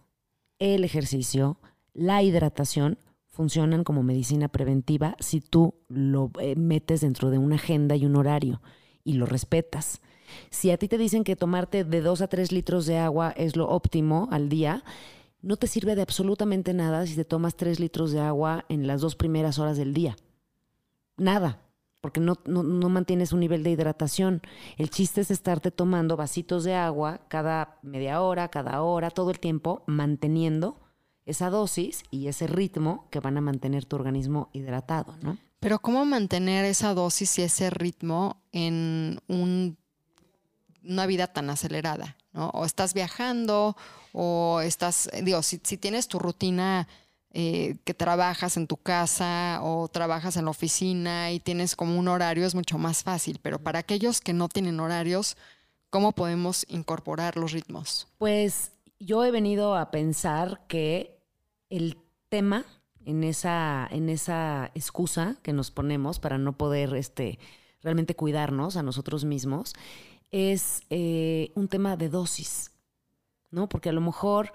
el 0.58 0.84
ejercicio, 0.84 1.58
la 1.94 2.22
hidratación 2.22 2.98
funcionan 3.26 3.84
como 3.84 4.02
medicina 4.02 4.48
preventiva 4.48 5.16
si 5.18 5.40
tú 5.40 5.74
lo 5.88 6.30
eh, 6.40 6.56
metes 6.56 7.00
dentro 7.00 7.30
de 7.30 7.38
una 7.38 7.56
agenda 7.56 7.96
y 7.96 8.04
un 8.04 8.16
horario 8.16 8.60
y 9.02 9.14
lo 9.14 9.24
respetas. 9.24 10.00
Si 10.50 10.70
a 10.70 10.76
ti 10.78 10.88
te 10.88 10.98
dicen 10.98 11.24
que 11.24 11.36
tomarte 11.36 11.84
de 11.84 12.00
2 12.00 12.20
a 12.22 12.28
3 12.28 12.52
litros 12.52 12.86
de 12.86 12.98
agua 12.98 13.32
es 13.36 13.56
lo 13.56 13.68
óptimo 13.68 14.28
al 14.30 14.48
día, 14.48 14.84
no 15.42 15.56
te 15.56 15.66
sirve 15.66 15.94
de 15.94 16.02
absolutamente 16.02 16.74
nada 16.74 17.06
si 17.06 17.16
te 17.16 17.24
tomas 17.24 17.56
3 17.56 17.80
litros 17.80 18.12
de 18.12 18.20
agua 18.20 18.64
en 18.68 18.86
las 18.86 19.00
dos 19.00 19.16
primeras 19.16 19.58
horas 19.58 19.76
del 19.78 19.94
día. 19.94 20.16
Nada, 21.16 21.60
porque 22.00 22.20
no, 22.20 22.34
no, 22.46 22.62
no 22.62 22.88
mantienes 22.88 23.32
un 23.32 23.40
nivel 23.40 23.62
de 23.62 23.70
hidratación. 23.70 24.40
El 24.78 24.90
chiste 24.90 25.20
es 25.20 25.30
estarte 25.30 25.70
tomando 25.70 26.16
vasitos 26.16 26.64
de 26.64 26.74
agua 26.74 27.20
cada 27.28 27.78
media 27.82 28.22
hora, 28.22 28.48
cada 28.48 28.82
hora, 28.82 29.10
todo 29.10 29.30
el 29.30 29.38
tiempo, 29.40 29.82
manteniendo 29.86 30.78
esa 31.26 31.50
dosis 31.50 32.02
y 32.10 32.26
ese 32.28 32.46
ritmo 32.46 33.06
que 33.10 33.20
van 33.20 33.36
a 33.36 33.40
mantener 33.42 33.84
tu 33.84 33.96
organismo 33.96 34.48
hidratado, 34.52 35.16
¿no? 35.22 35.36
Pero 35.60 35.78
¿cómo 35.78 36.06
mantener 36.06 36.64
esa 36.64 36.94
dosis 36.94 37.38
y 37.38 37.42
ese 37.42 37.68
ritmo 37.68 38.42
en 38.52 39.20
un- 39.28 39.76
una 40.84 41.06
vida 41.06 41.26
tan 41.26 41.50
acelerada? 41.50 42.16
¿no? 42.32 42.48
O 42.50 42.64
estás 42.64 42.94
viajando 42.94 43.76
o 44.12 44.60
estás, 44.62 45.10
digo, 45.22 45.42
si, 45.42 45.60
si 45.62 45.76
tienes 45.76 46.08
tu 46.08 46.18
rutina 46.18 46.88
eh, 47.32 47.76
que 47.84 47.94
trabajas 47.94 48.56
en 48.56 48.66
tu 48.66 48.76
casa 48.76 49.60
o 49.62 49.86
trabajas 49.86 50.36
en 50.36 50.46
la 50.46 50.50
oficina 50.50 51.30
y 51.30 51.38
tienes 51.38 51.76
como 51.76 51.96
un 51.96 52.08
horario, 52.08 52.44
es 52.44 52.56
mucho 52.56 52.76
más 52.76 53.04
fácil. 53.04 53.38
Pero 53.40 53.60
para 53.60 53.78
aquellos 53.78 54.20
que 54.20 54.32
no 54.32 54.48
tienen 54.48 54.80
horarios, 54.80 55.36
¿cómo 55.90 56.12
podemos 56.12 56.66
incorporar 56.68 57.36
los 57.36 57.52
ritmos? 57.52 58.08
Pues 58.18 58.72
yo 58.98 59.24
he 59.24 59.30
venido 59.30 59.76
a 59.76 59.92
pensar 59.92 60.66
que 60.66 61.20
el 61.68 61.98
tema 62.28 62.64
en 63.04 63.22
esa, 63.22 63.88
en 63.92 64.08
esa 64.08 64.72
excusa 64.74 65.36
que 65.42 65.52
nos 65.52 65.70
ponemos 65.70 66.18
para 66.18 66.36
no 66.36 66.56
poder 66.56 66.94
este, 66.94 67.38
realmente 67.80 68.16
cuidarnos 68.16 68.76
a 68.76 68.82
nosotros 68.82 69.24
mismos 69.24 69.74
es 70.30 70.82
eh, 70.90 71.52
un 71.54 71.68
tema 71.68 71.96
de 71.96 72.08
dosis, 72.08 72.72
¿no? 73.50 73.68
Porque 73.68 73.88
a 73.88 73.92
lo 73.92 74.00
mejor 74.00 74.52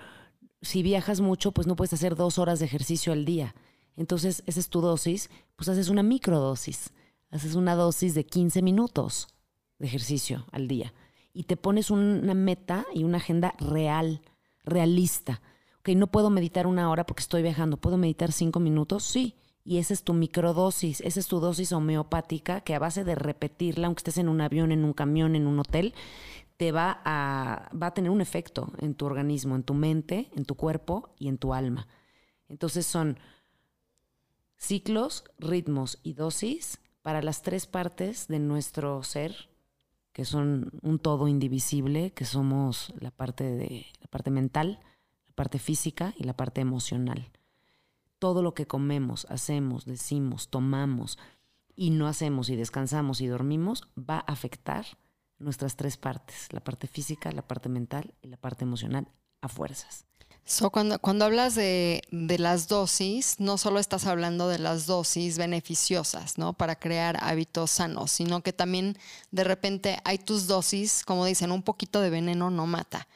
si 0.61 0.83
viajas 0.83 1.21
mucho, 1.21 1.51
pues 1.51 1.67
no 1.67 1.75
puedes 1.75 1.93
hacer 1.93 2.15
dos 2.15 2.39
horas 2.39 2.59
de 2.59 2.65
ejercicio 2.65 3.13
al 3.13 3.23
día. 3.23 3.55
Entonces, 3.95 4.43
esa 4.45 4.59
es 4.59 4.69
tu 4.69 4.81
dosis, 4.81 5.29
pues 5.55 5.69
haces 5.69 5.89
una 5.89 6.03
microdosis. 6.03 6.91
Haces 7.29 7.55
una 7.55 7.75
dosis 7.75 8.13
de 8.13 8.25
15 8.25 8.61
minutos 8.61 9.27
de 9.79 9.87
ejercicio 9.87 10.45
al 10.51 10.67
día. 10.67 10.93
Y 11.33 11.43
te 11.43 11.57
pones 11.57 11.91
una 11.91 12.33
meta 12.33 12.85
y 12.93 13.03
una 13.03 13.17
agenda 13.17 13.53
real, 13.59 14.21
realista. 14.63 15.41
Ok, 15.79 15.89
no 15.89 16.07
puedo 16.07 16.29
meditar 16.29 16.65
una 16.65 16.89
hora 16.89 17.05
porque 17.05 17.21
estoy 17.21 17.41
viajando. 17.41 17.77
¿Puedo 17.77 17.97
meditar 17.97 18.31
cinco 18.31 18.59
minutos? 18.59 19.03
Sí. 19.03 19.35
Y 19.67 19.79
esa 19.79 19.95
es 19.95 20.03
tu 20.03 20.13
microdosis, 20.13 21.01
esa 21.01 21.19
es 21.19 21.27
tu 21.27 21.39
dosis 21.39 21.71
homeopática 21.71 22.61
que 22.61 22.75
a 22.75 22.79
base 22.79 23.03
de 23.03 23.15
repetirla, 23.15 23.87
aunque 23.87 24.01
estés 24.01 24.19
en 24.19 24.29
un 24.29 24.39
avión, 24.39 24.71
en 24.71 24.85
un 24.85 24.93
camión, 24.93 25.35
en 25.35 25.47
un 25.47 25.59
hotel, 25.59 25.95
te 26.57 26.71
va 26.71 27.01
a, 27.03 27.69
va 27.75 27.87
a 27.87 27.93
tener 27.95 28.11
un 28.11 28.21
efecto 28.21 28.71
en 28.77 28.93
tu 28.93 29.07
organismo, 29.07 29.55
en 29.55 29.63
tu 29.63 29.73
mente, 29.73 30.29
en 30.35 30.45
tu 30.45 30.53
cuerpo 30.53 31.09
y 31.17 31.29
en 31.29 31.39
tu 31.39 31.55
alma. 31.55 31.87
Entonces 32.47 32.85
son 32.85 33.17
ciclos, 34.55 35.23
ritmos 35.39 35.99
y 36.03 36.13
dosis 36.13 36.79
para 37.01 37.23
las 37.23 37.41
tres 37.41 37.65
partes 37.65 38.27
de 38.27 38.37
nuestro 38.37 39.01
ser, 39.01 39.49
que 40.13 40.25
son 40.25 40.71
un 40.83 40.99
todo 40.99 41.27
indivisible, 41.27 42.11
que 42.11 42.25
somos 42.25 42.93
la 42.99 43.09
parte 43.09 43.43
de 43.43 43.87
la 43.99 44.07
parte 44.07 44.29
mental, 44.29 44.79
la 45.27 45.33
parte 45.33 45.57
física 45.57 46.13
y 46.17 46.23
la 46.23 46.37
parte 46.37 46.61
emocional. 46.61 47.31
Todo 48.19 48.41
lo 48.41 48.53
que 48.53 48.67
comemos, 48.67 49.25
hacemos, 49.29 49.85
decimos, 49.85 50.49
tomamos 50.49 51.17
y 51.75 51.89
no 51.89 52.07
hacemos 52.07 52.49
y 52.49 52.55
descansamos 52.55 53.21
y 53.21 53.27
dormimos 53.27 53.87
va 53.97 54.17
a 54.17 54.31
afectar 54.31 54.85
nuestras 55.37 55.75
tres 55.75 55.97
partes, 55.97 56.51
la 56.53 56.63
parte 56.63 56.87
física, 56.87 57.31
la 57.31 57.47
parte 57.47 57.69
mental 57.69 58.13
y 58.21 58.27
la 58.29 58.37
parte 58.37 58.63
emocional 58.63 59.07
a 59.41 59.49
fuerzas. 59.49 60.05
So, 60.47 60.69
cuando, 60.69 60.99
cuando 60.99 61.25
hablas 61.25 61.55
de, 61.55 62.03
de 62.11 62.37
las 62.37 62.67
dosis, 62.67 63.39
no 63.39 63.57
solo 63.57 63.79
estás 63.79 64.05
hablando 64.05 64.47
de 64.47 64.59
las 64.59 64.85
dosis 64.85 65.39
beneficiosas, 65.39 66.37
¿no? 66.37 66.53
Para 66.53 66.75
crear 66.75 67.17
hábitos 67.23 67.71
sanos, 67.71 68.11
sino 68.11 68.41
que 68.43 68.53
también 68.53 68.95
de 69.31 69.43
repente 69.43 69.97
hay 70.03 70.19
tus 70.19 70.45
dosis, 70.45 71.03
como 71.03 71.25
dicen, 71.25 71.51
un 71.51 71.63
poquito 71.63 71.99
de 71.99 72.11
veneno 72.11 72.51
no 72.51 72.67
mata. 72.67 73.07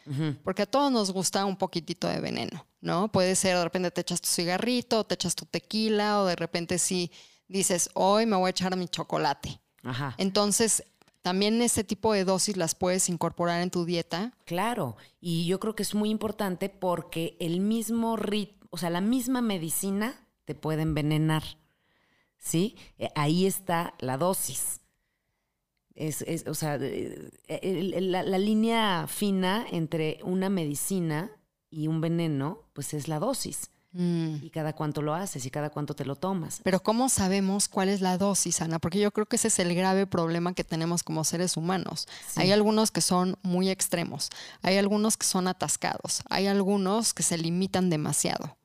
Porque 0.44 0.64
a 0.64 0.66
todos 0.66 0.92
nos 0.92 1.12
gusta 1.12 1.46
un 1.46 1.56
poquitito 1.56 2.08
de 2.08 2.20
veneno, 2.20 2.66
¿no? 2.82 3.12
Puede 3.12 3.36
ser 3.36 3.56
de 3.58 3.64
repente 3.64 3.92
te 3.92 4.02
echas 4.02 4.22
tu 4.22 4.28
cigarrito, 4.28 5.04
te 5.04 5.14
echas 5.14 5.36
tu 5.36 5.46
tequila, 5.46 6.22
o 6.22 6.26
de 6.26 6.36
repente 6.36 6.80
sí 6.80 7.12
dices, 7.48 7.92
hoy 7.94 8.26
me 8.26 8.38
voy 8.38 8.48
a 8.48 8.52
echar 8.52 8.76
mi 8.76 8.88
chocolate. 8.88 9.62
Ajá. 9.84 10.16
Entonces, 10.18 10.84
también 11.22 11.62
ese 11.62 11.84
tipo 11.84 12.14
de 12.14 12.24
dosis 12.24 12.58
las 12.58 12.76
puedes 12.76 13.10
incorporar 13.10 13.62
en 13.62 13.72
tu 13.72 13.86
dieta. 13.86 14.34
Claro, 14.46 14.96
y 15.20 15.46
yo 15.46 15.60
creo 15.60 15.76
que 15.76 15.84
es 15.84 15.96
muy 15.96 16.10
importante 16.10 16.70
porque 16.70 17.36
el 17.40 17.60
mismo 17.60 18.16
ritmo, 18.16 18.68
o 18.72 18.78
sea, 18.78 18.90
la 18.90 19.02
misma 19.02 19.42
medicina 19.42 20.28
te 20.46 20.56
puede 20.56 20.84
envenenar, 20.84 21.44
¿sí? 22.38 22.76
Eh, 22.98 23.10
Ahí 23.16 23.46
está 23.46 23.96
la 24.00 24.18
dosis. 24.18 24.82
Es, 25.96 26.22
es, 26.22 26.48
o 26.48 26.54
sea, 26.54 26.78
eh, 26.80 27.32
la, 28.02 28.24
la 28.24 28.38
línea 28.38 29.06
fina 29.08 29.66
entre 29.70 30.20
una 30.24 30.50
medicina 30.50 31.32
y 31.70 31.88
un 31.88 32.00
veneno, 32.00 32.70
pues 32.74 32.94
es 32.94 33.08
la 33.10 33.20
dosis. 33.20 33.72
Y 33.92 34.52
cada 34.52 34.74
cuánto 34.74 35.02
lo 35.02 35.16
haces 35.16 35.46
y 35.46 35.50
cada 35.50 35.72
cuánto 35.72 35.96
te 35.96 36.06
lo 36.06 36.16
tomas. 36.16 36.62
Pero 36.64 36.82
¿cómo 36.82 37.10
sabemos 37.10 37.68
cuál 37.68 37.90
es 37.90 38.02
la 38.02 38.18
dosis, 38.18 38.62
Ana? 38.62 38.78
Porque 38.78 39.00
yo 39.00 39.12
creo 39.12 39.26
que 39.26 39.38
ese 39.38 39.48
es 39.48 39.58
el 39.60 39.74
grave 39.74 40.06
problema 40.06 40.54
que 40.54 40.64
tenemos 40.64 41.02
como 41.02 41.24
seres 41.24 41.58
humanos. 41.58 42.08
Sí. 42.28 42.42
Hay 42.42 42.52
algunos 42.52 42.92
que 42.92 43.02
son 43.02 43.38
muy 43.42 43.70
extremos, 43.70 44.30
hay 44.62 44.78
algunos 44.78 45.18
que 45.18 45.26
son 45.26 45.48
atascados, 45.48 46.22
hay 46.30 46.46
algunos 46.48 47.14
que 47.14 47.24
se 47.24 47.38
limitan 47.38 47.90
demasiado. 47.90 48.58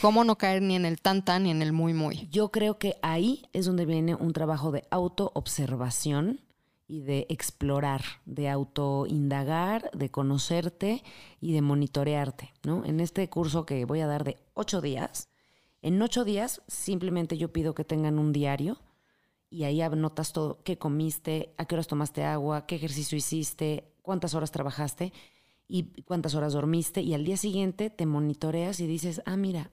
¿Cómo 0.00 0.24
no 0.24 0.38
caer 0.38 0.62
ni 0.62 0.74
en 0.74 0.86
el 0.86 1.00
tan 1.00 1.22
tan 1.22 1.42
ni 1.42 1.50
en 1.50 1.60
el 1.60 1.72
muy 1.72 1.92
muy? 1.92 2.28
Yo 2.30 2.50
creo 2.50 2.78
que 2.78 2.96
ahí 3.02 3.44
es 3.52 3.66
donde 3.66 3.84
viene 3.84 4.14
un 4.14 4.32
trabajo 4.32 4.72
de 4.72 4.84
autoobservación 4.90 6.40
y 6.92 7.00
de 7.00 7.26
explorar, 7.30 8.02
de 8.26 8.50
autoindagar, 8.50 9.90
de 9.94 10.10
conocerte 10.10 11.02
y 11.40 11.54
de 11.54 11.62
monitorearte, 11.62 12.52
¿no? 12.64 12.84
En 12.84 13.00
este 13.00 13.30
curso 13.30 13.64
que 13.64 13.86
voy 13.86 14.00
a 14.00 14.06
dar 14.06 14.24
de 14.24 14.36
ocho 14.52 14.82
días, 14.82 15.30
en 15.80 16.02
ocho 16.02 16.22
días 16.22 16.60
simplemente 16.68 17.38
yo 17.38 17.50
pido 17.50 17.74
que 17.74 17.86
tengan 17.86 18.18
un 18.18 18.34
diario 18.34 18.78
y 19.48 19.64
ahí 19.64 19.80
anotas 19.80 20.34
todo, 20.34 20.62
qué 20.64 20.76
comiste, 20.76 21.54
a 21.56 21.64
qué 21.64 21.76
horas 21.76 21.86
tomaste 21.86 22.24
agua, 22.24 22.66
qué 22.66 22.74
ejercicio 22.74 23.16
hiciste, 23.16 23.90
cuántas 24.02 24.34
horas 24.34 24.50
trabajaste 24.50 25.14
y 25.66 26.02
cuántas 26.02 26.34
horas 26.34 26.52
dormiste 26.52 27.00
y 27.00 27.14
al 27.14 27.24
día 27.24 27.38
siguiente 27.38 27.88
te 27.88 28.04
monitoreas 28.04 28.80
y 28.80 28.86
dices, 28.86 29.22
ah, 29.24 29.38
mira, 29.38 29.70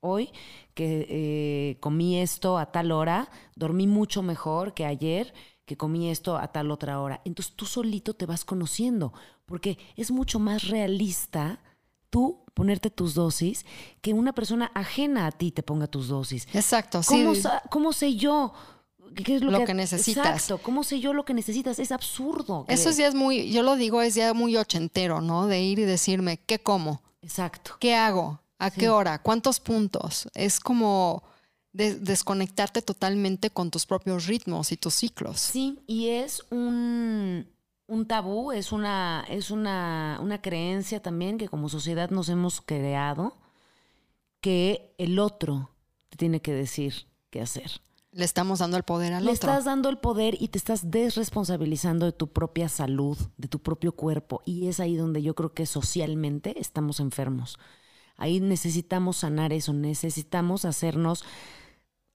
hoy 0.00 0.32
que 0.74 1.06
eh, 1.08 1.78
comí 1.80 2.18
esto 2.20 2.58
a 2.58 2.72
tal 2.72 2.92
hora, 2.92 3.30
dormí 3.56 3.86
mucho 3.86 4.22
mejor 4.22 4.74
que 4.74 4.84
ayer 4.84 5.32
que 5.68 5.76
comí 5.76 6.10
esto 6.10 6.36
a 6.36 6.48
tal 6.48 6.72
otra 6.72 7.00
hora. 7.00 7.20
Entonces 7.24 7.54
tú 7.54 7.64
solito 7.66 8.14
te 8.14 8.26
vas 8.26 8.44
conociendo, 8.44 9.12
porque 9.46 9.78
es 9.94 10.10
mucho 10.10 10.40
más 10.40 10.66
realista 10.66 11.60
tú 12.10 12.42
ponerte 12.54 12.90
tus 12.90 13.14
dosis 13.14 13.64
que 14.00 14.14
una 14.14 14.32
persona 14.32 14.72
ajena 14.74 15.26
a 15.26 15.30
ti 15.32 15.52
te 15.52 15.62
ponga 15.62 15.86
tus 15.86 16.08
dosis. 16.08 16.48
Exacto, 16.54 17.02
sí. 17.02 17.22
¿Cómo, 17.22 17.34
sa- 17.36 17.62
cómo 17.70 17.92
sé 17.92 18.16
yo? 18.16 18.52
¿Qué 19.14 19.36
es 19.36 19.42
Lo 19.42 19.64
que 19.64 19.74
necesitas. 19.74 20.26
Exacto, 20.26 20.58
¿cómo 20.62 20.82
sé 20.84 21.00
yo 21.00 21.12
lo 21.12 21.24
que 21.24 21.34
necesitas? 21.34 21.78
Es 21.78 21.92
absurdo. 21.92 22.64
que- 22.66 22.74
Eso 22.74 22.90
ya 22.90 23.06
es 23.06 23.14
muy, 23.14 23.50
yo 23.52 23.62
lo 23.62 23.76
digo, 23.76 24.00
es 24.02 24.14
ya 24.14 24.32
muy 24.34 24.56
ochentero, 24.56 25.20
¿no? 25.20 25.46
De 25.46 25.60
ir 25.62 25.78
y 25.78 25.84
decirme, 25.84 26.38
¿qué 26.38 26.58
como? 26.60 27.02
Exacto. 27.22 27.76
¿Qué 27.78 27.94
hago? 27.94 28.40
¿A 28.58 28.70
Sí. 28.70 28.80
qué 28.80 28.88
hora? 28.88 29.22
¿Cuántos 29.22 29.60
puntos? 29.60 30.28
Es 30.34 30.60
como 30.60 31.22
de- 31.78 31.94
desconectarte 31.94 32.82
totalmente 32.82 33.50
con 33.50 33.70
tus 33.70 33.86
propios 33.86 34.26
ritmos 34.26 34.72
y 34.72 34.76
tus 34.76 34.94
ciclos. 34.94 35.38
Sí, 35.40 35.78
y 35.86 36.08
es 36.08 36.42
un, 36.50 37.46
un 37.86 38.06
tabú, 38.06 38.50
es 38.52 38.72
una, 38.72 39.24
es 39.28 39.50
una, 39.50 40.18
una 40.20 40.42
creencia 40.42 41.00
también 41.00 41.38
que 41.38 41.48
como 41.48 41.68
sociedad 41.68 42.10
nos 42.10 42.28
hemos 42.28 42.60
creado 42.60 43.36
que 44.40 44.94
el 44.98 45.18
otro 45.18 45.70
te 46.10 46.16
tiene 46.16 46.40
que 46.40 46.52
decir 46.52 47.06
qué 47.30 47.40
hacer. 47.40 47.70
Le 48.10 48.24
estamos 48.24 48.58
dando 48.58 48.76
el 48.76 48.82
poder 48.82 49.12
al 49.12 49.24
Le 49.24 49.30
otro. 49.32 49.50
estás 49.50 49.64
dando 49.64 49.88
el 49.90 49.98
poder 49.98 50.36
y 50.40 50.48
te 50.48 50.58
estás 50.58 50.90
desresponsabilizando 50.90 52.06
de 52.06 52.12
tu 52.12 52.28
propia 52.32 52.68
salud, 52.68 53.16
de 53.36 53.48
tu 53.48 53.60
propio 53.60 53.92
cuerpo. 53.92 54.42
Y 54.46 54.66
es 54.66 54.80
ahí 54.80 54.96
donde 54.96 55.22
yo 55.22 55.34
creo 55.34 55.52
que 55.52 55.66
socialmente 55.66 56.58
estamos 56.58 56.98
enfermos. 57.00 57.58
Ahí 58.16 58.40
necesitamos 58.40 59.18
sanar 59.18 59.52
eso, 59.52 59.72
necesitamos 59.72 60.64
hacernos 60.64 61.22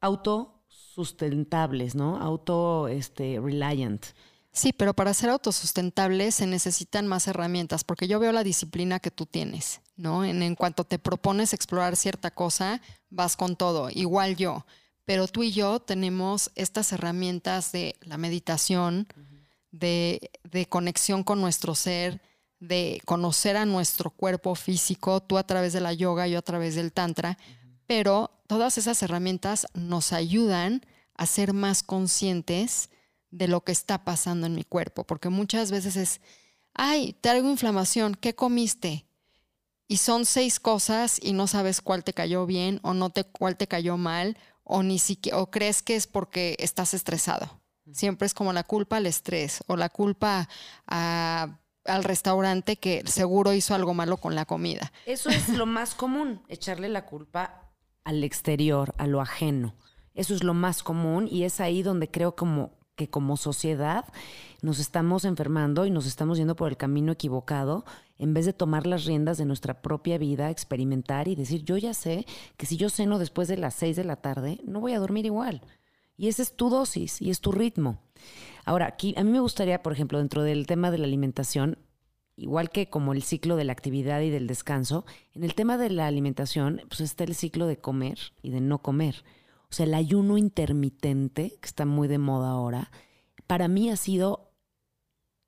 autosustentables, 0.04 1.96
¿no? 1.96 2.18
Auto 2.18 2.90
este, 2.90 3.40
reliant. 3.40 4.06
Sí, 4.52 4.74
pero 4.74 4.94
para 4.94 5.14
ser 5.14 5.30
autosustentable 5.30 6.32
se 6.32 6.46
necesitan 6.46 7.08
más 7.08 7.28
herramientas, 7.28 7.84
porque 7.84 8.08
yo 8.08 8.20
veo 8.20 8.32
la 8.32 8.44
disciplina 8.44 9.00
que 9.00 9.10
tú 9.10 9.26
tienes, 9.26 9.82
¿no? 9.96 10.26
En, 10.26 10.44
en 10.44 10.56
cuanto 10.56 10.84
te 10.84 11.00
propones 11.00 11.54
explorar 11.54 11.96
cierta 11.96 12.32
cosa, 12.32 12.82
vas 13.10 13.36
con 13.36 13.56
todo, 13.56 13.90
igual 13.90 14.36
yo. 14.36 14.66
Pero 15.06 15.28
tú 15.28 15.42
y 15.42 15.52
yo 15.52 15.80
tenemos 15.80 16.52
estas 16.56 16.92
herramientas 16.92 17.72
de 17.72 17.96
la 18.02 18.18
meditación, 18.18 19.08
de, 19.72 20.32
de 20.44 20.66
conexión 20.68 21.24
con 21.24 21.42
nuestro 21.42 21.76
ser, 21.76 22.22
de 22.60 23.02
conocer 23.06 23.58
a 23.58 23.66
nuestro 23.66 24.12
cuerpo 24.12 24.54
físico, 24.56 25.22
tú 25.22 25.38
a 25.38 25.48
través 25.48 25.74
de 25.74 25.82
la 25.82 25.94
yoga, 25.94 26.28
yo 26.28 26.40
a 26.40 26.44
través 26.44 26.76
del 26.76 26.94
tantra, 26.94 27.38
pero 27.88 28.32
todas 28.48 28.78
esas 28.78 29.02
herramientas 29.04 29.68
nos 29.74 30.14
ayudan 30.14 30.86
a 31.16 31.26
ser 31.26 31.54
más 31.54 31.84
conscientes 31.84 32.90
de 33.32 33.48
lo 33.48 33.64
que 33.64 33.72
está 33.72 34.04
pasando 34.04 34.46
en 34.48 34.56
mi 34.56 34.64
cuerpo, 34.64 35.04
porque 35.06 35.30
muchas 35.30 35.72
veces 35.72 35.96
es, 35.96 36.22
ay, 36.74 37.14
traigo 37.22 37.50
inflamación, 37.50 38.16
¿qué 38.16 38.36
comiste? 38.36 39.06
Y 39.88 39.98
son 39.98 40.26
seis 40.26 40.60
cosas 40.60 41.20
y 41.22 41.34
no 41.34 41.48
sabes 41.48 41.82
cuál 41.82 42.04
te 42.04 42.14
cayó 42.14 42.46
bien 42.46 42.80
o 42.84 42.94
no 42.94 43.10
te 43.10 43.26
cuál 43.26 43.58
te 43.58 43.68
cayó 43.68 43.98
mal 43.98 44.38
o 44.64 44.82
ni 44.82 44.98
siquiera 44.98 45.40
o 45.40 45.52
crees 45.52 45.82
que 45.84 45.96
es 45.96 46.08
porque 46.08 46.56
estás 46.60 46.94
estresado. 46.94 47.60
Siempre 47.92 48.26
es 48.26 48.34
como 48.34 48.54
la 48.54 48.64
culpa 48.64 48.98
al 48.98 49.06
estrés 49.08 49.62
o 49.68 49.76
la 49.76 49.90
culpa 49.90 50.48
a- 50.88 51.60
al 51.86 52.04
restaurante 52.06 52.78
que 52.78 53.04
seguro 53.06 53.52
hizo 53.54 53.76
algo 53.76 53.94
malo 53.94 54.16
con 54.18 54.36
la 54.36 54.46
comida. 54.46 54.94
Eso 55.06 55.30
es 55.30 55.50
lo 55.50 55.66
más 55.66 55.94
común, 55.96 56.42
echarle 56.48 56.88
la 56.88 57.06
culpa 57.06 57.63
al 58.04 58.24
exterior, 58.24 58.94
a 58.98 59.08
lo 59.08 59.22
ajeno. 59.22 59.76
Eso 60.14 60.34
es 60.34 60.44
lo 60.44 60.54
más 60.54 60.84
común 60.84 61.28
y 61.30 61.44
es 61.44 61.60
ahí 61.60 61.84
donde 61.84 62.10
creo 62.10 62.36
como 62.36 62.78
que 62.96 63.10
como 63.10 63.38
sociedad 63.38 64.06
nos 64.62 64.80
estamos 64.80 65.26
enfermando 65.26 65.86
y 65.86 65.90
nos 65.90 66.06
estamos 66.06 66.38
yendo 66.38 66.56
por 66.56 66.70
el 66.70 66.78
camino 66.78 67.12
equivocado 67.12 67.86
en 68.18 68.34
vez 68.34 68.46
de 68.46 68.54
tomar 68.54 68.86
las 68.86 69.06
riendas 69.06 69.38
de 69.38 69.46
nuestra 69.46 69.82
propia 69.82 70.18
vida, 70.18 70.50
experimentar 70.50 71.28
y 71.28 71.36
decir, 71.36 71.64
yo 71.64 71.78
ya 71.78 71.94
sé 71.94 72.26
que 72.56 72.66
si 72.66 72.78
yo 72.78 72.90
ceno 72.90 73.18
después 73.18 73.48
de 73.48 73.58
las 73.58 73.74
6 73.76 73.96
de 73.96 74.04
la 74.04 74.18
tarde, 74.18 74.60
no 74.64 74.80
voy 74.80 74.94
a 74.94 75.00
dormir 75.00 75.26
igual. 75.26 75.62
Y 76.16 76.28
esa 76.28 76.44
es 76.44 76.56
tu 76.56 76.70
dosis 76.70 77.22
y 77.22 77.32
es 77.32 77.42
tu 77.42 77.52
ritmo. 77.52 78.00
Ahora, 78.66 78.86
aquí 78.86 79.16
a 79.18 79.24
mí 79.24 79.32
me 79.32 79.40
gustaría, 79.40 79.82
por 79.82 79.94
ejemplo, 79.94 80.20
dentro 80.20 80.44
del 80.44 80.68
tema 80.68 80.92
de 80.92 81.00
la 81.00 81.06
alimentación, 81.06 81.80
igual 82.36 82.70
que 82.70 82.90
como 82.90 83.14
el 83.14 83.24
ciclo 83.24 83.56
de 83.56 83.64
la 83.64 83.74
actividad 83.74 84.22
y 84.22 84.30
del 84.30 84.48
descanso, 84.48 85.06
en 85.34 85.44
el 85.44 85.56
tema 85.56 85.78
de 85.78 85.90
la 85.90 86.08
alimentación, 86.08 86.82
pues 86.88 87.02
está 87.02 87.24
el 87.24 87.36
ciclo 87.36 87.68
de 87.68 87.78
comer 87.78 88.18
y 88.42 88.50
de 88.50 88.62
no 88.62 88.80
comer. 88.80 89.24
O 89.70 89.74
sea, 89.74 89.86
el 89.86 89.94
ayuno 89.94 90.38
intermitente, 90.38 91.58
que 91.62 91.66
está 91.66 91.86
muy 91.86 92.08
de 92.08 92.18
moda 92.18 92.50
ahora, 92.50 92.92
para 93.48 93.68
mí 93.68 93.90
ha 93.90 93.96
sido 93.96 94.52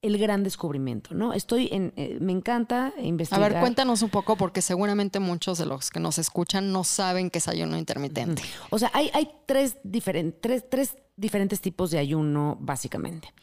el 0.02 0.20
gran 0.20 0.44
descubrimiento, 0.44 1.16
¿no? 1.16 1.34
Estoy 1.34 1.70
en, 1.72 1.92
eh, 1.96 2.18
me 2.22 2.32
encanta 2.32 2.94
A 2.96 3.02
investigar. 3.02 3.52
ver, 3.52 3.60
cuéntanos 3.60 4.04
un 4.04 4.10
poco 4.10 4.36
porque 4.36 4.62
seguramente 4.62 5.20
muchos 5.20 5.58
de 5.58 5.66
los 5.66 5.90
que 5.90 6.00
nos 6.00 6.20
escuchan 6.20 6.72
no 6.72 6.84
saben 6.84 7.32
qué 7.32 7.40
es 7.40 7.48
ayuno 7.48 7.76
intermitente. 7.76 8.44
O 8.70 8.78
sea, 8.78 8.92
hay, 8.94 9.10
hay 9.14 9.30
tres, 9.48 9.78
tres, 10.42 10.70
tres 10.70 10.96
diferentes 11.16 11.60
tipos 11.60 11.90
de 11.90 11.98
ayuno, 11.98 12.58
básicamente. 12.60 13.34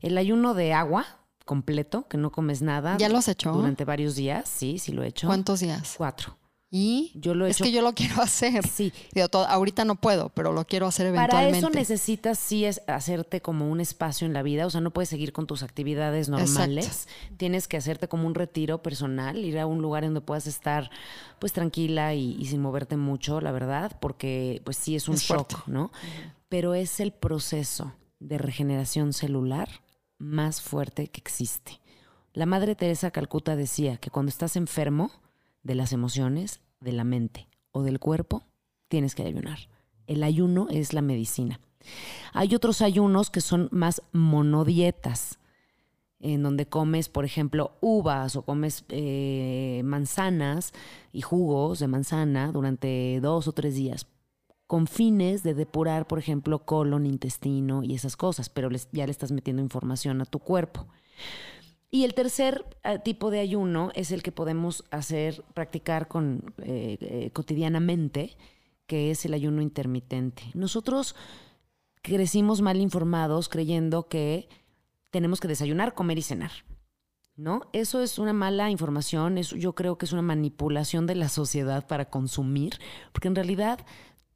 El 0.00 0.18
ayuno 0.18 0.52
de 0.52 0.74
agua 0.74 1.06
completo, 1.44 2.06
que 2.08 2.16
no 2.18 2.30
comes 2.30 2.62
nada. 2.62 2.96
¿Ya 2.98 3.08
lo 3.08 3.18
has 3.18 3.28
hecho? 3.28 3.52
Durante 3.52 3.84
varios 3.84 4.14
días, 4.14 4.48
sí, 4.48 4.78
sí 4.78 4.92
lo 4.92 5.02
he 5.02 5.08
hecho. 5.08 5.26
¿Cuántos 5.26 5.60
días? 5.60 5.94
Cuatro. 5.96 6.36
Y 6.72 7.10
Yo 7.16 7.34
lo 7.34 7.46
he 7.46 7.50
es 7.50 7.56
hecho- 7.56 7.64
que 7.64 7.72
yo 7.72 7.82
lo 7.82 7.94
quiero 7.94 8.14
hacer. 8.22 8.64
Sí. 8.68 8.92
Digo, 9.12 9.26
to- 9.28 9.44
ahorita 9.44 9.84
no 9.84 9.96
puedo, 9.96 10.28
pero 10.28 10.52
lo 10.52 10.64
quiero 10.64 10.86
hacer 10.86 11.06
Para 11.12 11.24
eventualmente. 11.24 11.58
eso 11.58 11.70
necesitas 11.70 12.38
sí 12.38 12.64
es 12.64 12.80
hacerte 12.86 13.40
como 13.42 13.68
un 13.68 13.80
espacio 13.80 14.24
en 14.24 14.32
la 14.32 14.44
vida, 14.44 14.66
o 14.66 14.70
sea, 14.70 14.80
no 14.80 14.92
puedes 14.92 15.08
seguir 15.08 15.32
con 15.32 15.48
tus 15.48 15.64
actividades 15.64 16.28
normales. 16.28 17.08
Tienes 17.38 17.66
que 17.66 17.76
hacerte 17.76 18.06
como 18.06 18.24
un 18.28 18.36
retiro 18.36 18.84
personal, 18.84 19.38
ir 19.44 19.58
a 19.58 19.66
un 19.66 19.82
lugar 19.82 20.04
donde 20.04 20.20
puedas 20.20 20.46
estar 20.46 20.92
pues 21.40 21.52
tranquila 21.52 22.14
y, 22.14 22.36
y 22.38 22.46
sin 22.46 22.60
moverte 22.62 22.96
mucho, 22.96 23.40
la 23.40 23.50
verdad, 23.50 23.96
porque 24.00 24.62
pues 24.64 24.76
sí 24.76 24.94
es 24.94 25.08
un 25.08 25.14
Es 25.16 25.22
shock, 25.22 25.50
fuerte. 25.50 25.56
¿no? 25.72 25.90
Pero 26.48 26.74
es 26.74 27.00
el 27.00 27.10
proceso 27.10 27.94
de 28.20 28.38
regeneración 28.38 29.12
celular 29.12 29.68
más 30.20 30.60
fuerte 30.60 31.08
que 31.08 31.20
existe. 31.20 31.80
La 32.32 32.46
madre 32.46 32.76
Teresa 32.76 33.10
Calcuta 33.10 33.56
decía 33.56 33.96
que 33.96 34.10
cuando 34.10 34.30
estás 34.30 34.54
enfermo 34.54 35.10
de 35.64 35.74
las 35.74 35.92
emociones, 35.92 36.60
de 36.78 36.92
la 36.92 37.02
mente 37.02 37.48
o 37.72 37.82
del 37.82 37.98
cuerpo, 37.98 38.44
tienes 38.88 39.16
que 39.16 39.24
ayunar. 39.24 39.58
El 40.06 40.22
ayuno 40.22 40.68
es 40.70 40.92
la 40.92 41.02
medicina. 41.02 41.60
Hay 42.32 42.54
otros 42.54 42.82
ayunos 42.82 43.30
que 43.30 43.40
son 43.40 43.68
más 43.72 44.02
monodietas, 44.12 45.38
en 46.20 46.42
donde 46.42 46.66
comes, 46.66 47.08
por 47.08 47.24
ejemplo, 47.24 47.72
uvas 47.80 48.36
o 48.36 48.42
comes 48.42 48.84
eh, 48.90 49.80
manzanas 49.84 50.72
y 51.12 51.22
jugos 51.22 51.78
de 51.78 51.88
manzana 51.88 52.52
durante 52.52 53.18
dos 53.22 53.48
o 53.48 53.52
tres 53.52 53.74
días, 53.74 54.06
con 54.70 54.86
fines 54.86 55.42
de 55.42 55.52
depurar, 55.52 56.06
por 56.06 56.20
ejemplo, 56.20 56.64
colon, 56.64 57.04
intestino 57.04 57.82
y 57.82 57.96
esas 57.96 58.16
cosas, 58.16 58.48
pero 58.48 58.68
ya 58.92 59.04
le 59.04 59.10
estás 59.10 59.32
metiendo 59.32 59.60
información 59.60 60.20
a 60.20 60.26
tu 60.26 60.38
cuerpo. 60.38 60.86
Y 61.90 62.04
el 62.04 62.14
tercer 62.14 62.64
eh, 62.84 63.00
tipo 63.00 63.32
de 63.32 63.40
ayuno 63.40 63.90
es 63.96 64.12
el 64.12 64.22
que 64.22 64.30
podemos 64.30 64.84
hacer, 64.92 65.42
practicar 65.54 66.06
con, 66.06 66.54
eh, 66.58 66.98
eh, 67.00 67.30
cotidianamente, 67.32 68.36
que 68.86 69.10
es 69.10 69.24
el 69.24 69.34
ayuno 69.34 69.60
intermitente. 69.60 70.44
Nosotros 70.54 71.16
crecimos 72.00 72.60
mal 72.60 72.76
informados 72.76 73.48
creyendo 73.48 74.06
que 74.06 74.48
tenemos 75.10 75.40
que 75.40 75.48
desayunar, 75.48 75.94
comer 75.94 76.18
y 76.18 76.22
cenar. 76.22 76.52
¿No? 77.34 77.62
Eso 77.72 78.02
es 78.02 78.20
una 78.20 78.34
mala 78.34 78.70
información, 78.70 79.36
yo 79.36 79.74
creo 79.74 79.96
que 79.96 80.04
es 80.04 80.12
una 80.12 80.22
manipulación 80.22 81.06
de 81.06 81.14
la 81.14 81.28
sociedad 81.28 81.86
para 81.88 82.04
consumir, 82.04 82.74
porque 83.12 83.28
en 83.28 83.34
realidad 83.34 83.80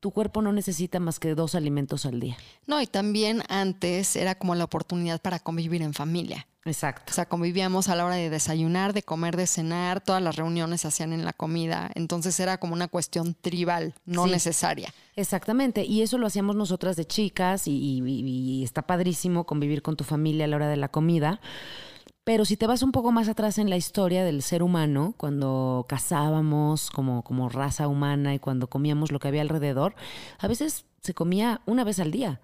tu 0.05 0.11
cuerpo 0.11 0.43
no 0.43 0.53
necesita 0.53 1.01
más 1.01 1.19
que 1.19 1.35
dos 1.35 1.55
alimentos 1.55 2.05
al 2.05 2.21
día. 2.21 2.37
No, 2.67 2.79
y 2.83 2.87
también 2.87 3.43
antes 3.49 4.17
era 4.17 4.35
como 4.35 4.55
la 4.55 4.65
oportunidad 4.65 5.19
para 5.23 5.39
convivir 5.39 5.81
en 5.81 5.95
familia. 5.95 6.47
Exacto. 6.67 7.05
O 7.11 7.15
sea, 7.15 7.25
convivíamos 7.27 7.89
a 7.89 7.97
la 7.97 8.05
hora 8.05 8.17
de 8.17 8.29
desayunar, 8.29 8.93
de 8.93 9.03
comer, 9.03 9.35
de 9.35 9.47
cenar, 9.47 10.03
todas 10.03 10.21
las 10.23 10.37
reuniones 10.37 10.83
se 10.83 10.89
hacían 10.89 11.15
en 11.15 11.25
la 11.25 11.33
comida, 11.33 11.91
entonces 11.95 12.39
era 12.39 12.59
como 12.59 12.75
una 12.75 12.89
cuestión 12.89 13.35
tribal, 13.35 13.95
no 14.05 14.27
Sí. 14.27 14.33
necesaria. 14.33 14.93
Exactamente, 15.17 15.85
y 15.87 16.03
eso 16.03 16.19
lo 16.19 16.27
hacíamos 16.27 16.55
nosotras 16.55 16.97
de 16.97 17.07
chicas 17.07 17.67
y, 17.67 17.73
y- 17.73 18.03
y 18.61 18.63
está 18.63 18.83
padrísimo 18.83 19.45
convivir 19.45 19.81
con 19.81 19.97
tu 19.97 20.05
familia 20.05 20.45
a 20.45 20.49
la 20.49 20.57
hora 20.57 20.69
de 20.69 20.77
la 20.77 20.89
comida. 20.89 21.41
Pero 22.25 22.47
si 22.47 22.57
te 22.57 22.67
vas 22.67 22.83
un 22.83 22.91
poco 22.93 23.13
más 23.13 23.29
atrás 23.29 23.59
en 23.59 23.69
la 23.69 23.77
historia 23.77 24.25
del 24.25 24.41
ser 24.43 24.63
humano, 24.63 25.15
cuando 25.19 25.85
cazábamos 25.89 26.91
como, 26.91 27.23
como 27.23 27.51
raza 27.51 27.87
humana 27.87 28.35
y 28.35 28.39
cuando 28.39 28.69
comíamos 28.69 29.13
lo 29.13 29.19
que 29.19 29.29
había 29.29 29.43
alrededor, 29.43 29.95
a 30.39 30.49
veces 30.49 30.87
se 31.03 31.13
comía 31.15 31.61
una 31.67 31.85
vez 31.85 32.01
al 32.01 32.11
día. 32.11 32.41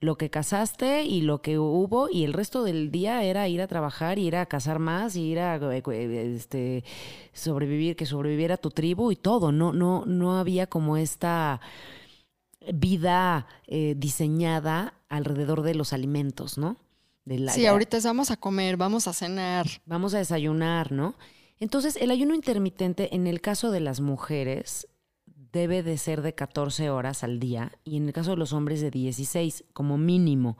lo 0.00 0.16
que 0.18 0.30
cazaste 0.30 1.04
y 1.04 1.22
lo 1.22 1.40
que 1.42 1.58
hubo 1.58 2.08
y 2.10 2.24
el 2.24 2.34
resto 2.34 2.62
del 2.64 2.90
día 2.90 3.22
era 3.24 3.48
ir 3.48 3.62
a 3.62 3.66
trabajar, 3.66 4.18
ir 4.18 4.36
a 4.36 4.46
cazar 4.46 4.78
más, 4.78 5.16
y 5.16 5.22
ir 5.22 5.40
a 5.40 5.56
eh, 5.56 6.34
este, 6.36 6.84
sobrevivir, 7.32 7.96
que 7.96 8.06
sobreviviera 8.06 8.58
tu 8.58 8.70
tribu 8.70 9.10
y 9.10 9.16
todo. 9.16 9.52
No, 9.52 9.72
no, 9.72 10.04
no 10.06 10.38
había 10.38 10.66
como 10.66 10.96
esta 10.96 11.60
vida 12.72 13.46
eh, 13.66 13.94
diseñada 13.96 14.94
alrededor 15.08 15.62
de 15.62 15.74
los 15.74 15.92
alimentos, 15.92 16.58
¿no? 16.58 16.76
Sí, 17.52 17.66
ahorita 17.66 17.96
es 17.96 18.04
vamos 18.04 18.30
a 18.30 18.36
comer, 18.36 18.76
vamos 18.76 19.08
a 19.08 19.12
cenar. 19.12 19.66
vamos 19.84 20.14
a 20.14 20.18
desayunar, 20.18 20.92
¿no? 20.92 21.14
Entonces, 21.58 21.96
el 21.96 22.10
ayuno 22.10 22.34
intermitente, 22.34 23.14
en 23.14 23.26
el 23.26 23.40
caso 23.40 23.70
de 23.70 23.80
las 23.80 24.00
mujeres, 24.00 24.86
debe 25.52 25.82
de 25.82 25.96
ser 25.96 26.20
de 26.22 26.34
14 26.34 26.90
horas 26.90 27.24
al 27.24 27.40
día 27.40 27.72
y 27.82 27.96
en 27.96 28.06
el 28.06 28.12
caso 28.12 28.32
de 28.32 28.36
los 28.36 28.52
hombres 28.52 28.80
de 28.82 28.90
16 28.90 29.64
como 29.72 29.96
mínimo. 29.96 30.58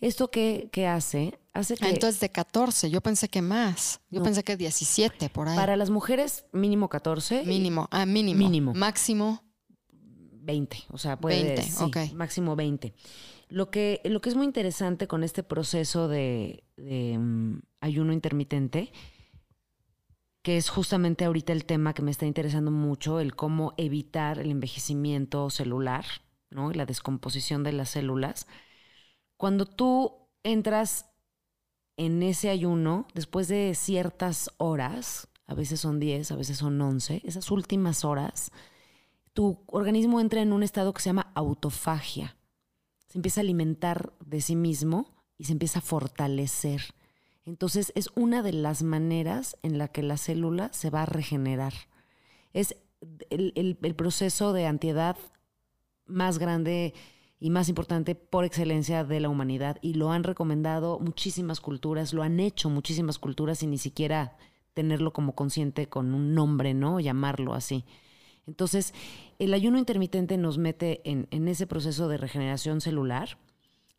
¿Esto 0.00 0.30
qué, 0.30 0.70
qué 0.72 0.86
hace? 0.86 1.38
Hace 1.52 1.76
que 1.76 1.84
Ah, 1.84 1.90
Entonces 1.90 2.18
de 2.18 2.30
14, 2.30 2.88
yo 2.90 3.00
pensé 3.02 3.28
que 3.28 3.42
más. 3.42 4.00
Yo 4.10 4.20
No. 4.20 4.24
pensé 4.24 4.42
que 4.42 4.56
17 4.56 5.28
por 5.28 5.48
ahí. 5.48 5.56
para 5.56 5.76
las 5.76 5.90
mujeres 5.90 6.46
mínimo 6.52 6.88
14 6.88 7.42
y 7.42 7.46
mínimo, 7.46 7.88
ah, 7.90 8.06
mínimo. 8.06 8.38
Mínimo. 8.38 8.72
Máximo. 8.74 9.42
20, 10.44 10.76
o 10.90 10.98
sea, 10.98 11.16
puede 11.20 11.42
20, 11.44 11.62
sí, 11.62 11.84
ok. 11.84 11.96
máximo 12.14 12.56
20. 12.56 12.92
Lo 13.52 13.70
que, 13.70 14.00
lo 14.04 14.22
que 14.22 14.30
es 14.30 14.34
muy 14.34 14.46
interesante 14.46 15.06
con 15.06 15.22
este 15.22 15.42
proceso 15.42 16.08
de, 16.08 16.64
mm, 16.78 17.58
ayuno 17.82 18.14
intermitente, 18.14 18.90
que 20.40 20.56
es 20.56 20.70
justamente 20.70 21.26
ahorita 21.26 21.52
el 21.52 21.66
tema 21.66 21.92
que 21.92 22.00
me 22.00 22.10
está 22.10 22.24
interesando 22.24 22.70
mucho, 22.70 23.20
el 23.20 23.36
cómo 23.36 23.74
evitar 23.76 24.38
el 24.38 24.50
envejecimiento 24.50 25.50
celular, 25.50 26.06
¿no? 26.48 26.70
Y 26.70 26.74
la 26.74 26.86
descomposición 26.86 27.62
de 27.62 27.72
las 27.72 27.90
células. 27.90 28.46
Cuando 29.36 29.66
tú 29.66 30.30
entras 30.44 31.10
en 31.98 32.22
ese 32.22 32.48
ayuno, 32.48 33.06
después 33.12 33.48
de 33.48 33.74
ciertas 33.74 34.50
horas, 34.56 35.28
a 35.46 35.52
veces 35.52 35.78
son 35.78 36.00
10, 36.00 36.32
a 36.32 36.36
veces 36.36 36.56
son 36.56 36.80
11, 36.80 37.20
esas 37.22 37.50
últimas 37.50 38.02
horas, 38.06 38.50
tu 39.34 39.62
organismo 39.66 40.22
entra 40.22 40.40
en 40.40 40.54
un 40.54 40.62
estado 40.62 40.94
que 40.94 41.02
se 41.02 41.10
llama 41.10 41.32
autofagia. 41.34 42.34
Se 43.12 43.18
empieza 43.18 43.40
a 43.40 43.42
alimentar 43.42 44.14
de 44.24 44.40
sí 44.40 44.56
mismo 44.56 45.14
y 45.36 45.44
se 45.44 45.52
empieza 45.52 45.80
a 45.80 45.82
fortalecer. 45.82 46.80
Entonces 47.44 47.92
es 47.94 48.08
una 48.14 48.42
de 48.42 48.54
las 48.54 48.82
maneras 48.82 49.58
en 49.62 49.76
la 49.76 49.88
que 49.88 50.02
la 50.02 50.16
célula 50.16 50.70
se 50.72 50.88
va 50.88 51.02
a 51.02 51.06
regenerar. 51.06 51.74
Es 52.54 52.74
el, 53.28 53.52
el- 53.82 53.94
proceso 53.94 54.54
de 54.54 54.64
antiedad 54.66 55.18
más 56.06 56.38
grande 56.38 56.94
y 57.38 57.50
más 57.50 57.68
importante 57.68 58.14
por 58.14 58.46
excelencia 58.46 59.04
de 59.04 59.20
la 59.20 59.28
humanidad 59.28 59.76
y 59.82 59.92
lo 59.92 60.10
han 60.10 60.24
recomendado 60.24 60.98
muchísimas 60.98 61.60
culturas, 61.60 62.14
lo 62.14 62.22
han 62.22 62.40
hecho 62.40 62.70
muchísimas 62.70 63.18
culturas 63.18 63.58
sin 63.58 63.72
ni 63.72 63.78
siquiera 63.78 64.38
tenerlo 64.72 65.12
como 65.12 65.34
consciente 65.34 65.86
con 65.86 66.14
un 66.14 66.32
nombre, 66.34 66.72
¿no? 66.72 66.98
Llamarlo 66.98 67.52
así. 67.52 67.84
Entonces, 68.46 68.94
el 69.42 69.54
ayuno 69.54 69.76
intermitente 69.76 70.36
nos 70.38 70.56
mete 70.56 71.00
en, 71.04 71.48
ese 71.48 71.66
proceso 71.66 72.06
de 72.06 72.16
regeneración 72.16 72.80
celular 72.80 73.38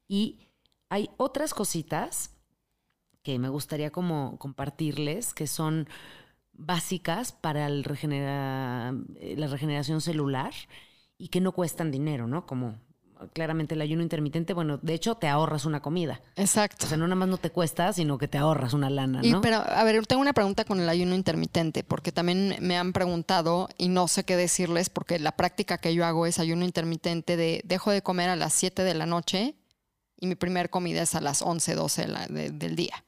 y 0.08 0.48
hay 0.88 1.10
otras 1.18 1.54
cositas 1.54 2.38
que 3.24 3.38
me 3.40 3.50
gustaría 3.50 3.92
como 3.92 4.38
compartirles 4.40 5.34
que 5.34 5.48
son 5.48 5.90
básicas 6.54 7.34
para 7.34 7.68
eh, 7.68 9.36
la 9.38 9.48
regeneración 9.48 10.00
celular 10.00 10.54
y 11.18 11.28
que 11.28 11.42
no 11.42 11.52
cuestan 11.52 11.92
dinero, 11.92 12.26
¿no? 12.26 12.46
Como 12.46 12.80
claramente 13.34 13.76
el 13.76 13.82
ayuno 13.82 14.04
intermitente, 14.04 14.54
bueno, 14.54 14.78
de 14.82 14.94
hecho 14.94 15.16
te 15.16 15.28
ahorras 15.28 15.66
una 15.66 15.82
comida. 15.82 16.22
Exacto. 16.36 16.86
O 16.86 16.90
sea, 16.90 16.98
no 16.98 17.06
nada 17.08 17.16
más 17.16 17.30
no 17.30 17.38
te 17.38 17.50
cuesta, 17.52 17.94
sino 17.94 18.18
que 18.18 18.28
te 18.28 18.38
ahorras 18.38 18.74
una 18.74 18.90
lana, 18.90 19.20
Y 19.24 19.32
¿no? 19.32 19.42
pero, 19.42 19.58
a 19.58 19.84
ver, 19.84 20.06
tengo 20.08 20.22
una 20.22 20.34
pregunta 20.34 20.66
con 20.66 20.80
el 20.80 20.90
ayuno 20.90 21.16
intermitente, 21.16 21.84
porque 21.84 22.12
también 22.12 22.56
me 22.60 22.78
han 22.78 22.94
preguntado 22.94 23.70
y 23.78 23.88
no 23.90 24.08
sé 24.08 24.24
qué 24.24 24.36
decirles, 24.36 24.90
porque 24.90 25.20
la 25.20 25.34
práctica 25.34 25.78
que 25.78 25.94
yo 25.94 26.06
hago 26.06 26.26
es 26.26 26.40
ayuno 26.40 26.66
intermitente 26.66 27.38
de 27.38 27.62
dejo 27.64 27.92
de 27.92 28.02
comer 28.02 28.30
a 28.30 28.36
las 28.36 28.54
7 28.54 28.84
de 28.84 28.94
la 28.94 29.06
noche 29.06 29.56
y 30.20 30.28
mi 30.28 30.36
primer 30.36 30.70
comida 30.70 31.02
es 31.04 31.16
a 31.16 31.22
las 31.22 31.42
11, 31.42 31.76
12 31.76 32.02
de 32.04 32.08
la- 32.08 32.28
de- 32.28 32.50
del 32.52 32.76
día. 32.76 33.04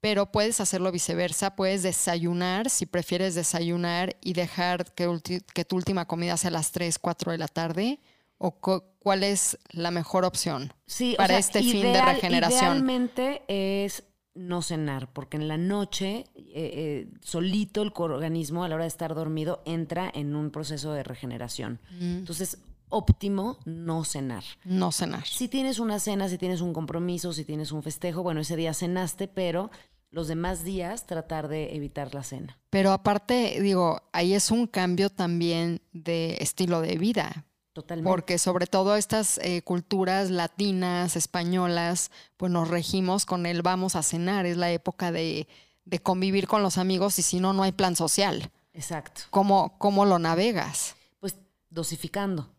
Pero 0.00 0.32
puedes 0.32 0.60
hacerlo 0.60 0.90
viceversa, 0.90 1.54
puedes 1.54 1.84
desayunar 1.84 2.68
si 2.70 2.86
prefieres 2.86 3.36
desayunar 3.36 4.16
y 4.20 4.32
dejar 4.32 4.92
que, 4.94 5.08
que 5.54 5.64
tu 5.64 5.76
última 5.76 6.06
comida 6.06 6.36
sea 6.36 6.48
a 6.48 6.52
las 6.54 6.72
3, 6.72 6.98
4 6.98 7.30
de 7.30 7.38
la 7.38 7.46
tarde, 7.46 8.00
o 8.38 8.58
cuál 9.02 9.24
es 9.24 9.58
la 9.70 9.90
mejor 9.90 10.24
opción. 10.24 10.72
Sí, 10.86 11.14
o 11.14 11.16
para 11.16 11.28
sea, 11.28 11.38
este 11.38 11.62
fin 11.62 11.92
de 11.92 12.02
regeneración. 12.02 12.60
Idealmente 12.60 13.42
es 13.48 14.04
no 14.34 14.62
cenar, 14.62 15.12
porque 15.12 15.36
en 15.36 15.48
la 15.48 15.58
noche 15.58 16.24
eh, 16.34 16.52
eh, 16.54 17.08
solito 17.20 17.82
el 17.82 17.92
organismo 17.96 18.64
a 18.64 18.68
la 18.68 18.76
hora 18.76 18.84
de 18.84 18.88
estar 18.88 19.14
dormido 19.14 19.62
entra 19.66 20.10
en 20.14 20.34
un 20.34 20.50
proceso 20.50 20.92
de 20.92 21.02
regeneración. 21.02 21.80
Entonces, 22.00 22.58
óptimo 22.88 23.58
no 23.64 24.04
cenar. 24.04 24.44
No 24.64 24.92
cenar. 24.92 25.26
Si 25.26 25.48
tienes 25.48 25.78
una 25.78 25.98
cena, 25.98 26.28
si 26.28 26.38
tienes 26.38 26.60
un 26.60 26.72
compromiso, 26.72 27.32
si 27.32 27.44
tienes 27.44 27.72
un 27.72 27.82
festejo, 27.82 28.22
bueno, 28.22 28.40
ese 28.40 28.56
día 28.56 28.72
cenaste, 28.72 29.28
pero 29.28 29.70
los 30.10 30.28
demás 30.28 30.62
días 30.62 31.06
tratar 31.06 31.48
de 31.48 31.74
evitar 31.74 32.14
la 32.14 32.22
cena. 32.22 32.58
Pero 32.70 32.92
aparte, 32.92 33.60
digo, 33.60 34.02
ahí 34.12 34.34
es 34.34 34.50
un 34.50 34.66
cambio 34.66 35.10
también 35.10 35.80
de 35.92 36.36
estilo 36.40 36.80
de 36.80 36.96
vida, 36.96 37.46
Totalmente. 37.72 38.10
porque 38.10 38.38
sobre 38.38 38.66
todo 38.66 38.96
estas 38.96 39.38
eh, 39.38 39.62
culturas 39.62 40.30
latinas, 40.30 41.16
españolas, 41.16 42.10
pues 42.36 42.52
nos 42.52 42.68
regimos 42.68 43.24
con 43.24 43.46
el 43.46 43.62
vamos 43.62 43.96
a 43.96 44.02
cenar, 44.02 44.44
es 44.46 44.56
la 44.56 44.70
época 44.70 45.10
de, 45.10 45.48
de 45.84 45.98
convivir 45.98 46.46
con 46.46 46.62
los 46.62 46.78
amigos 46.78 47.18
y 47.18 47.22
si 47.22 47.40
no, 47.40 47.52
no 47.52 47.62
hay 47.62 47.72
plan 47.72 47.96
social. 47.96 48.50
Exacto. 48.74 49.22
¿Cómo, 49.30 49.76
cómo 49.78 50.04
lo 50.04 50.18
navegas? 50.18 50.96
Pues 51.20 51.36
dosificando, 51.70 52.50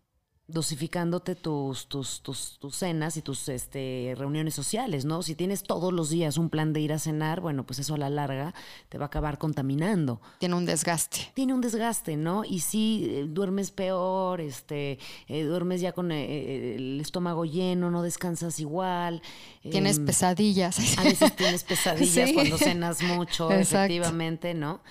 dosificándote 0.48 1.36
tus, 1.36 1.88
tus, 1.88 2.22
tus, 2.22 2.58
tus 2.60 2.76
cenas 2.76 3.16
y 3.16 3.22
tus 3.22 3.48
este, 3.48 4.14
reuniones 4.18 4.54
sociales, 4.54 5.06
¿no? 5.06 5.24
Si 5.24 5.36
tienes 5.36 5.64
todos 5.64 5.94
los 5.94 6.10
días 6.10 6.38
un 6.38 6.50
plan 6.50 6.74
de 6.74 6.82
ir 6.82 6.92
a 6.92 7.00
cenar, 7.00 7.40
bueno, 7.40 7.66
pues 7.66 7.80
eso 7.80 7.96
a 7.96 7.98
la 7.98 8.10
larga 8.10 8.54
te 8.90 8.98
va 8.98 9.06
a 9.06 9.08
acabar 9.08 9.38
contaminando. 9.38 10.20
Tiene 10.40 10.56
un 10.56 10.66
desgaste. 10.66 11.32
Tiene 11.34 11.54
un 11.54 11.62
desgaste, 11.62 12.18
¿no? 12.18 12.44
Y 12.44 12.60
sí, 12.60 13.08
eh, 13.10 13.26
duermes 13.26 13.72
peor, 13.72 14.42
este, 14.42 15.00
eh, 15.28 15.44
duermes 15.44 15.80
ya 15.80 15.94
con 15.94 16.12
eh, 16.12 16.76
el 16.76 17.00
estómago 17.00 17.46
lleno, 17.46 17.90
no 17.90 18.02
descansas 18.04 18.60
igual. 18.60 19.22
Tienes 19.62 19.98
em, 19.98 20.06
pesadillas. 20.06 20.98
a 20.98 21.04
veces 21.04 21.36
tienes 21.38 21.64
pesadillas 21.64 22.30
Sí. 22.30 22.34
cuando 22.34 22.58
cenas 22.58 23.02
mucho, 23.02 23.50
Exacto. 23.50 23.86
efectivamente, 23.86 24.54
¿no? 24.54 24.82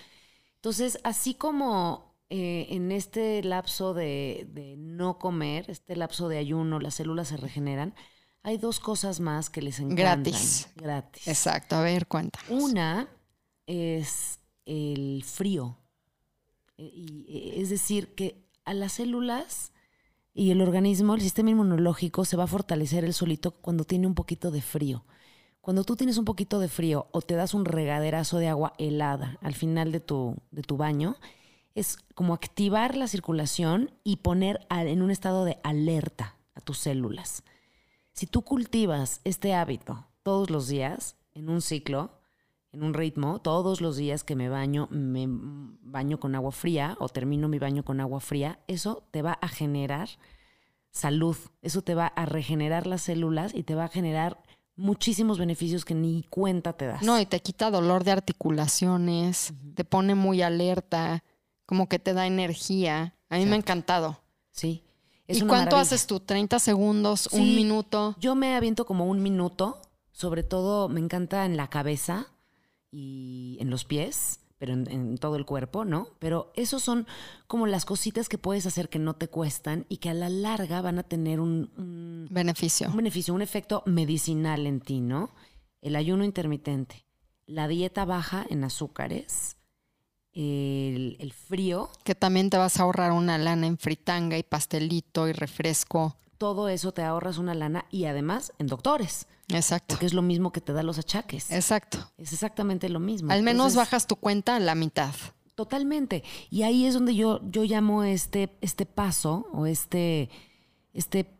Entonces, 0.56 0.98
así 1.04 1.34
como 1.34 2.11
eh, 2.34 2.68
en 2.70 2.92
este 2.92 3.44
lapso 3.44 3.92
de, 3.92 4.48
de 4.54 4.74
no 4.78 5.18
comer, 5.18 5.66
este 5.68 5.96
lapso 5.96 6.30
de 6.30 6.38
ayuno, 6.38 6.80
las 6.80 6.94
células 6.94 7.28
se 7.28 7.36
regeneran, 7.36 7.94
hay 8.42 8.56
dos 8.56 8.80
cosas 8.80 9.20
más 9.20 9.50
que 9.50 9.60
les 9.60 9.80
encantan. 9.80 10.22
Gratis. 10.22 10.70
Gratis. 10.74 11.28
Exacto, 11.28 11.76
a 11.76 11.82
ver, 11.82 12.06
cuéntanos. 12.06 12.48
Una 12.48 13.06
es 13.66 14.40
el 14.64 15.22
frío. 15.24 15.76
Eh, 16.78 16.90
y, 16.94 17.26
eh, 17.28 17.60
es 17.60 17.68
decir, 17.68 18.14
que 18.14 18.48
a 18.64 18.72
las 18.72 18.92
células 18.92 19.74
y 20.32 20.52
el 20.52 20.62
organismo, 20.62 21.14
el 21.14 21.20
sistema 21.20 21.50
inmunológico 21.50 22.24
se 22.24 22.38
va 22.38 22.44
a 22.44 22.46
fortalecer 22.46 23.04
el 23.04 23.12
solito 23.12 23.50
cuando 23.50 23.84
tiene 23.84 24.06
un 24.06 24.14
poquito 24.14 24.50
de 24.50 24.62
frío. 24.62 25.04
Cuando 25.60 25.84
tú 25.84 25.96
tienes 25.96 26.16
un 26.16 26.24
poquito 26.24 26.60
de 26.60 26.68
frío 26.68 27.08
o 27.12 27.20
te 27.20 27.34
das 27.34 27.52
un 27.52 27.66
regaderazo 27.66 28.38
de 28.38 28.48
agua 28.48 28.72
helada 28.78 29.36
al 29.42 29.52
final 29.52 29.92
de 29.92 30.00
tu, 30.00 30.38
de 30.50 30.62
tu 30.62 30.78
baño, 30.78 31.18
es 31.74 31.96
como 32.14 32.34
activar 32.34 32.96
la 32.96 33.08
circulación 33.08 33.90
y 34.04 34.16
poner 34.16 34.66
en 34.70 35.02
un 35.02 35.10
estado 35.10 35.44
de 35.44 35.58
alerta 35.62 36.36
a 36.54 36.60
tus 36.60 36.78
células. 36.78 37.42
Si 38.12 38.26
tú 38.26 38.42
cultivas 38.42 39.20
este 39.24 39.54
hábito 39.54 40.06
todos 40.22 40.50
los 40.50 40.68
días, 40.68 41.16
en 41.34 41.48
un 41.48 41.62
ciclo, 41.62 42.18
en 42.72 42.82
un 42.82 42.94
ritmo, 42.94 43.40
todos 43.40 43.80
los 43.80 43.96
días 43.96 44.24
que 44.24 44.36
me 44.36 44.48
baño, 44.48 44.88
me 44.90 45.26
baño 45.28 46.18
con 46.18 46.34
agua 46.34 46.52
fría 46.52 46.96
o 47.00 47.08
termino 47.08 47.48
mi 47.48 47.58
baño 47.58 47.84
con 47.84 48.00
agua 48.00 48.20
fría, 48.20 48.60
eso 48.66 49.04
te 49.10 49.22
va 49.22 49.32
a 49.32 49.48
generar 49.48 50.08
salud, 50.90 51.36
eso 51.62 51.82
te 51.82 51.94
va 51.94 52.06
a 52.06 52.26
regenerar 52.26 52.86
las 52.86 53.02
células 53.02 53.54
y 53.54 53.62
te 53.62 53.74
va 53.74 53.84
a 53.84 53.88
generar 53.88 54.42
muchísimos 54.76 55.38
beneficios 55.38 55.84
que 55.84 55.94
ni 55.94 56.22
cuenta 56.24 56.72
te 56.74 56.86
das. 56.86 57.02
No, 57.02 57.20
y 57.20 57.26
te 57.26 57.40
quita 57.40 57.70
dolor 57.70 58.04
de 58.04 58.12
articulaciones, 58.12 59.52
te 59.74 59.84
pone 59.84 60.14
muy 60.14 60.42
alerta, 60.42 61.24
como 61.72 61.88
que 61.88 61.98
te 61.98 62.12
da 62.12 62.26
energía. 62.26 63.14
A 63.30 63.38
mí 63.38 63.46
me 63.46 63.52
ha 63.52 63.56
encantado. 63.56 64.20
sí. 64.50 64.84
Es 65.26 65.38
¿Y 65.38 65.42
una 65.44 65.48
cuánto 65.52 65.76
maravilla. 65.76 65.80
haces 65.94 66.06
tú? 66.06 66.16
¿30 66.20 66.58
segundos? 66.58 67.28
¿Un 67.32 67.54
minuto? 67.54 68.14
Yo 68.20 68.34
me 68.34 68.54
aviento 68.56 68.84
como 68.84 69.06
un 69.06 69.22
minuto, 69.22 69.80
sobre 70.10 70.42
todo 70.42 70.90
me 70.90 71.00
encanta 71.00 71.46
en 71.46 71.56
la 71.56 71.68
cabeza 71.70 72.26
y 72.90 73.56
en 73.60 73.70
los 73.70 73.84
pies, 73.86 74.40
pero 74.58 74.74
en, 74.74 74.90
en 74.90 75.16
todo 75.16 75.36
el 75.36 75.46
cuerpo, 75.46 75.86
¿no? 75.86 76.08
Pero 76.18 76.52
esos 76.54 76.82
son 76.82 77.06
como 77.46 77.66
las 77.66 77.86
cositas 77.86 78.28
que 78.28 78.36
puedes 78.36 78.66
hacer 78.66 78.90
que 78.90 78.98
no 78.98 79.14
te 79.14 79.28
cuestan 79.28 79.86
y 79.88 79.96
que 79.98 80.10
a 80.10 80.14
la 80.14 80.28
larga 80.28 80.82
van 80.82 80.98
a 80.98 81.02
tener 81.04 81.40
un, 81.40 81.70
un- 81.78 82.28
Beneficio. 82.30 82.88
un 82.90 82.96
beneficio, 82.96 83.32
un 83.32 83.40
efecto 83.42 83.82
medicinal 83.86 84.66
en 84.66 84.80
ti, 84.80 85.00
¿no? 85.00 85.30
El 85.80 85.96
ayuno 85.96 86.24
intermitente, 86.24 87.06
la 87.46 87.68
dieta 87.68 88.04
baja 88.04 88.44
en 88.50 88.64
azúcares, 88.64 89.56
el, 90.34 91.16
el 91.20 91.32
frío, 91.32 91.90
Que 92.04 92.14
también 92.14 92.50
te 92.50 92.56
vas 92.56 92.78
a 92.78 92.84
ahorrar 92.84 93.12
una 93.12 93.38
lana 93.38 93.66
en 93.66 93.78
fritanga 93.78 94.38
y 94.38 94.42
pastelito 94.42 95.28
y 95.28 95.32
refresco. 95.32 96.16
todo 96.38 96.68
eso 96.68 96.92
te 96.92 97.02
ahorras 97.02 97.38
una 97.38 97.54
lana 97.54 97.84
y 97.90 98.06
además 98.06 98.52
en 98.58 98.66
doctores, 98.66 99.26
Exacto. 99.48 99.94
porque 99.94 100.06
es 100.06 100.14
lo 100.14 100.22
mismo 100.22 100.50
que 100.52 100.60
te 100.60 100.72
da 100.72 100.82
los 100.82 100.98
achaques. 100.98 101.50
Exacto. 101.52 101.98
Es 102.18 102.32
exactamente 102.32 102.88
lo 102.88 102.98
mismo. 102.98 103.30
Al 103.30 103.42
menos 103.42 103.72
Entonces, 103.72 103.76
bajas 103.76 104.06
tu 104.06 104.16
cuenta 104.16 104.56
a 104.56 104.60
la 104.60 104.74
mitad. 104.74 105.14
Totalmente. 105.54 106.24
Y 106.50 106.62
ahí 106.62 106.86
es 106.86 106.94
donde 106.94 107.14
yo, 107.14 107.40
yo 107.50 107.62
llamo 107.64 108.02
este, 108.02 108.56
este 108.62 108.86
paso 108.86 109.46
o 109.52 109.66
este, 109.66 110.30
este 110.94 111.30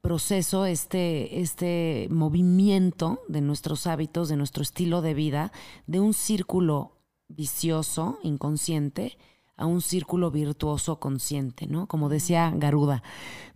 proceso, 0.00 0.64
este, 0.66 1.40
este 1.40 2.08
movimiento 2.10 3.20
de 3.28 3.42
nuestros 3.42 3.86
hábitos, 3.86 4.28
de 4.28 4.36
nuestro 4.36 4.62
estilo 4.62 5.02
de 5.02 5.14
vida, 5.14 5.52
de 5.86 6.00
un 6.00 6.14
círculo 6.14 6.96
vicioso, 7.36 8.18
inconsciente, 8.22 9.18
a 9.56 9.66
un 9.66 9.80
círculo 9.82 10.30
virtuoso 10.30 10.98
consciente, 10.98 11.66
¿no? 11.66 11.86
Como 11.86 12.08
decía 12.08 12.52
Garuda, 12.56 13.02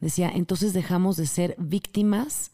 decía, 0.01 0.31
entonces 0.31 0.73
dejamos 0.73 1.17
de 1.17 1.27
ser 1.27 1.57
víctimas 1.59 2.53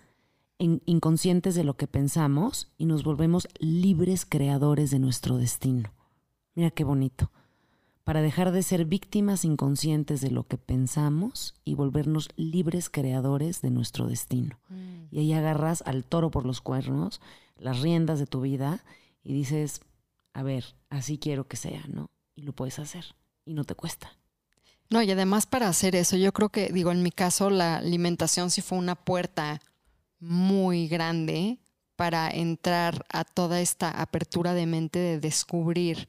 in- 0.59 0.81
inconscientes 0.87 1.55
de 1.55 1.64
lo 1.64 1.77
que 1.77 1.87
pensamos 1.87 2.73
y 2.79 2.87
nos 2.87 3.03
volvemos 3.03 3.49
libres 3.59 4.25
creadores 4.25 4.91
de 4.91 5.01
nuestro 5.01 5.37
destino. 5.39 5.93
Mira 6.55 6.70
qué 6.70 6.85
bonito. 6.85 7.31
Para 8.05 8.20
dejar 8.23 8.53
de 8.53 8.62
ser 8.62 8.85
víctimas 8.85 9.45
inconscientes 9.45 10.20
de 10.20 10.31
lo 10.31 10.45
que 10.47 10.59
pensamos 10.59 11.55
y 11.64 11.75
volvernos 11.75 12.31
libres 12.37 12.91
creadores 12.91 13.61
de 13.61 13.70
nuestro 13.70 14.07
destino. 14.07 14.59
Y 15.11 15.18
ahí 15.20 15.33
agarras 15.33 15.83
al 15.87 16.05
toro 16.05 16.31
por 16.31 16.45
los 16.45 16.61
cuernos, 16.61 17.20
las 17.57 17.81
riendas 17.81 18.18
de 18.18 18.27
tu 18.27 18.41
vida 18.41 18.85
y 19.23 19.33
dices, 19.35 19.83
a 20.33 20.43
ver, 20.43 20.64
así 20.93 21.18
quiero 21.18 21.47
que 21.49 21.57
sea, 21.57 21.82
¿no? 21.88 22.11
Y 22.34 22.43
lo 22.43 22.53
puedes 22.53 22.78
hacer 22.78 23.05
y 23.45 23.55
no 23.55 23.64
te 23.64 23.74
cuesta. 23.74 24.16
No, 24.90 25.03
y 25.03 25.11
además 25.11 25.47
para 25.47 25.68
hacer 25.68 25.97
eso, 25.97 26.16
yo 26.16 26.32
creo 26.32 26.51
que, 26.51 26.70
digo, 26.72 26.93
en 26.93 27.03
mi 27.03 27.11
caso, 27.11 27.51
la 27.51 27.76
alimentación 27.76 28.51
sí 28.51 28.61
fue 28.61 28.78
una 28.78 28.95
puerta 28.95 29.61
muy 30.20 30.88
grande 30.88 31.59
para 31.97 32.28
entrar 32.30 33.05
a 33.11 33.24
toda 33.24 33.61
esta 33.61 33.90
apertura 33.90 34.55
de 34.55 34.66
mente 34.66 34.99
de 34.99 35.18
descubrir 35.20 36.09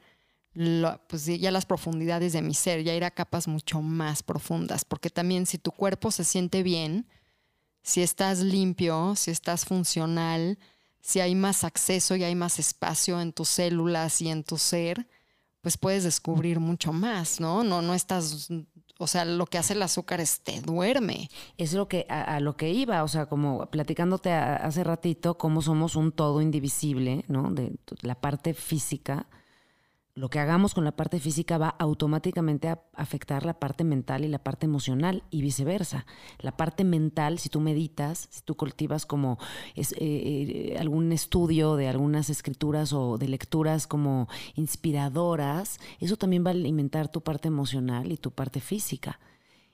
lo- 0.54 1.02
pues 1.08 1.26
ya 1.26 1.50
las 1.52 1.66
profundidades 1.66 2.34
de 2.34 2.42
mi 2.42 2.54
ser, 2.54 2.84
ya 2.84 2.94
ir 2.94 3.04
a 3.04 3.12
capas 3.12 3.48
mucho 3.48 3.82
más 3.82 4.22
profundas, 4.22 4.86
porque 4.86 5.10
también 5.10 5.46
si 5.46 5.58
tu 5.58 5.72
cuerpo 5.72 6.12
se 6.12 6.24
siente 6.24 6.62
bien, 6.62 7.08
si 7.82 8.02
estás 8.02 8.40
limpio, 8.40 9.16
si 9.16 9.32
estás 9.32 9.66
funcional, 9.66 10.58
si 11.04 11.20
hay 11.20 11.36
más 11.36 11.66
acceso 11.66 12.16
y 12.16 12.24
hay 12.24 12.34
más 12.34 12.60
espacio 12.60 13.20
en 13.22 13.34
tus 13.34 13.50
células 13.50 14.22
y 14.22 14.30
en 14.30 14.44
tu 14.46 14.58
ser, 14.58 15.06
pues 15.62 15.78
puedes 15.78 16.04
descubrir 16.06 16.60
mucho 16.62 16.94
más, 16.94 17.40
¿no? 17.42 17.64
No, 17.64 17.82
no 17.82 17.94
estás, 17.94 18.50
o 19.00 19.08
sea, 19.08 19.26
lo 19.26 19.46
que 19.46 19.58
hace 19.58 19.74
el 19.74 19.82
azúcar 19.82 20.22
es 20.22 20.40
te 20.42 20.62
duerme. 20.62 21.30
Es 21.58 21.74
lo 21.74 21.88
que 21.90 22.06
a, 22.10 22.40
lo 22.40 22.56
que 22.56 22.70
iba, 22.72 23.04
o 23.04 23.08
sea, 23.10 23.26
como 23.28 23.66
platicándote 23.70 24.32
a- 24.32 24.56
hace 24.56 24.84
ratito, 24.84 25.38
cómo 25.38 25.62
somos 25.62 25.96
un 25.98 26.14
todo 26.14 26.42
indivisible, 26.42 27.26
¿no? 27.28 27.52
De 27.52 27.76
la 28.02 28.16
parte 28.16 28.54
física. 28.54 29.28
Lo 30.16 30.30
que 30.30 30.38
hagamos 30.38 30.76
con 30.76 30.84
la 30.84 30.96
parte 30.96 31.20
física 31.20 31.58
va 31.58 31.70
automáticamente 31.70 32.68
a 32.68 32.84
afectar 32.94 33.48
la 33.48 33.60
parte 33.60 33.84
mental 33.84 34.24
y 34.24 34.28
la 34.28 34.38
parte 34.38 34.68
emocional 34.68 35.24
y 35.32 35.42
viceversa. 35.42 36.06
La 36.38 36.56
parte 36.56 36.84
mental, 36.84 37.40
si 37.40 37.50
tú 37.50 37.60
meditas, 37.60 38.28
si 38.30 38.42
tú 38.42 38.56
cultivas 38.56 39.08
como 39.08 39.40
eh, 39.76 39.84
eh, 39.98 40.78
algún 40.80 41.12
estudio 41.12 41.78
de 41.78 41.88
algunas 41.88 42.30
escrituras 42.30 42.94
o 42.94 43.18
de 43.18 43.28
lecturas 43.28 43.88
como 43.88 44.28
inspiradoras, 44.54 45.80
eso 46.00 46.16
también 46.16 46.46
va 46.46 46.52
a 46.52 46.54
alimentar 46.54 47.08
tu 47.08 47.22
parte 47.22 47.48
emocional 47.48 48.12
y 48.12 48.18
tu 48.18 48.30
parte 48.30 48.60
física. 48.60 49.20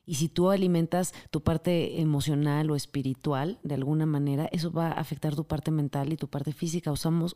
Y 0.06 0.16
si 0.16 0.30
tú 0.30 0.52
alimentas 0.52 1.14
tu 1.32 1.44
parte 1.44 2.00
emocional 2.00 2.72
o 2.72 2.78
espiritual 2.78 3.60
de 3.64 3.76
alguna 3.76 4.06
manera, 4.06 4.48
eso 4.54 4.72
va 4.72 4.88
a 4.88 5.02
afectar 5.02 5.36
tu 5.36 5.44
parte 5.44 5.70
mental 5.70 6.14
y 6.14 6.16
tu 6.16 6.30
parte 6.30 6.54
física. 6.54 6.94
Usamos, 6.94 7.36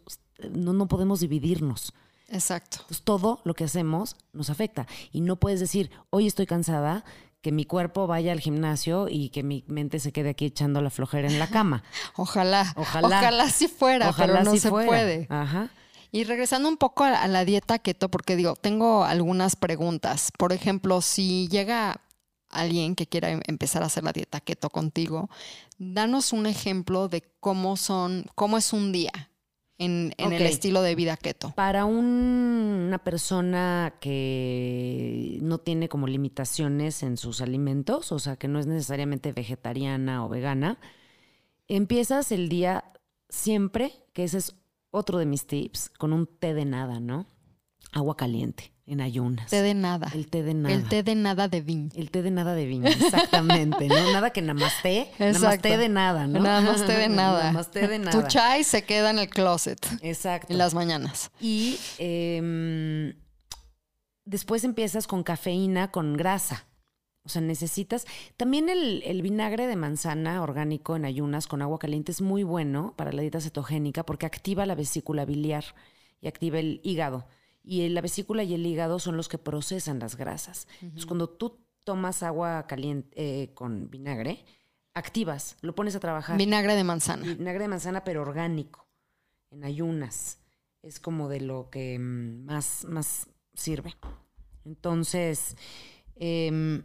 no, 0.50 0.72
no 0.72 0.88
podemos 0.88 1.20
dividirnos. 1.20 1.94
Exacto. 2.30 2.78
Entonces, 2.82 3.04
todo 3.04 3.42
lo 3.44 3.54
que 3.54 3.64
hacemos 3.66 4.16
nos 4.34 4.50
afecta. 4.50 4.88
Y 5.12 5.22
no 5.22 5.36
puedes 5.36 5.60
decir, 5.60 5.92
hoy 6.10 6.28
estoy 6.28 6.46
cansada, 6.46 7.04
que 7.42 7.52
mi 7.52 7.66
cuerpo 7.66 8.08
vaya 8.08 8.32
al 8.32 8.40
gimnasio 8.40 9.08
y 9.10 9.30
que 9.30 9.44
mi 9.44 9.66
mente 9.68 10.00
se 10.00 10.14
quede 10.14 10.30
aquí 10.30 10.46
echando 10.46 10.82
la 10.82 10.90
flojera 10.90 11.28
en 11.28 11.40
la 11.40 11.48
cama. 11.50 11.84
Ojalá. 12.16 12.74
Ojalá. 12.78 13.08
Ojalá 13.20 13.50
sí 13.50 13.68
fuera, 13.68 14.10
Ojalá 14.10 14.34
pero 14.34 14.46
no 14.46 14.52
sí 14.52 14.60
se 14.60 14.70
fuera. 14.70 14.88
puede. 14.88 15.28
Ajá. 15.30 15.70
Y 16.12 16.24
regresando 16.24 16.70
un 16.70 16.78
poco 16.78 17.04
a, 17.04 17.22
a 17.22 17.28
la 17.28 17.44
dieta 17.44 17.80
keto, 17.80 18.10
porque 18.10 18.36
digo, 18.36 18.56
tengo 18.56 19.04
algunas 19.04 19.56
preguntas. 19.56 20.32
Por 20.38 20.54
ejemplo, 20.54 21.02
si 21.02 21.48
llega 21.50 22.00
alguien 22.50 22.96
que 22.96 23.08
quiera 23.08 23.32
em- 23.32 23.42
empezar 23.48 23.84
a 23.84 23.88
hacer 23.88 24.04
la 24.04 24.14
dieta 24.14 24.40
keto 24.40 24.70
contigo, 24.70 25.30
danos 25.80 26.32
un 26.32 26.46
ejemplo 26.46 27.10
de 27.10 27.24
cómo 27.40 27.76
son, 27.78 28.26
cómo 28.36 28.58
es 28.60 28.72
un 28.74 28.92
día 28.92 29.12
en, 29.78 30.14
en 30.18 30.34
el 30.34 30.44
estilo 30.44 30.82
de 30.82 30.96
vida 30.96 31.18
keto. 31.18 31.52
Para 31.56 31.86
un- 31.86 32.84
una 32.88 33.00
persona 33.04 33.96
que 34.00 35.40
no 35.42 35.58
tiene 35.60 35.90
como 35.90 36.08
limitaciones 36.08 37.02
en 37.04 37.18
sus 37.18 37.42
alimentos, 37.42 38.12
o 38.12 38.20
sea, 38.20 38.36
que 38.36 38.48
no 38.48 38.60
es 38.60 38.68
necesariamente 38.68 39.32
vegetariana 39.34 40.26
o 40.26 40.30
vegana, 40.30 40.80
empiezas 41.68 42.32
el 42.32 42.50
día 42.50 42.84
siempre, 43.30 43.94
que 44.14 44.24
ese 44.26 44.38
es 44.40 44.56
otro 44.92 45.18
de 45.18 45.26
mis 45.26 45.48
tips, 45.48 45.90
con 45.98 46.14
un 46.14 46.28
té 46.28 46.54
de 46.54 46.66
nada, 46.66 47.00
¿no? 47.00 47.26
Agua 47.94 48.16
caliente, 48.18 48.73
en 48.86 49.00
ayunas. 49.02 49.50
Té 49.50 49.62
de 49.62 49.74
nada. 49.74 50.12
El 50.14 50.28
té 50.28 50.44
de 50.44 50.54
nada. 50.54 50.76
El 50.76 50.88
té 50.90 51.04
de 51.04 51.16
nada 51.16 51.48
de 51.48 51.62
vin. 51.62 51.90
El 51.96 52.12
té 52.12 52.22
de 52.22 52.32
nada 52.32 52.54
de 52.54 52.66
vino, 52.66 52.88
exactamente, 52.88 53.88
¿no? 53.88 54.12
Nada 54.12 54.32
que 54.32 54.42
namaste, 54.42 55.02
Exacto. 55.20 55.40
namaste 55.40 55.78
de 55.78 55.90
nada, 55.90 56.28
¿no? 56.28 56.42
Té 56.86 56.98
de 56.98 57.10
nada. 57.10 57.46
Namaste 57.46 57.88
de 57.88 58.00
Tu 58.00 58.06
nada. 58.06 58.28
chai 58.28 58.64
se 58.64 58.84
queda 58.84 59.12
en 59.12 59.20
el 59.20 59.30
closet 59.30 59.80
Exacto. 60.02 60.52
en 60.52 60.58
las 60.58 60.74
mañanas. 60.74 61.32
Y 61.40 61.78
em, 61.98 63.14
después 64.26 64.64
empiezas 64.64 65.08
con 65.08 65.24
cafeína, 65.24 65.92
con 65.92 66.18
grasa. 66.18 66.66
O 67.26 67.30
sea, 67.30 67.42
necesitas. 67.42 68.06
También 68.36 68.68
el, 68.68 69.02
el 69.06 69.22
vinagre 69.22 69.66
de 69.66 69.78
manzana 69.78 70.42
orgánico 70.42 70.98
en 70.98 71.06
ayunas 71.06 71.48
con 71.48 71.62
agua 71.62 71.80
caliente 71.80 72.12
es 72.12 72.20
muy 72.22 72.44
bueno 72.44 72.94
para 72.98 73.14
la 73.14 73.22
dieta 73.22 73.40
cetogénica 73.40 74.06
porque 74.06 74.26
activa 74.26 74.66
la 74.66 74.76
vesícula 74.76 75.24
biliar 75.24 75.64
y 76.20 76.28
activa 76.28 76.60
el 76.60 76.82
hígado. 76.84 77.26
Y 77.64 77.88
la 77.90 78.02
vesícula 78.02 78.44
y 78.44 78.54
el 78.54 78.66
hígado 78.66 79.00
son 79.00 79.16
los 79.16 79.30
que 79.30 79.38
procesan 79.38 80.00
las 80.00 80.18
grasas. 80.18 80.68
Entonces, 80.82 81.06
cuando 81.06 81.30
tú 81.30 81.60
tomas 81.84 82.24
agua 82.24 82.66
caliente 82.68 83.12
eh, 83.16 83.54
con 83.54 83.90
vinagre, 83.90 84.44
activas, 84.94 85.58
lo 85.62 85.74
pones 85.74 85.96
a 85.96 86.00
trabajar. 86.00 86.38
Vinagre 86.38 86.76
de 86.76 86.84
manzana. 86.84 87.26
Vinagre 87.36 87.64
de 87.64 87.68
manzana, 87.70 88.04
pero 88.04 88.22
orgánico, 88.22 88.88
en 89.50 89.64
ayunas. 89.64 90.40
Es 90.82 91.00
como 91.00 91.30
de 91.30 91.40
lo 91.40 91.70
que 91.70 91.98
mm, 91.98 92.46
más, 92.46 92.86
más 92.90 93.28
sirve. 93.54 93.96
Entonces, 94.66 95.56
em, 96.16 96.84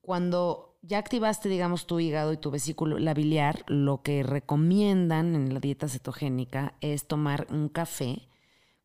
cuando 0.00 0.78
ya 0.82 0.98
activaste, 0.98 1.48
digamos, 1.48 1.86
tu 1.86 2.00
hígado 2.00 2.32
y 2.32 2.36
tu 2.36 2.50
vesícula 2.50 3.14
biliar, 3.14 3.64
lo 3.68 4.02
que 4.02 4.22
recomiendan 4.22 5.34
en 5.34 5.54
la 5.54 5.60
dieta 5.60 5.88
cetogénica 5.88 6.74
es 6.80 7.06
tomar 7.06 7.46
un 7.50 7.68
café 7.68 8.28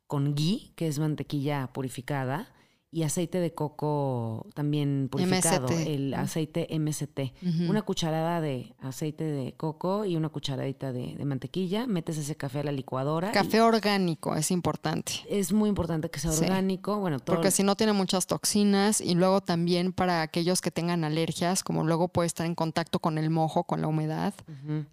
con 0.08 0.36
ghee, 0.36 0.72
que 0.76 0.88
es 0.88 1.00
mantequilla 1.00 1.68
purificada, 1.74 2.48
y 2.90 3.04
aceite 3.04 3.40
de 3.40 3.54
coco 3.54 4.48
también 4.54 5.10
purificado, 5.12 5.68
MST. 5.68 5.88
el 5.88 6.14
aceite 6.14 6.68
MST. 6.80 7.34
Una 7.70 7.82
cucharada 7.82 8.40
de 8.40 8.74
aceite 8.80 9.26
de 9.26 9.54
coco 9.56 10.06
y 10.06 10.16
una 10.16 10.30
cucharadita 10.30 10.94
de, 10.94 11.16
de 11.18 11.26
mantequilla. 11.26 11.86
Metes 11.86 12.18
ese 12.18 12.38
café 12.38 12.60
a 12.60 12.64
la 12.64 12.72
licuadora. 12.72 13.32
Café 13.34 13.60
orgánico 13.62 14.36
es 14.36 14.52
importante. 14.52 15.14
Es 15.30 15.52
muy 15.52 15.68
importante 15.70 16.10
que 16.10 16.20
sea 16.20 16.32
Sí. 16.32 16.46
orgánico. 16.46 16.98
Bueno, 17.00 17.20
todo 17.20 17.36
Porque 17.36 17.52
si 17.52 17.64
no 17.64 17.76
tiene 17.76 17.92
muchas 17.94 18.26
toxinas 18.26 19.02
y 19.02 19.16
luego 19.16 19.42
también 19.42 19.92
para 19.92 20.22
aquellos 20.22 20.62
que 20.62 20.72
tengan 20.72 21.04
alergias, 21.04 21.64
como 21.64 21.84
luego 21.84 22.08
puede 22.08 22.28
estar 22.28 22.46
en 22.46 22.56
contacto 22.56 23.00
con 23.00 23.18
el 23.18 23.30
mojo, 23.30 23.66
con 23.66 23.82
la 23.82 23.88
humedad, 23.90 24.34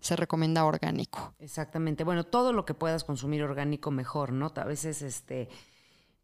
se 0.00 0.16
recomienda 0.16 0.64
orgánico. 0.64 1.32
Exactamente. 1.38 2.02
Bueno, 2.02 2.24
todo 2.24 2.52
lo 2.52 2.64
que 2.64 2.74
puedas 2.74 3.04
consumir 3.04 3.42
orgánico 3.44 3.90
mejor, 3.92 4.32
¿no? 4.32 4.52
A 4.56 4.64
veces, 4.64 5.00
este, 5.02 5.48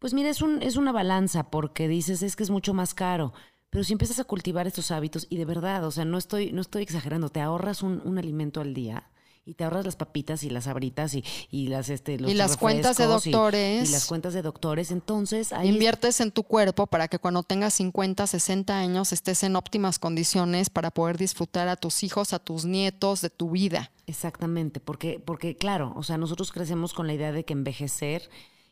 pues 0.01 0.15
mira, 0.15 0.29
es, 0.31 0.41
un, 0.41 0.63
es 0.63 0.77
una 0.77 0.91
balanza 0.91 1.51
porque 1.51 1.87
dices, 1.87 2.23
es 2.23 2.35
que 2.35 2.41
es 2.41 2.49
mucho 2.49 2.73
más 2.73 2.95
caro. 2.95 3.33
Pero 3.69 3.83
si 3.83 3.93
empiezas 3.93 4.19
a 4.19 4.23
cultivar 4.23 4.65
estos 4.65 4.89
hábitos, 4.89 5.27
y 5.29 5.37
de 5.37 5.45
verdad, 5.45 5.85
o 5.85 5.91
sea, 5.91 6.05
no 6.05 6.17
estoy, 6.17 6.51
no 6.51 6.59
estoy 6.59 6.81
exagerando, 6.81 7.29
te 7.29 7.39
ahorras 7.39 7.83
un, 7.83 8.01
un 8.03 8.17
alimento 8.17 8.61
al 8.61 8.73
día 8.73 9.11
Y 9.45 9.53
te 9.53 9.63
ahorras 9.63 9.85
las 9.85 9.95
papitas 9.95 10.43
y 10.43 10.49
las 10.49 10.65
abritas 10.65 11.13
y, 11.13 11.23
y 11.51 11.67
las 11.67 11.89
este 11.89 12.19
los 12.19 12.31
Y 12.31 12.33
las 12.33 12.57
cuentas 12.57 12.97
de 12.97 13.03
y- 13.05 13.07
doctores. 13.07 13.89
Y, 13.89 13.91
las 13.91 14.07
cuentas 14.07 14.33
de 14.33 14.41
doctores. 14.41 14.89
Entonces, 14.91 15.53
ahí 15.53 15.69
Inviertes 15.69 16.19
en 16.19 16.31
tu 16.31 16.43
cuerpo 16.43 16.87
para 16.87 17.07
que 17.07 17.19
cuando 17.19 17.43
tengas 17.43 17.75
50, 17.75 18.25
60 18.25 18.75
años 18.77 19.13
estés 19.13 19.43
en 19.43 19.55
óptimas 19.55 19.99
condiciones 19.99 20.71
para 20.71 20.89
poder 20.89 21.17
disfrutar 21.17 21.67
a 21.67 21.75
tus 21.75 22.03
hijos, 22.03 22.33
a 22.33 22.39
tus 22.39 22.65
nietos, 22.65 23.21
de 23.21 23.29
tu 23.29 23.51
vida. 23.51 23.91
Exactamente, 24.07 24.79
porque, 24.79 25.19
porque 25.23 25.55
claro, 25.55 25.93
o 25.95 26.01
sea, 26.03 26.17
nosotros 26.17 26.51
crecemos 26.51 26.93
con 26.93 27.05
la 27.07 27.13
idea 27.13 27.31
de 27.31 27.45
que 27.45 27.53
envejecer 27.53 28.29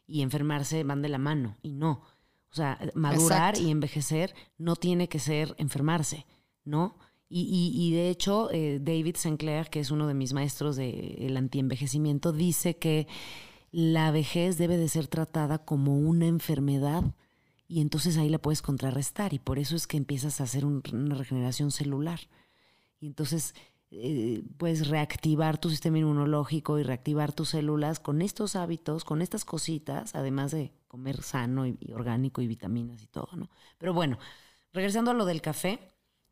y 0.09 0.21
enfermarse 0.21 0.83
van 0.83 1.01
de 1.01 1.09
la 1.09 1.17
mano, 1.19 1.55
y 1.61 1.71
no. 1.73 2.01
O 2.51 2.55
sea, 2.55 2.79
madurar 2.95 3.53
Exacto. 3.53 3.61
y 3.61 3.71
envejecer 3.71 4.33
no 4.57 4.75
tiene 4.75 5.07
que 5.07 5.19
ser 5.19 5.53
enfermarse, 5.59 6.25
¿no? 6.65 6.97
Y, 7.29 7.41
y- 7.41 7.87
y 7.87 7.93
de 7.93 8.09
hecho, 8.09 8.49
eh, 8.51 8.79
David 8.81 9.15
Sinclair, 9.17 9.69
que 9.69 9.79
es 9.79 9.91
uno 9.91 10.07
de 10.07 10.15
mis 10.15 10.33
maestros 10.33 10.75
del 10.75 11.37
antienvejecimiento, 11.37 12.31
dice 12.31 12.77
que 12.77 13.07
la 13.71 14.09
vejez 14.09 14.57
debe 14.57 14.77
de 14.77 14.89
ser 14.89 15.07
tratada 15.07 15.59
como 15.63 15.95
una 15.99 16.25
enfermedad 16.25 17.03
y 17.67 17.81
entonces 17.81 18.17
ahí 18.17 18.29
la 18.29 18.39
puedes 18.41 18.63
contrarrestar 18.63 19.35
y 19.35 19.37
por 19.39 19.59
eso 19.59 19.75
es 19.75 19.85
que 19.85 19.97
empiezas 19.97 20.41
a 20.41 20.45
hacer 20.45 20.65
un- 20.65 20.81
una 20.91 21.13
regeneración 21.13 21.69
celular. 21.69 22.19
Y 22.99 23.05
entonces 23.05 23.53
eh, 23.91 24.43
puedes 24.57 24.87
reactivar 24.87 25.57
tu 25.57 25.69
sistema 25.69 25.97
inmunológico 25.97 26.77
y 26.77 26.83
reactivar 26.83 27.33
tus 27.33 27.49
células 27.49 27.99
con 27.99 28.21
estos 28.21 28.55
hábitos, 28.55 29.03
con 29.03 29.21
estas 29.21 29.45
cositas, 29.45 30.15
además 30.15 30.51
de 30.51 30.73
comer 30.87 31.21
sano 31.21 31.65
y, 31.65 31.77
y 31.79 31.93
orgánico 31.93 32.41
y 32.41 32.47
vitaminas 32.47 33.01
y 33.01 33.07
todo, 33.07 33.29
¿no? 33.35 33.49
Pero 33.77 33.93
bueno, 33.93 34.19
regresando 34.73 35.11
a 35.11 35.15
lo 35.15 35.25
del 35.25 35.41
café, 35.41 35.79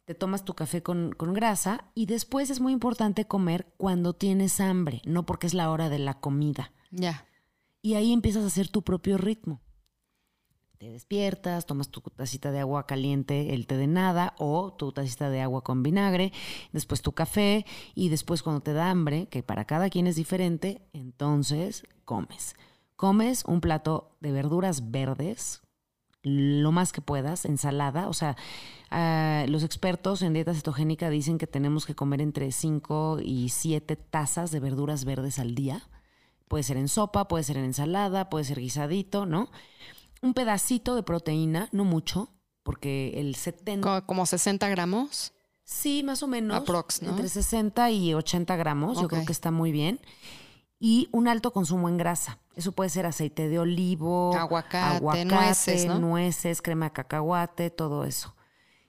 te 0.08 0.16
tomas 0.16 0.45
tu 0.45 0.53
café 0.53 0.82
con, 0.82 1.12
con 1.12 1.34
grasa 1.34 1.91
y 1.93 2.05
después 2.05 2.49
es 2.49 2.62
muy 2.62 2.72
importante 2.72 3.26
comer 3.26 3.74
cuando 3.76 4.14
tienes 4.14 4.62
hambre, 4.62 5.01
no 5.05 5.26
porque 5.26 5.47
es 5.47 5.53
la 5.53 5.70
hora 5.70 5.89
de 5.89 5.99
la 5.99 6.20
comida. 6.20 6.72
Ya. 6.91 7.26
Y 7.82 7.95
ahí 7.95 8.14
empiezas 8.14 8.43
a 8.43 8.47
hacer 8.47 8.70
tu 8.70 8.84
propio 8.84 9.18
ritmo. 9.18 9.62
Te 10.78 10.91
despiertas, 10.91 11.65
tomas 11.65 11.89
tu 11.89 12.01
tacita 12.01 12.51
de 12.51 12.59
agua 12.59 12.86
caliente, 12.86 13.55
el 13.55 13.65
té 13.65 13.78
de 13.78 13.88
nada, 13.88 14.36
o 14.38 14.73
tu 14.73 14.91
tacita 14.91 15.32
de 15.32 15.41
agua 15.41 15.63
con 15.63 15.82
vinagre, 15.82 16.32
después 16.71 17.01
tu 17.01 17.13
café, 17.13 17.65
y 17.95 18.09
después 18.09 18.43
cuando 18.43 18.61
te 18.61 18.73
da 18.73 18.91
hambre, 18.91 19.28
que 19.28 19.41
para 19.41 19.65
cada 19.65 19.89
quien 19.89 20.05
es 20.05 20.15
diferente, 20.15 20.88
entonces 20.93 21.84
comes. 22.05 22.55
Comes 22.95 23.43
un 23.45 23.59
plato 23.59 24.15
de 24.21 24.32
verduras 24.32 24.91
verdes, 24.91 25.61
lo 26.21 26.71
más 26.71 26.91
que 26.91 27.01
puedas, 27.01 27.45
ensalada. 27.45 28.07
O 28.07 28.13
sea, 28.13 28.36
ah, 28.91 29.45
los 29.47 29.63
expertos 29.63 30.21
en 30.21 30.34
dieta 30.34 30.53
cetogénica 30.53 31.09
dicen 31.09 31.39
que 31.39 31.47
tenemos 31.47 31.88
que 31.88 31.95
comer 31.95 32.21
entre 32.21 32.51
5 32.51 33.19
y 33.23 33.49
7 33.49 33.95
tazas 33.95 34.51
de 34.51 34.59
verduras 34.59 35.05
verdes 35.05 35.39
al 35.39 35.55
día. 35.55 35.89
Puede 36.47 36.63
ser 36.63 36.78
en 36.78 36.88
sopa, 36.88 37.28
puede 37.28 37.43
ser 37.43 37.57
en 37.57 37.65
ensalada, 37.65 38.30
puede 38.30 38.45
ser 38.45 38.59
guisadito, 38.59 39.25
¿no? 39.25 39.49
Un 40.22 40.34
pedacito 40.34 40.95
de 40.95 41.03
proteína, 41.03 41.70
no 41.72 41.84
mucho, 41.84 42.30
porque 42.63 43.13
el 43.20 43.36
70... 43.36 43.82
Co- 44.01 44.05
Como 44.05 44.26
60 44.26 44.68
gramos. 44.70 45.34
Sí, 45.63 46.01
más 46.03 46.24
o 46.24 46.28
menos. 46.28 46.57
Aprox, 46.57 47.01
¿no? 47.01 47.09
Entre 47.11 47.28
60 47.30 47.91
y 47.91 48.13
80 48.13 48.55
gramos, 48.55 48.99
yo 49.01 49.07
creo 49.07 49.26
que 49.26 49.32
está 49.34 49.51
muy 49.51 49.72
bien. 49.72 49.99
Y 50.80 51.09
un 51.11 51.28
alto 51.28 51.51
consumo 51.51 51.89
en 51.89 51.97
grasa. 51.97 52.39
Eso 52.55 52.72
puede 52.72 52.89
ser 52.89 53.05
aceite 53.05 53.49
de 53.49 53.59
olivo, 53.59 54.34
Aguacate, 54.95 55.26
nueces, 55.26 55.86
¿no? 55.88 55.99
nueces, 55.99 56.61
crema 56.61 56.86
de 56.86 56.91
cacahuate, 56.93 57.70
todo 57.70 58.03
eso. 58.05 58.34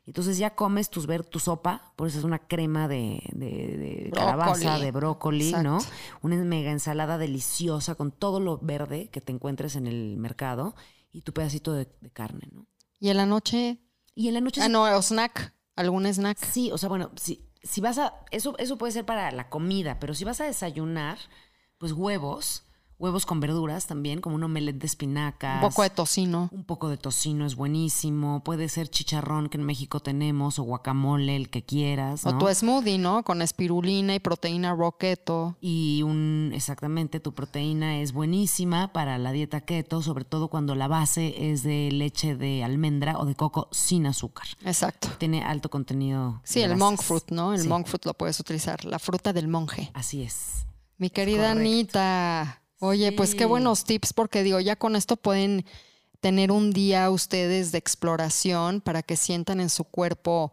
Entonces 0.06 0.38
ya 0.38 0.54
comes 0.54 0.88
tus 0.88 1.06
ver 1.06 1.22
tu 1.24 1.38
sopa, 1.38 1.92
por 1.96 2.08
eso 2.08 2.18
es 2.18 2.24
una 2.24 2.38
crema 2.38 2.88
de, 2.88 3.22
de, 3.32 3.46
de 3.76 4.10
calabaza, 4.14 4.78
de 4.78 4.90
brócoli, 4.92 5.52
¿no? 5.62 5.78
Una 6.22 6.36
mega 6.36 6.70
ensalada 6.70 7.18
deliciosa 7.18 7.94
con 7.94 8.10
todo 8.10 8.40
lo 8.40 8.56
verde 8.58 9.08
que 9.10 9.20
te 9.20 9.32
encuentres 9.32 9.76
en 9.76 9.86
el 9.86 10.16
mercado 10.16 10.74
y 11.12 11.22
tu 11.22 11.32
pedacito 11.32 11.72
de, 11.72 11.88
de 12.00 12.10
carne, 12.10 12.48
¿no? 12.52 12.66
Y 12.98 13.10
en 13.10 13.16
la 13.16 13.26
noche. 13.26 13.78
Y 14.14 14.28
en 14.28 14.34
la 14.34 14.40
noche 14.40 14.60
Ah, 14.62 14.68
no, 14.68 14.84
o 14.84 15.02
snack. 15.02 15.54
¿Algún 15.76 16.06
snack? 16.06 16.38
Sí, 16.44 16.72
o 16.72 16.78
sea, 16.78 16.88
bueno, 16.88 17.12
si, 17.16 17.48
si 17.62 17.80
vas 17.80 17.98
a. 17.98 18.14
Eso, 18.30 18.56
eso 18.58 18.78
puede 18.78 18.92
ser 18.92 19.06
para 19.06 19.30
la 19.30 19.48
comida, 19.48 19.98
pero 20.00 20.14
si 20.14 20.24
vas 20.24 20.40
a 20.40 20.44
desayunar, 20.44 21.18
pues 21.78 21.92
huevos, 21.92 22.64
huevos 22.98 23.26
con 23.26 23.40
verduras 23.40 23.86
también, 23.86 24.20
como 24.20 24.36
un 24.36 24.42
omelette 24.42 24.78
de 24.78 24.86
espinacas. 24.86 25.62
Un 25.62 25.68
poco 25.70 25.82
de 25.82 25.90
tocino. 25.90 26.48
Un 26.52 26.64
poco 26.64 26.88
de 26.88 26.96
tocino 26.96 27.46
es 27.46 27.54
buenísimo. 27.54 28.42
Puede 28.44 28.68
ser 28.68 28.88
chicharrón 28.88 29.48
que 29.48 29.58
en 29.58 29.64
México 29.64 30.00
tenemos, 30.00 30.58
o 30.58 30.64
guacamole, 30.64 31.36
el 31.36 31.50
que 31.50 31.64
quieras. 31.64 32.26
O 32.26 32.36
tu 32.36 32.48
smoothie, 32.52 32.98
¿no? 32.98 33.22
Con 33.22 33.42
espirulina 33.42 34.14
y 34.14 34.18
proteína 34.20 34.74
roqueto. 34.74 35.56
Y 35.60 36.02
un, 36.02 36.50
exactamente, 36.54 37.20
tu 37.20 37.32
proteína 37.34 38.00
es 38.00 38.12
buenísima 38.12 38.92
para 38.92 39.18
la 39.18 39.32
dieta 39.32 39.60
keto, 39.60 40.02
sobre 40.02 40.24
todo 40.24 40.48
cuando 40.48 40.74
la 40.74 40.88
base 40.88 41.50
es 41.52 41.62
de 41.62 41.90
leche 41.92 42.36
de 42.36 42.64
almendra 42.64 43.18
o 43.18 43.24
de 43.24 43.34
coco 43.34 43.68
sin 43.70 44.06
azúcar. 44.06 44.46
Exacto. 44.64 45.08
Tiene 45.18 45.42
alto 45.42 45.70
contenido. 45.70 46.40
Sí, 46.44 46.62
el 46.62 46.76
monk 46.76 47.00
fruit, 47.00 47.30
¿no? 47.30 47.52
El 47.54 47.60
Sí, 47.60 47.68
monk 47.68 47.86
fruit 47.86 48.04
lo 48.06 48.14
puedes 48.14 48.38
utilizar. 48.40 48.84
La 48.84 48.98
fruta 48.98 49.32
del 49.32 49.48
monje. 49.48 49.90
Así 49.94 50.22
es. 50.22 50.66
Mi 50.96 51.10
querida 51.10 51.48
correcto. 51.52 51.60
Anita. 51.60 52.62
Oye, 52.80 53.10
pues 53.10 53.34
qué 53.34 53.44
buenos 53.44 53.84
tips, 53.84 54.12
porque 54.12 54.44
digo, 54.44 54.60
ya 54.60 54.76
con 54.76 54.94
esto 54.94 55.16
pueden 55.16 55.64
tener 56.20 56.52
un 56.52 56.72
día 56.72 57.10
ustedes 57.10 57.72
de 57.72 57.78
exploración 57.78 58.80
para 58.80 59.02
que 59.02 59.16
sientan 59.16 59.60
en 59.60 59.68
su 59.68 59.82
cuerpo 59.84 60.52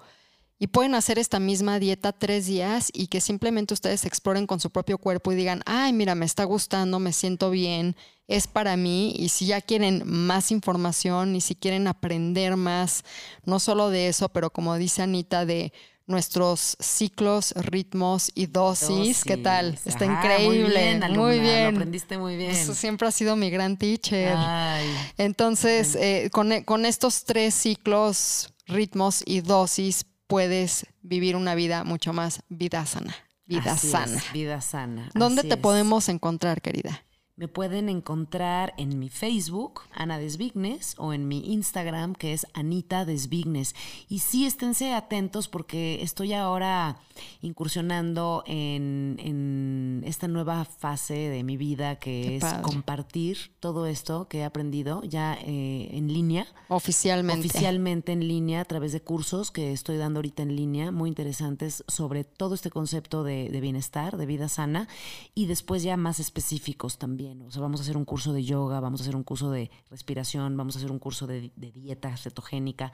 y 0.58 0.68
pueden 0.68 0.96
hacer 0.96 1.20
esta 1.20 1.40
misma 1.40 1.80
dieta 1.80 2.14
tres 2.14 2.48
días 2.48 2.90
y 2.94 3.08
que 3.08 3.22
simplemente 3.22 3.74
ustedes 3.76 4.06
exploren 4.06 4.48
con 4.48 4.60
su 4.60 4.72
propio 4.72 4.98
cuerpo 4.98 5.32
y 5.32 5.36
digan, 5.36 5.62
ay, 5.68 5.94
mira, 5.94 6.16
me 6.16 6.26
está 6.26 6.46
gustando, 6.46 6.98
me 7.00 7.14
siento 7.14 7.52
bien, 7.52 7.96
es 8.28 8.48
para 8.48 8.76
mí. 8.78 9.14
Y 9.18 9.30
si 9.30 9.48
ya 9.48 9.62
quieren 9.62 10.02
más 10.06 10.52
información 10.52 11.36
y 11.36 11.42
si 11.42 11.56
quieren 11.56 11.88
aprender 11.88 12.56
más, 12.56 13.04
no 13.44 13.60
solo 13.60 13.90
de 13.90 14.08
eso, 14.08 14.30
pero 14.30 14.50
como 14.50 14.76
dice 14.78 15.04
Anita, 15.04 15.46
de 15.46 15.74
nuestros 16.08 16.78
ciclos, 16.80 17.54
ritmos 17.56 18.32
y 18.36 18.46
dosis, 18.46 19.24
¿qué 19.24 19.38
tal? 19.38 19.80
Está 19.86 20.06
Ajá, 20.06 20.14
increíble. 20.14 20.64
Muy 20.64 20.74
bien, 20.74 21.04
alumna, 21.04 21.24
muy 21.24 21.40
Lo 21.40 21.68
aprendiste 21.70 22.18
muy 22.18 22.38
bien. 22.38 22.52
Eso 22.52 22.76
siempre 22.76 23.08
ha 23.08 23.12
sido 23.12 23.36
mi 23.36 23.50
gran 23.50 23.78
teacher. 23.78 24.36
Ay, 24.38 24.88
Entonces, 25.18 25.96
eh, 25.96 26.30
con, 26.32 26.64
con 26.64 26.86
estos 26.86 27.26
tres 27.26 27.56
ciclos, 27.56 28.54
ritmos 28.68 29.24
y 29.26 29.42
dosis, 29.42 30.06
puedes 30.28 30.86
vivir 31.02 31.36
una 31.36 31.56
vida 31.56 31.84
mucho 31.84 32.14
más 32.14 32.42
vida 32.50 32.86
sana. 32.86 33.16
Vida 33.46 33.74
así 33.74 33.88
es, 33.88 33.92
sana. 33.92 34.24
vida 34.34 34.62
sana. 34.62 35.10
¿Dónde 35.14 35.42
así 35.42 35.50
te 35.50 35.56
es. 35.56 35.62
podemos 35.62 36.10
encontrar, 36.10 36.62
querida? 36.62 37.05
Me 37.38 37.50
pueden 37.50 37.90
encontrar 37.90 38.74
en 38.78 38.98
mi 38.98 39.10
Facebook, 39.10 39.82
Ana 39.92 40.18
Desvignes, 40.18 40.96
o 40.98 41.12
en 41.12 41.28
mi 41.28 41.52
Instagram, 41.52 42.16
que 42.16 42.32
es 42.32 42.48
Anita 42.54 43.04
Desvignes. 43.04 43.76
Y 44.08 44.20
sí, 44.20 44.46
esténse 44.46 44.94
atentos 44.94 45.50
porque 45.50 46.02
estoy 46.02 46.32
ahora 46.32 46.98
incursionando 47.42 48.42
en, 48.48 49.18
en 49.20 50.02
esta 50.06 50.30
nueva 50.30 50.64
fase 50.64 51.14
de 51.14 51.44
mi 51.44 51.58
vida, 51.58 51.98
que 51.98 52.22
Qué 52.22 52.36
es 52.38 52.42
padre. 52.42 52.62
compartir 52.62 53.38
todo 53.60 53.86
esto 53.86 54.30
que 54.30 54.40
he 54.40 54.44
aprendido 54.46 55.04
ya 55.04 55.38
eh, 55.42 55.90
en 55.92 56.14
línea. 56.14 56.48
Oficialmente. 56.70 57.50
Oficialmente 57.50 58.14
en 58.14 58.26
línea 58.30 58.62
a 58.62 58.66
través 58.66 58.94
de 58.94 59.02
cursos 59.02 59.52
que 59.52 59.74
estoy 59.74 59.98
dando 59.98 60.20
ahorita 60.20 60.42
en 60.42 60.56
línea, 60.56 60.94
muy 60.94 61.10
interesantes 61.10 61.84
sobre 61.90 62.24
todo 62.24 62.56
este 62.56 62.70
concepto 62.70 63.26
de, 63.26 63.50
de 63.50 63.60
bienestar, 63.60 64.16
de 64.16 64.26
vida 64.26 64.48
sana, 64.48 64.88
y 65.34 65.48
después 65.48 65.84
ya 65.84 65.98
más 65.98 66.22
específicos 66.22 66.98
también. 66.98 67.25
O 67.46 67.52
sea, 67.52 67.62
vamos 67.62 67.80
a 67.80 67.84
hacer 67.84 67.98
un 67.98 68.06
curso 68.06 68.34
de 68.34 68.44
yoga, 68.44 68.80
vamos 68.80 69.02
a 69.02 69.04
hacer 69.04 69.16
un 69.16 69.24
curso 69.24 69.52
de 69.52 69.72
respiración, 69.90 70.56
vamos 70.58 70.76
a 70.76 70.80
hacer 70.80 70.92
un 70.92 71.00
curso 71.00 71.28
de, 71.28 71.52
de 71.56 71.72
dieta 71.72 72.16
cetogénica, 72.18 72.92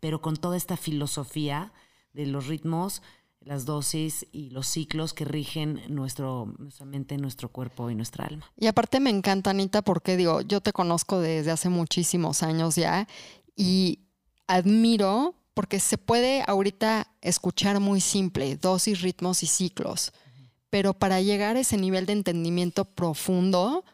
pero 0.00 0.20
con 0.20 0.36
toda 0.36 0.56
esta 0.56 0.76
filosofía 0.76 1.72
de 2.12 2.26
los 2.26 2.46
ritmos, 2.46 3.02
las 3.44 3.66
dosis 3.66 4.26
y 4.32 4.50
los 4.50 4.66
ciclos 4.66 5.12
que 5.12 5.24
rigen 5.24 5.82
nuestro, 5.88 6.54
nuestra 6.58 6.86
mente, 6.86 7.18
nuestro 7.18 7.50
cuerpo 7.50 7.90
y 7.90 7.94
nuestra 7.94 8.24
alma. 8.26 8.50
Y 8.56 8.66
aparte 8.66 9.00
me 9.00 9.10
encanta, 9.10 9.50
Anita, 9.50 9.82
porque 9.82 10.16
digo, 10.16 10.40
yo 10.40 10.60
te 10.60 10.72
conozco 10.72 11.20
desde 11.20 11.50
hace 11.50 11.68
muchísimos 11.68 12.42
años 12.42 12.76
ya 12.76 13.06
y 13.54 14.00
admiro 14.46 15.34
porque 15.52 15.78
se 15.78 15.98
puede 15.98 16.42
ahorita 16.46 17.06
escuchar 17.20 17.78
muy 17.80 18.00
simple, 18.00 18.56
dosis, 18.56 19.02
ritmos 19.02 19.42
y 19.42 19.46
ciclos, 19.46 20.12
pero 20.74 20.92
para 20.92 21.20
llegar 21.20 21.56
a 21.56 21.60
ese 21.60 21.76
nivel 21.76 22.04
de 22.04 22.14
entendimiento 22.14 22.84
profundo 22.84 23.84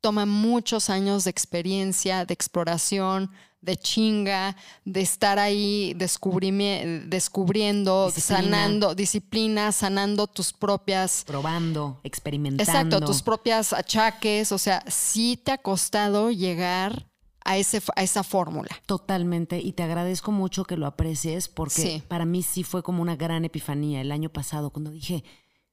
toma 0.00 0.24
muchos 0.24 0.88
años 0.88 1.24
de 1.24 1.30
experiencia, 1.30 2.24
de 2.24 2.32
exploración, 2.32 3.30
de 3.60 3.76
chinga, 3.76 4.56
de 4.86 5.02
estar 5.02 5.38
ahí 5.38 5.92
descubriendo, 5.94 8.06
Disciplina. 8.06 8.40
sanando, 8.42 8.94
disciplina, 8.94 9.72
sanando 9.72 10.26
tus 10.26 10.54
propias 10.54 11.22
Probando, 11.26 12.00
experimentando. 12.02 12.62
Exacto, 12.72 13.00
tus 13.04 13.20
propias 13.22 13.74
achaques, 13.74 14.52
o 14.52 14.58
sea, 14.58 14.82
sí 14.88 15.36
te 15.36 15.52
ha 15.52 15.58
costado 15.58 16.30
llegar 16.30 17.08
a, 17.44 17.58
ese, 17.58 17.82
a 17.94 18.02
esa 18.02 18.22
fórmula. 18.22 18.70
Totalmente, 18.86 19.60
y 19.60 19.72
te 19.72 19.82
agradezco 19.82 20.32
mucho 20.32 20.64
que 20.64 20.78
lo 20.78 20.86
aprecies 20.86 21.48
porque 21.48 21.74
Sí. 21.82 22.02
para 22.08 22.24
mí 22.24 22.42
sí 22.42 22.62
fue 22.64 22.82
como 22.82 23.02
una 23.02 23.16
gran 23.16 23.44
epifanía 23.44 24.00
el 24.00 24.12
año 24.12 24.30
pasado 24.30 24.70
cuando 24.70 24.90
dije, 24.90 25.24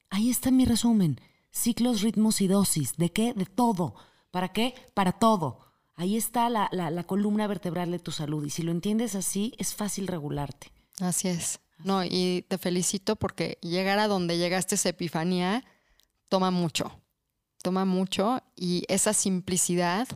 ahí 0.09 0.29
está 0.29 0.51
mi 0.51 0.65
resumen. 0.65 1.19
ciclos, 1.51 2.01
ritmos 2.01 2.41
y 2.41 2.47
dosis. 2.47 2.95
¿De 2.97 3.11
qué? 3.11 3.33
De 3.33 3.45
todo. 3.45 3.95
¿Para 4.31 4.49
qué? 4.49 4.75
Para 4.93 5.13
todo. 5.13 5.59
Ahí 5.95 6.15
está 6.15 6.49
la, 6.49 6.69
la, 6.71 6.91
la 6.91 7.03
columna 7.03 7.47
vertebral 7.47 7.91
de 7.91 7.99
tu 7.99 8.11
salud 8.11 8.45
y 8.45 8.49
si 8.49 8.63
lo 8.63 8.71
entiendes 8.71 9.15
así, 9.15 9.53
es 9.57 9.75
fácil 9.75 10.07
regularte. 10.07 10.71
Así 11.01 11.27
es. 11.27 11.59
No, 11.83 12.03
y 12.03 12.45
te 12.47 12.57
felicito 12.57 13.15
porque 13.15 13.57
llegar 13.61 13.99
a 13.99 14.07
donde 14.07 14.37
llegaste 14.37 14.75
esa 14.75 14.89
epifanía 14.89 15.63
toma 16.27 16.51
mucho. 16.51 16.91
Toma 17.61 17.83
mucho 17.85 18.41
y 18.55 18.83
esa 18.87 19.13
simplicidad 19.13 20.07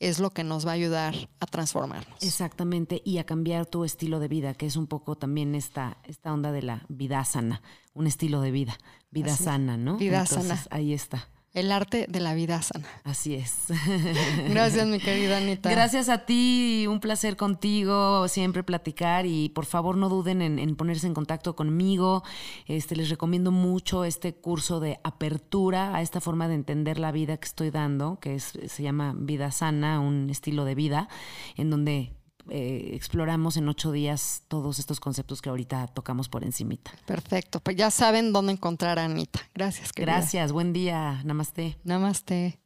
es 0.00 0.20
lo 0.20 0.30
que 0.30 0.44
nos 0.44 0.66
va 0.66 0.70
a 0.70 0.74
ayudar 0.74 1.14
a 1.40 1.46
transformarnos. 1.46 2.22
Exactamente, 2.22 3.02
y 3.04 3.18
a 3.18 3.24
cambiar 3.24 3.66
tu 3.66 3.84
estilo 3.84 4.20
de 4.20 4.28
vida, 4.28 4.54
que 4.54 4.66
es 4.66 4.76
un 4.76 4.86
poco 4.86 5.16
también 5.16 5.54
esta, 5.54 5.98
esta 6.04 6.32
onda 6.32 6.52
de 6.52 6.62
la 6.62 6.86
vida 6.88 7.24
sana, 7.24 7.62
un 7.98 8.06
estilo 8.06 8.40
de 8.40 8.50
vida, 8.52 8.78
vida 9.10 9.32
Así 9.32 9.44
sana, 9.44 9.76
¿no? 9.76 9.96
Vida 9.96 10.20
Entonces, 10.20 10.46
sana. 10.46 10.66
Ahí 10.70 10.92
está. 10.92 11.28
El 11.54 11.72
arte 11.72 12.06
de 12.08 12.20
la 12.20 12.34
vida 12.34 12.60
sana. 12.62 12.86
Así 13.02 13.34
es. 13.34 13.64
Gracias, 14.50 14.86
mi 14.86 15.00
querida 15.00 15.38
Anita. 15.38 15.70
Gracias 15.70 16.08
a 16.08 16.26
ti, 16.26 16.86
un 16.88 17.00
placer 17.00 17.36
contigo, 17.36 18.28
siempre 18.28 18.62
platicar 18.62 19.26
y 19.26 19.48
por 19.48 19.64
favor 19.66 19.96
no 19.96 20.08
duden 20.08 20.42
en, 20.42 20.58
en 20.58 20.76
ponerse 20.76 21.06
en 21.06 21.14
contacto 21.14 21.56
conmigo. 21.56 22.22
Este, 22.66 22.94
les 22.94 23.08
recomiendo 23.08 23.50
mucho 23.50 24.04
este 24.04 24.34
curso 24.34 24.78
de 24.78 25.00
apertura 25.02 25.96
a 25.96 26.02
esta 26.02 26.20
forma 26.20 26.46
de 26.46 26.54
entender 26.54 26.98
la 26.98 27.12
vida 27.12 27.38
que 27.38 27.46
estoy 27.46 27.70
dando, 27.70 28.20
que 28.20 28.36
es, 28.36 28.56
se 28.66 28.82
llama 28.82 29.14
Vida 29.16 29.50
Sana, 29.50 30.00
un 30.00 30.30
estilo 30.30 30.64
de 30.64 30.74
vida, 30.74 31.08
en 31.56 31.70
donde 31.70 32.12
eh, 32.50 32.90
exploramos 32.94 33.56
en 33.56 33.68
ocho 33.68 33.92
días 33.92 34.42
todos 34.48 34.78
estos 34.78 35.00
conceptos 35.00 35.42
que 35.42 35.48
ahorita 35.48 35.86
tocamos 35.88 36.28
por 36.28 36.44
encimita. 36.44 36.92
Perfecto. 37.06 37.60
Pues 37.60 37.76
ya 37.76 37.90
saben 37.90 38.32
dónde 38.32 38.52
encontrar 38.52 38.98
a 38.98 39.04
Anita. 39.04 39.40
Gracias, 39.54 39.92
querida. 39.92 40.16
Gracias, 40.16 40.52
buen 40.52 40.72
día, 40.72 41.22
namaste. 41.24 41.78
Namaste. 41.84 42.58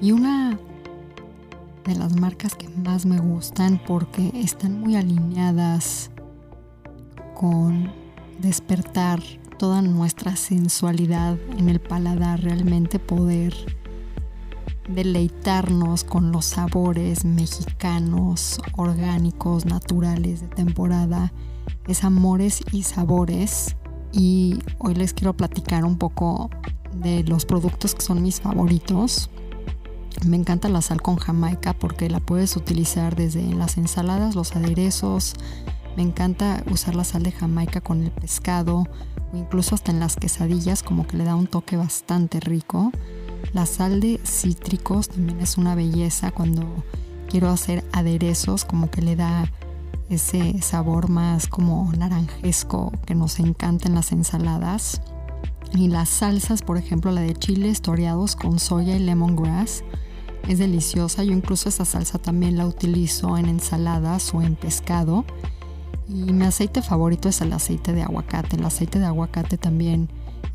Y 0.00 0.12
una 0.12 0.58
de 1.84 1.94
las 1.96 2.14
marcas 2.14 2.54
que 2.54 2.68
más 2.68 3.04
me 3.04 3.18
gustan 3.18 3.82
porque 3.84 4.30
están 4.34 4.80
muy 4.80 4.94
alineadas 4.94 6.10
con 7.34 7.92
despertar 8.38 9.20
toda 9.58 9.82
nuestra 9.82 10.36
sensualidad 10.36 11.36
en 11.58 11.68
el 11.68 11.80
paladar, 11.80 12.40
realmente 12.40 13.00
poder 13.00 13.54
deleitarnos 14.88 16.04
con 16.04 16.32
los 16.32 16.46
sabores 16.46 17.24
mexicanos, 17.24 18.60
orgánicos, 18.76 19.66
naturales 19.66 20.40
de 20.40 20.48
temporada, 20.48 21.32
es 21.86 22.04
amores 22.04 22.62
y 22.72 22.82
sabores. 22.82 23.76
Y 24.12 24.58
hoy 24.78 24.94
les 24.94 25.12
quiero 25.12 25.36
platicar 25.36 25.84
un 25.84 25.98
poco 25.98 26.50
de 26.94 27.22
los 27.24 27.44
productos 27.44 27.94
que 27.94 28.02
son 28.02 28.22
mis 28.22 28.40
favoritos. 28.40 29.30
Me 30.26 30.36
encanta 30.36 30.68
la 30.68 30.82
sal 30.82 31.00
con 31.02 31.16
jamaica 31.16 31.74
porque 31.74 32.10
la 32.10 32.20
puedes 32.20 32.56
utilizar 32.56 33.14
desde 33.14 33.42
las 33.54 33.76
ensaladas, 33.76 34.34
los 34.34 34.56
aderezos. 34.56 35.34
Me 35.96 36.02
encanta 36.02 36.64
usar 36.70 36.94
la 36.94 37.04
sal 37.04 37.22
de 37.22 37.32
jamaica 37.32 37.80
con 37.80 38.02
el 38.02 38.10
pescado 38.10 38.84
o 39.32 39.36
incluso 39.36 39.74
hasta 39.74 39.92
en 39.92 40.00
las 40.00 40.16
quesadillas 40.16 40.82
como 40.82 41.06
que 41.06 41.16
le 41.16 41.24
da 41.24 41.34
un 41.34 41.46
toque 41.46 41.76
bastante 41.76 42.40
rico. 42.40 42.90
La 43.52 43.66
sal 43.66 44.00
de 44.00 44.20
cítricos 44.24 45.08
también 45.08 45.40
es 45.40 45.56
una 45.56 45.74
belleza 45.74 46.30
cuando 46.30 46.62
quiero 47.28 47.48
hacer 47.48 47.84
aderezos, 47.92 48.64
como 48.64 48.90
que 48.90 49.02
le 49.02 49.16
da 49.16 49.50
ese 50.10 50.60
sabor 50.62 51.08
más 51.08 51.48
como 51.48 51.92
naranjesco 51.96 52.92
que 53.06 53.14
nos 53.14 53.38
encanta 53.40 53.88
en 53.88 53.94
las 53.94 54.12
ensaladas. 54.12 55.00
Y 55.74 55.88
las 55.88 56.08
salsas, 56.08 56.62
por 56.62 56.78
ejemplo, 56.78 57.10
la 57.12 57.20
de 57.20 57.34
chiles 57.34 57.82
toreados 57.82 58.36
con 58.36 58.58
soya 58.58 58.96
y 58.96 59.00
lemongrass, 59.00 59.84
es 60.48 60.58
deliciosa. 60.58 61.24
Yo 61.24 61.32
incluso 61.32 61.68
esa 61.68 61.84
salsa 61.84 62.18
también 62.18 62.56
la 62.56 62.66
utilizo 62.66 63.36
en 63.36 63.46
ensaladas 63.46 64.32
o 64.34 64.40
en 64.40 64.56
pescado. 64.56 65.24
Y 66.08 66.32
mi 66.32 66.46
aceite 66.46 66.80
favorito 66.80 67.28
es 67.28 67.42
el 67.42 67.52
aceite 67.52 67.92
de 67.92 68.02
aguacate. 68.02 68.56
El 68.56 68.64
aceite 68.64 68.98
de 68.98 69.04
aguacate 69.04 69.58
también 69.58 70.08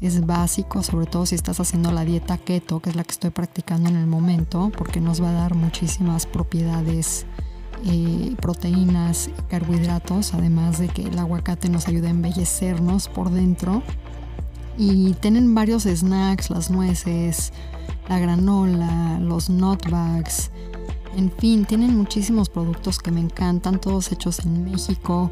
es 0.07 0.25
básico, 0.25 0.83
sobre 0.83 1.05
todo 1.05 1.25
si 1.25 1.35
estás 1.35 1.59
haciendo 1.59 1.91
la 1.91 2.05
dieta 2.05 2.37
keto, 2.37 2.79
que 2.79 2.89
es 2.89 2.95
la 2.95 3.03
que 3.03 3.11
estoy 3.11 3.29
practicando 3.29 3.89
en 3.89 3.95
el 3.95 4.07
momento, 4.07 4.71
porque 4.77 4.99
nos 4.99 5.21
va 5.21 5.29
a 5.29 5.33
dar 5.33 5.55
muchísimas 5.55 6.25
propiedades, 6.25 7.25
eh, 7.85 8.35
proteínas 8.41 9.29
carbohidratos, 9.49 10.33
además 10.33 10.79
de 10.79 10.89
que 10.89 11.03
el 11.03 11.17
aguacate 11.17 11.69
nos 11.69 11.87
ayuda 11.87 12.07
a 12.07 12.11
embellecernos 12.11 13.07
por 13.07 13.29
dentro. 13.29 13.83
Y 14.77 15.13
tienen 15.13 15.53
varios 15.53 15.83
snacks, 15.83 16.49
las 16.49 16.71
nueces, 16.71 17.53
la 18.09 18.19
granola, 18.19 19.19
los 19.19 19.49
nutbags, 19.49 20.51
en 21.15 21.31
fin, 21.31 21.65
tienen 21.65 21.95
muchísimos 21.95 22.49
productos 22.49 22.97
que 22.97 23.11
me 23.11 23.19
encantan, 23.19 23.79
todos 23.79 24.11
hechos 24.11 24.39
en 24.39 24.63
México 24.63 25.31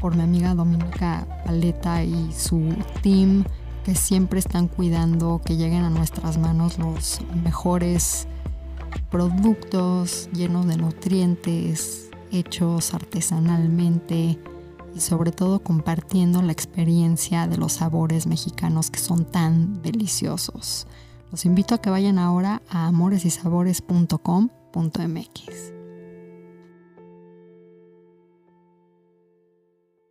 por 0.00 0.16
mi 0.16 0.22
amiga 0.22 0.54
Dominica 0.54 1.26
Paleta 1.44 2.04
y 2.04 2.32
su 2.32 2.74
team 3.02 3.44
que 3.84 3.94
siempre 3.94 4.38
están 4.38 4.68
cuidando 4.68 5.40
que 5.44 5.56
lleguen 5.56 5.84
a 5.84 5.90
nuestras 5.90 6.38
manos 6.38 6.78
los 6.78 7.20
mejores 7.42 8.26
productos 9.10 10.28
llenos 10.32 10.66
de 10.66 10.76
nutrientes, 10.76 12.10
hechos 12.30 12.94
artesanalmente 12.94 14.38
y 14.94 15.00
sobre 15.00 15.32
todo 15.32 15.60
compartiendo 15.60 16.42
la 16.42 16.52
experiencia 16.52 17.46
de 17.46 17.56
los 17.56 17.72
sabores 17.74 18.26
mexicanos 18.26 18.90
que 18.90 18.98
son 18.98 19.24
tan 19.24 19.80
deliciosos. 19.82 20.86
Los 21.30 21.44
invito 21.44 21.74
a 21.74 21.78
que 21.78 21.90
vayan 21.90 22.18
ahora 22.18 22.60
a 22.68 22.88
amoresysabores.com.mx. 22.88 25.79